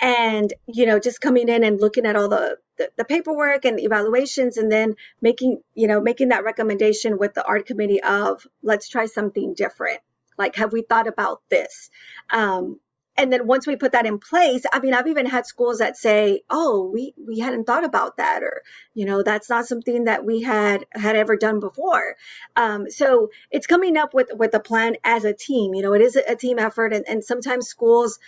and 0.00 0.52
you 0.66 0.86
know 0.86 0.98
just 0.98 1.20
coming 1.20 1.48
in 1.48 1.64
and 1.64 1.80
looking 1.80 2.06
at 2.06 2.16
all 2.16 2.28
the, 2.28 2.58
the, 2.78 2.90
the 2.96 3.04
paperwork 3.04 3.64
and 3.64 3.80
evaluations 3.80 4.56
and 4.56 4.70
then 4.70 4.94
making 5.20 5.62
you 5.74 5.86
know 5.86 6.00
making 6.00 6.28
that 6.30 6.44
recommendation 6.44 7.18
with 7.18 7.34
the 7.34 7.44
ARD 7.44 7.66
committee 7.66 8.02
of 8.02 8.46
let's 8.62 8.88
try 8.88 9.06
something 9.06 9.54
different. 9.54 10.00
Like 10.36 10.56
have 10.56 10.72
we 10.72 10.82
thought 10.82 11.06
about 11.06 11.42
this? 11.48 11.90
Um, 12.30 12.80
and 13.16 13.32
then 13.32 13.46
once 13.46 13.66
we 13.66 13.76
put 13.76 13.92
that 13.92 14.06
in 14.06 14.18
place 14.18 14.64
i 14.72 14.80
mean 14.80 14.92
i've 14.92 15.06
even 15.06 15.26
had 15.26 15.46
schools 15.46 15.78
that 15.78 15.96
say 15.96 16.42
oh 16.50 16.90
we 16.92 17.14
we 17.26 17.38
hadn't 17.38 17.64
thought 17.64 17.84
about 17.84 18.16
that 18.16 18.42
or 18.42 18.62
you 18.92 19.04
know 19.04 19.22
that's 19.22 19.48
not 19.48 19.66
something 19.66 20.04
that 20.04 20.24
we 20.24 20.42
had 20.42 20.84
had 20.92 21.16
ever 21.16 21.36
done 21.36 21.60
before. 21.60 22.16
Um, 22.56 22.90
so 22.90 23.30
it's 23.50 23.66
coming 23.66 23.96
up 23.96 24.14
with 24.14 24.30
with 24.34 24.54
a 24.54 24.60
plan 24.60 24.96
as 25.04 25.24
a 25.24 25.32
team. 25.32 25.74
You 25.74 25.82
know 25.82 25.94
it 25.94 26.02
is 26.02 26.16
a, 26.16 26.34
team 26.34 26.58
effort 26.58 26.92
and, 26.92 27.04
and 27.08 27.24
sometimes 27.24 27.68
schools 27.68 28.18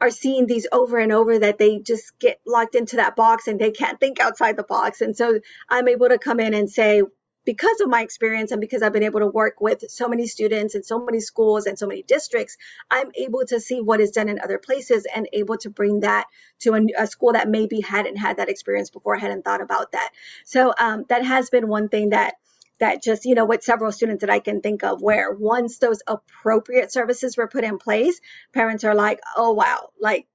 are 0.00 0.10
seeing 0.10 0.46
these 0.46 0.66
over 0.72 0.98
and 0.98 1.12
over 1.12 1.38
that 1.38 1.58
they 1.58 1.78
just 1.78 2.18
get 2.18 2.40
locked 2.46 2.74
into 2.74 2.96
that 2.96 3.16
box 3.16 3.46
and 3.48 3.58
they 3.58 3.70
can't 3.70 3.98
think 3.98 4.20
outside 4.20 4.56
the 4.56 4.62
box 4.62 5.00
and 5.00 5.16
so 5.16 5.40
i'm 5.68 5.88
able 5.88 6.08
to 6.08 6.18
come 6.18 6.40
in 6.40 6.54
and 6.54 6.70
say 6.70 7.02
because 7.46 7.80
of 7.80 7.88
my 7.88 8.02
experience 8.02 8.50
and 8.50 8.60
because 8.60 8.82
I've 8.82 8.92
been 8.92 9.04
able 9.04 9.20
to 9.20 9.28
work 9.28 9.60
with 9.60 9.88
so 9.88 10.08
many 10.08 10.26
students 10.26 10.74
and 10.74 10.84
so 10.84 11.02
many 11.02 11.20
schools 11.20 11.66
and 11.66 11.78
so 11.78 11.86
many 11.86 12.02
districts, 12.02 12.58
I'm 12.90 13.12
able 13.14 13.46
to 13.46 13.60
see 13.60 13.80
what 13.80 14.00
is 14.00 14.10
done 14.10 14.28
in 14.28 14.40
other 14.40 14.58
places 14.58 15.06
and 15.14 15.28
able 15.32 15.56
to 15.58 15.70
bring 15.70 16.00
that 16.00 16.26
to 16.60 16.74
a, 16.74 16.84
a 16.98 17.06
school 17.06 17.32
that 17.32 17.48
maybe 17.48 17.80
hadn't 17.80 18.16
had 18.16 18.38
that 18.38 18.50
experience 18.50 18.90
before, 18.90 19.16
hadn't 19.16 19.44
thought 19.44 19.62
about 19.62 19.92
that. 19.92 20.10
So 20.44 20.74
um, 20.78 21.04
that 21.08 21.24
has 21.24 21.48
been 21.48 21.68
one 21.68 21.88
thing 21.88 22.10
that 22.10 22.34
that 22.80 23.02
just 23.02 23.24
you 23.24 23.34
know 23.34 23.44
with 23.44 23.62
several 23.62 23.92
students 23.92 24.20
that 24.20 24.30
i 24.30 24.38
can 24.38 24.60
think 24.60 24.82
of 24.84 25.02
where 25.02 25.32
once 25.32 25.78
those 25.78 26.02
appropriate 26.06 26.92
services 26.92 27.36
were 27.36 27.48
put 27.48 27.64
in 27.64 27.78
place 27.78 28.20
parents 28.52 28.84
are 28.84 28.94
like 28.94 29.20
oh 29.36 29.52
wow 29.52 29.90
like 30.00 30.26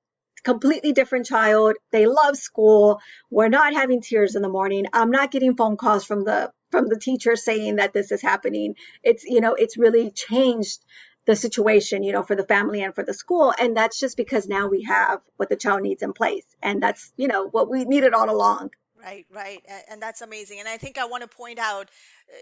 completely 0.44 0.92
different 0.92 1.26
child 1.26 1.76
they 1.92 2.08
love 2.08 2.36
school 2.36 3.00
we're 3.30 3.48
not 3.48 3.74
having 3.74 4.02
tears 4.02 4.36
in 4.36 4.42
the 4.42 4.50
morning 4.50 4.86
i'm 4.94 5.12
not 5.12 5.32
getting 5.32 5.56
phone 5.56 5.78
calls 5.78 6.04
from 6.04 6.24
the 6.24 6.52
from 6.72 6.88
the 6.88 6.98
teacher 6.98 7.36
saying 7.36 7.76
that 7.76 7.94
this 7.94 8.12
is 8.12 8.22
happening. 8.22 8.76
It's, 9.04 9.24
you 9.26 9.42
know, 9.42 9.54
it's 9.54 9.78
really 9.78 10.10
changed 10.10 10.84
the 11.28 11.36
situation, 11.36 12.02
you 12.02 12.14
know, 12.14 12.24
for 12.24 12.36
the 12.36 12.46
family 12.46 12.82
and 12.82 12.96
for 12.96 13.04
the 13.04 13.14
school. 13.14 13.54
And 13.60 13.78
that's 13.78 14.00
just 14.00 14.18
because 14.18 14.48
now 14.48 14.68
we 14.68 14.84
have 14.84 15.22
what 15.36 15.50
the 15.50 15.56
child 15.56 15.84
needs 15.84 16.02
in 16.02 16.14
place. 16.14 16.46
And 16.64 16.82
that's, 16.82 17.14
you 17.18 17.28
know, 17.28 17.48
what 17.48 17.70
we 17.70 17.86
needed 17.86 18.14
all 18.14 18.30
along. 18.30 18.72
Right, 19.00 19.26
right. 19.32 19.62
And 19.90 20.02
that's 20.02 20.22
amazing. 20.22 20.60
And 20.60 20.68
I 20.68 20.78
think 20.78 20.98
I 20.98 21.06
want 21.06 21.24
to 21.24 21.28
point 21.28 21.60
out 21.60 21.90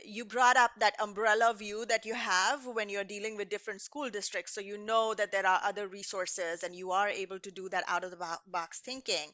you 0.06 0.26
brought 0.26 0.58
up 0.58 0.72
that 0.80 0.96
umbrella 1.02 1.54
view 1.58 1.86
that 1.86 2.06
you 2.06 2.14
have 2.14 2.66
when 2.66 2.90
you're 2.90 3.04
dealing 3.04 3.38
with 3.38 3.50
different 3.50 3.82
school 3.82 4.10
districts. 4.10 4.54
So 4.54 4.62
you 4.62 4.78
know 4.78 5.14
that 5.14 5.32
there 5.32 5.46
are 5.46 5.62
other 5.64 5.88
resources 5.88 6.64
and 6.64 6.76
you 6.76 6.92
are 6.92 7.10
able 7.10 7.40
to 7.40 7.52
do 7.52 7.70
that 7.70 7.84
out 7.88 8.04
of 8.04 8.12
the 8.12 8.40
box 8.48 8.80
thinking 8.80 9.32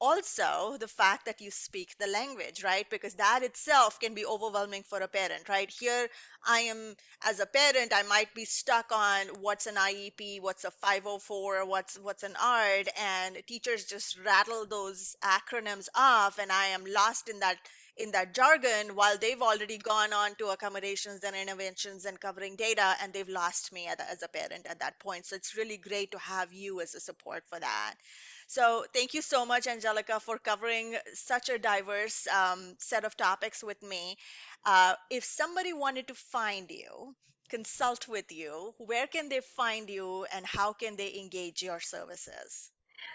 also 0.00 0.76
the 0.78 0.88
fact 0.88 1.26
that 1.26 1.40
you 1.40 1.50
speak 1.50 1.96
the 1.98 2.06
language, 2.06 2.64
right? 2.64 2.88
Because 2.90 3.14
that 3.14 3.42
itself 3.42 4.00
can 4.00 4.14
be 4.14 4.26
overwhelming 4.26 4.82
for 4.82 4.98
a 4.98 5.08
parent, 5.08 5.48
right? 5.48 5.70
Here, 5.70 6.08
I 6.46 6.60
am, 6.60 6.96
as 7.22 7.40
a 7.40 7.46
parent, 7.46 7.92
I 7.94 8.02
might 8.04 8.34
be 8.34 8.44
stuck 8.44 8.92
on 8.92 9.26
what's 9.40 9.66
an 9.66 9.76
IEP, 9.76 10.40
what's 10.40 10.64
a 10.64 10.70
504, 10.70 11.66
what's 11.66 11.98
what's 11.98 12.22
an 12.22 12.34
ARD, 12.42 12.88
and 12.98 13.36
teachers 13.46 13.84
just 13.84 14.18
rattle 14.24 14.66
those 14.66 15.16
acronyms 15.22 15.88
off, 15.94 16.38
and 16.38 16.50
I 16.50 16.66
am 16.68 16.84
lost 16.86 17.28
in 17.28 17.40
that 17.40 17.56
in 17.96 18.12
that 18.12 18.34
jargon 18.34 18.94
while 18.94 19.16
they've 19.18 19.42
already 19.42 19.78
gone 19.78 20.12
on 20.12 20.34
to 20.36 20.48
accommodations 20.48 21.24
and 21.24 21.36
interventions 21.36 22.04
and 22.04 22.20
covering 22.20 22.56
data 22.56 22.94
and 23.02 23.12
they've 23.12 23.28
lost 23.28 23.72
me 23.72 23.86
as 23.88 24.22
a 24.22 24.28
parent 24.28 24.66
at 24.68 24.80
that 24.80 24.98
point 25.00 25.26
so 25.26 25.36
it's 25.36 25.56
really 25.56 25.76
great 25.78 26.10
to 26.12 26.18
have 26.18 26.52
you 26.52 26.80
as 26.80 26.94
a 26.94 27.00
support 27.00 27.44
for 27.48 27.60
that 27.60 27.94
So, 28.48 28.84
thank 28.94 29.14
you 29.14 29.22
so 29.22 29.46
much, 29.46 29.66
Angelica, 29.66 30.20
for 30.20 30.38
covering 30.38 30.96
such 31.14 31.48
a 31.48 31.58
diverse 31.58 32.26
um, 32.28 32.76
set 32.78 33.04
of 33.04 33.16
topics 33.16 33.62
with 33.64 33.82
me. 33.82 34.16
Uh, 34.66 34.94
if 35.10 35.24
somebody 35.24 35.72
wanted 35.72 36.08
to 36.08 36.14
find 36.14 36.70
you, 36.70 37.14
consult 37.50 38.08
with 38.08 38.30
you, 38.32 38.74
where 38.78 39.06
can 39.06 39.28
they 39.28 39.40
find 39.56 39.88
you 39.90 40.26
and 40.34 40.46
how 40.46 40.72
can 40.74 40.96
they 40.96 41.18
engage 41.20 41.62
your 41.62 41.80
services? 41.80 42.70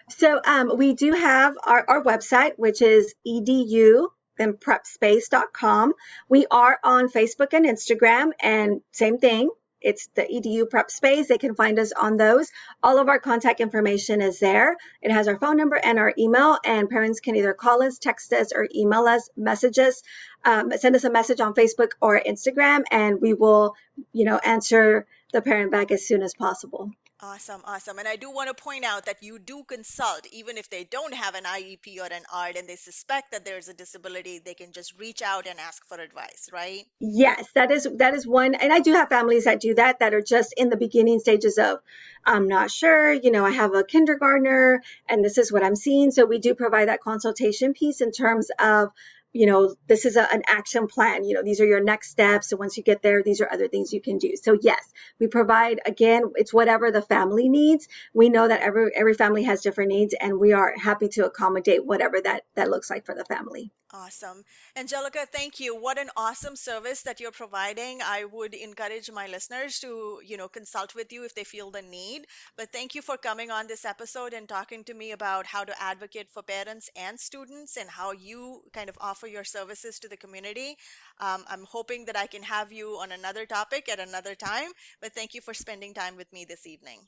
So 0.10 0.42
um, 0.46 0.78
we 0.78 0.94
do 0.94 1.14
have 1.14 1.56
our, 1.66 1.86
our 1.90 2.04
website, 2.04 2.54
which 2.58 2.82
is 2.82 3.14
edu 3.28 4.08
and 4.40 4.60
prepspace.com. 4.60 5.94
We 6.30 6.46
are 6.52 6.80
on 6.84 7.10
Facebook 7.10 7.54
and 7.54 7.66
Instagram, 7.66 8.32
and 8.40 8.82
same 8.92 9.18
thing. 9.18 9.50
It's 9.86 10.08
the 10.16 10.24
EDU 10.24 10.68
Prep 10.68 10.90
Space. 10.90 11.28
They 11.28 11.38
can 11.38 11.54
find 11.54 11.78
us 11.78 11.92
on 11.92 12.18
those. 12.18 12.52
All 12.82 12.98
of 12.98 13.08
our 13.08 13.20
contact 13.20 13.60
information 13.60 14.20
is 14.20 14.40
there. 14.40 14.76
It 15.04 15.12
has 15.12 15.28
our 15.28 15.38
phone 15.38 15.58
number 15.58 15.76
and 15.76 16.00
our 16.00 16.12
email, 16.18 16.58
and 16.66 16.90
parents 16.90 17.20
can 17.20 17.36
either 17.36 17.54
call 17.54 17.84
us, 17.84 18.00
text 18.00 18.34
us, 18.34 18.52
or 18.52 18.68
email 18.74 19.06
us 19.06 19.30
messages. 19.38 20.02
Um, 20.44 20.72
send 20.78 20.96
us 20.96 21.04
a 21.04 21.12
message 21.12 21.40
on 21.40 21.54
Facebook 21.54 21.92
or 22.02 22.20
Instagram, 22.20 22.84
and 22.90 23.22
we 23.22 23.36
will, 23.36 23.76
you 24.12 24.26
know, 24.26 24.40
answer 24.40 25.06
the 25.34 25.44
parent 25.44 25.72
back 25.72 25.92
as 25.92 26.08
soon 26.08 26.24
as 26.24 26.34
possible. 26.34 26.92
Awesome, 27.22 27.62
awesome. 27.64 27.98
And 27.98 28.10
I 28.10 28.18
do 28.18 28.30
want 28.30 28.50
to 28.50 28.62
point 28.62 28.84
out 28.84 29.06
that 29.06 29.24
you 29.24 29.40
do 29.40 29.64
consult, 29.64 30.28
even 30.34 30.58
if 30.58 30.70
they 30.70 30.84
don't 30.84 31.14
have 31.14 31.34
an 31.34 31.46
IEP 31.46 31.98
or 32.00 32.14
an 32.14 32.24
ARD 32.32 32.58
and 32.58 32.68
they 32.68 32.76
suspect 32.76 33.32
that 33.32 33.46
there's 33.46 33.70
a 33.70 33.74
disability, 33.74 34.40
they 34.40 34.54
can 34.54 34.74
just 34.74 35.00
reach 35.00 35.22
out 35.22 35.48
and 35.48 35.58
ask 35.58 35.88
for 35.88 35.98
advice, 35.98 36.50
right? 36.52 36.84
Yes, 37.00 37.48
that 37.56 37.72
is 37.72 37.88
that 37.96 38.16
is 38.16 38.28
one. 38.28 38.54
And 38.54 38.74
I 38.74 38.80
do 38.80 38.92
have 38.94 39.08
families 39.08 39.46
that 39.46 39.62
do 39.62 39.76
that 39.76 40.00
that 40.00 40.14
are 40.14 40.22
just 40.22 40.54
in 40.58 40.70
the 40.70 40.76
beginning 40.76 41.20
stages 41.20 41.58
of 41.58 41.80
I'm 42.26 42.50
not 42.50 42.70
sure, 42.70 43.14
you 43.14 43.32
know, 43.32 43.46
I 43.46 43.52
have 43.52 43.74
a 43.74 43.86
kindergartner 43.86 44.82
and 45.08 45.24
this 45.24 45.38
is 45.38 45.54
what 45.54 45.64
I'm 45.64 45.78
seeing. 45.78 46.12
So 46.12 46.26
we 46.26 46.40
do 46.40 46.54
provide 46.54 46.90
that 46.90 47.02
consultation 47.02 47.74
piece 47.74 48.02
in 48.02 48.12
terms 48.12 48.52
of 48.60 48.92
you 49.36 49.48
know, 49.48 49.76
this 49.88 50.06
is 50.06 50.16
a, 50.16 50.34
an 50.34 50.44
action 50.48 50.88
plan. 50.88 51.26
You 51.26 51.34
know, 51.36 51.44
these 51.44 51.60
are 51.60 51.66
your 51.66 51.84
next 51.84 52.10
steps. 52.10 52.50
So 52.50 52.56
once 52.56 52.78
you 52.78 52.84
get 52.84 53.02
there, 53.02 53.22
these 53.22 53.42
are 53.42 53.52
other 53.52 53.68
things 53.68 53.92
you 53.92 54.00
can 54.00 54.18
do. 54.18 54.32
So 54.42 54.58
yes, 54.62 54.82
we 55.20 55.28
provide 55.28 55.82
again, 55.86 56.32
it's 56.36 56.54
whatever 56.54 56.90
the 56.90 57.02
family 57.02 57.50
needs. 57.50 57.90
We 58.14 58.30
know 58.30 58.48
that 58.48 58.62
every 58.62 58.92
every 58.96 59.14
family 59.14 59.44
has 59.44 59.62
different 59.62 59.90
needs 59.90 60.16
and 60.20 60.40
we 60.40 60.54
are 60.54 60.74
happy 60.78 61.10
to 61.10 61.26
accommodate 61.26 61.86
whatever 61.86 62.22
that 62.22 62.44
that 62.56 62.70
looks 62.70 62.90
like 62.90 63.06
for 63.06 63.14
the 63.14 63.26
family. 63.26 63.74
Awesome. 63.94 64.44
Angelica, 64.76 65.26
thank 65.32 65.62
you. 65.62 65.76
What 65.76 65.98
an 65.98 66.10
awesome 66.18 66.58
service 66.58 67.04
that 67.04 67.22
you're 67.22 67.32
providing. 67.32 68.02
I 68.02 68.26
would 68.26 68.54
encourage 68.54 69.10
my 69.10 69.28
listeners 69.28 69.80
to, 69.80 70.20
you 70.26 70.36
know, 70.36 70.50
consult 70.50 70.96
with 70.96 71.14
you 71.14 71.24
if 71.24 71.34
they 71.34 71.46
feel 71.46 71.72
the 71.72 71.82
need. 71.82 72.26
But 72.58 72.74
thank 72.74 72.96
you 72.96 73.02
for 73.02 73.16
coming 73.16 73.52
on 73.52 73.68
this 73.68 73.86
episode 73.86 74.34
and 74.34 74.50
talking 74.50 74.84
to 74.86 74.94
me 74.94 75.12
about 75.12 75.46
how 75.46 75.64
to 75.64 75.82
advocate 75.82 76.30
for 76.32 76.44
parents 76.44 76.90
and 76.98 77.18
students 77.18 77.78
and 77.78 77.90
how 77.90 78.12
you 78.12 78.64
kind 78.74 78.90
of 78.90 78.98
offer 79.00 79.25
your 79.28 79.44
services 79.44 80.00
to 80.00 80.10
the 80.10 80.18
community. 80.18 80.78
Um, 81.20 81.44
I'm 81.50 81.66
hoping 81.66 82.06
that 82.06 82.18
I 82.18 82.28
can 82.28 82.44
have 82.44 82.72
you 82.72 83.00
on 83.02 83.12
another 83.12 83.46
topic 83.46 83.90
at 83.90 84.00
another 84.00 84.36
time. 84.36 84.70
But 85.02 85.14
thank 85.14 85.34
you 85.34 85.42
for 85.42 85.54
spending 85.54 85.94
time 85.94 86.16
with 86.16 86.32
me 86.32 86.46
this 86.46 86.66
evening. 86.68 87.00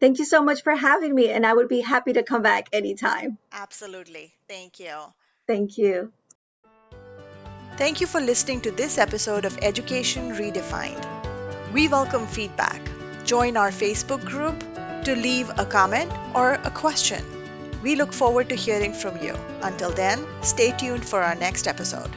Thank 0.00 0.18
you 0.18 0.24
so 0.24 0.42
much 0.42 0.62
for 0.62 0.74
having 0.74 1.14
me, 1.14 1.30
and 1.30 1.44
I 1.44 1.52
would 1.52 1.68
be 1.68 1.80
happy 1.80 2.12
to 2.12 2.22
come 2.22 2.42
back 2.42 2.68
anytime. 2.72 3.38
Absolutely. 3.52 4.32
Thank 4.48 4.78
you. 4.78 4.94
Thank 5.46 5.76
you. 5.76 6.12
Thank 7.76 8.00
you 8.00 8.06
for 8.06 8.20
listening 8.20 8.60
to 8.62 8.70
this 8.70 8.98
episode 8.98 9.44
of 9.44 9.58
Education 9.58 10.32
Redefined. 10.32 11.04
We 11.72 11.88
welcome 11.88 12.26
feedback. 12.26 12.80
Join 13.24 13.56
our 13.56 13.70
Facebook 13.70 14.24
group 14.24 14.58
to 15.04 15.14
leave 15.14 15.50
a 15.58 15.64
comment 15.64 16.12
or 16.34 16.54
a 16.54 16.70
question. 16.70 17.37
We 17.82 17.96
look 17.96 18.12
forward 18.12 18.48
to 18.48 18.54
hearing 18.54 18.92
from 18.92 19.22
you. 19.22 19.34
Until 19.62 19.90
then, 19.90 20.26
stay 20.42 20.72
tuned 20.72 21.04
for 21.04 21.22
our 21.22 21.34
next 21.34 21.66
episode. 21.66 22.10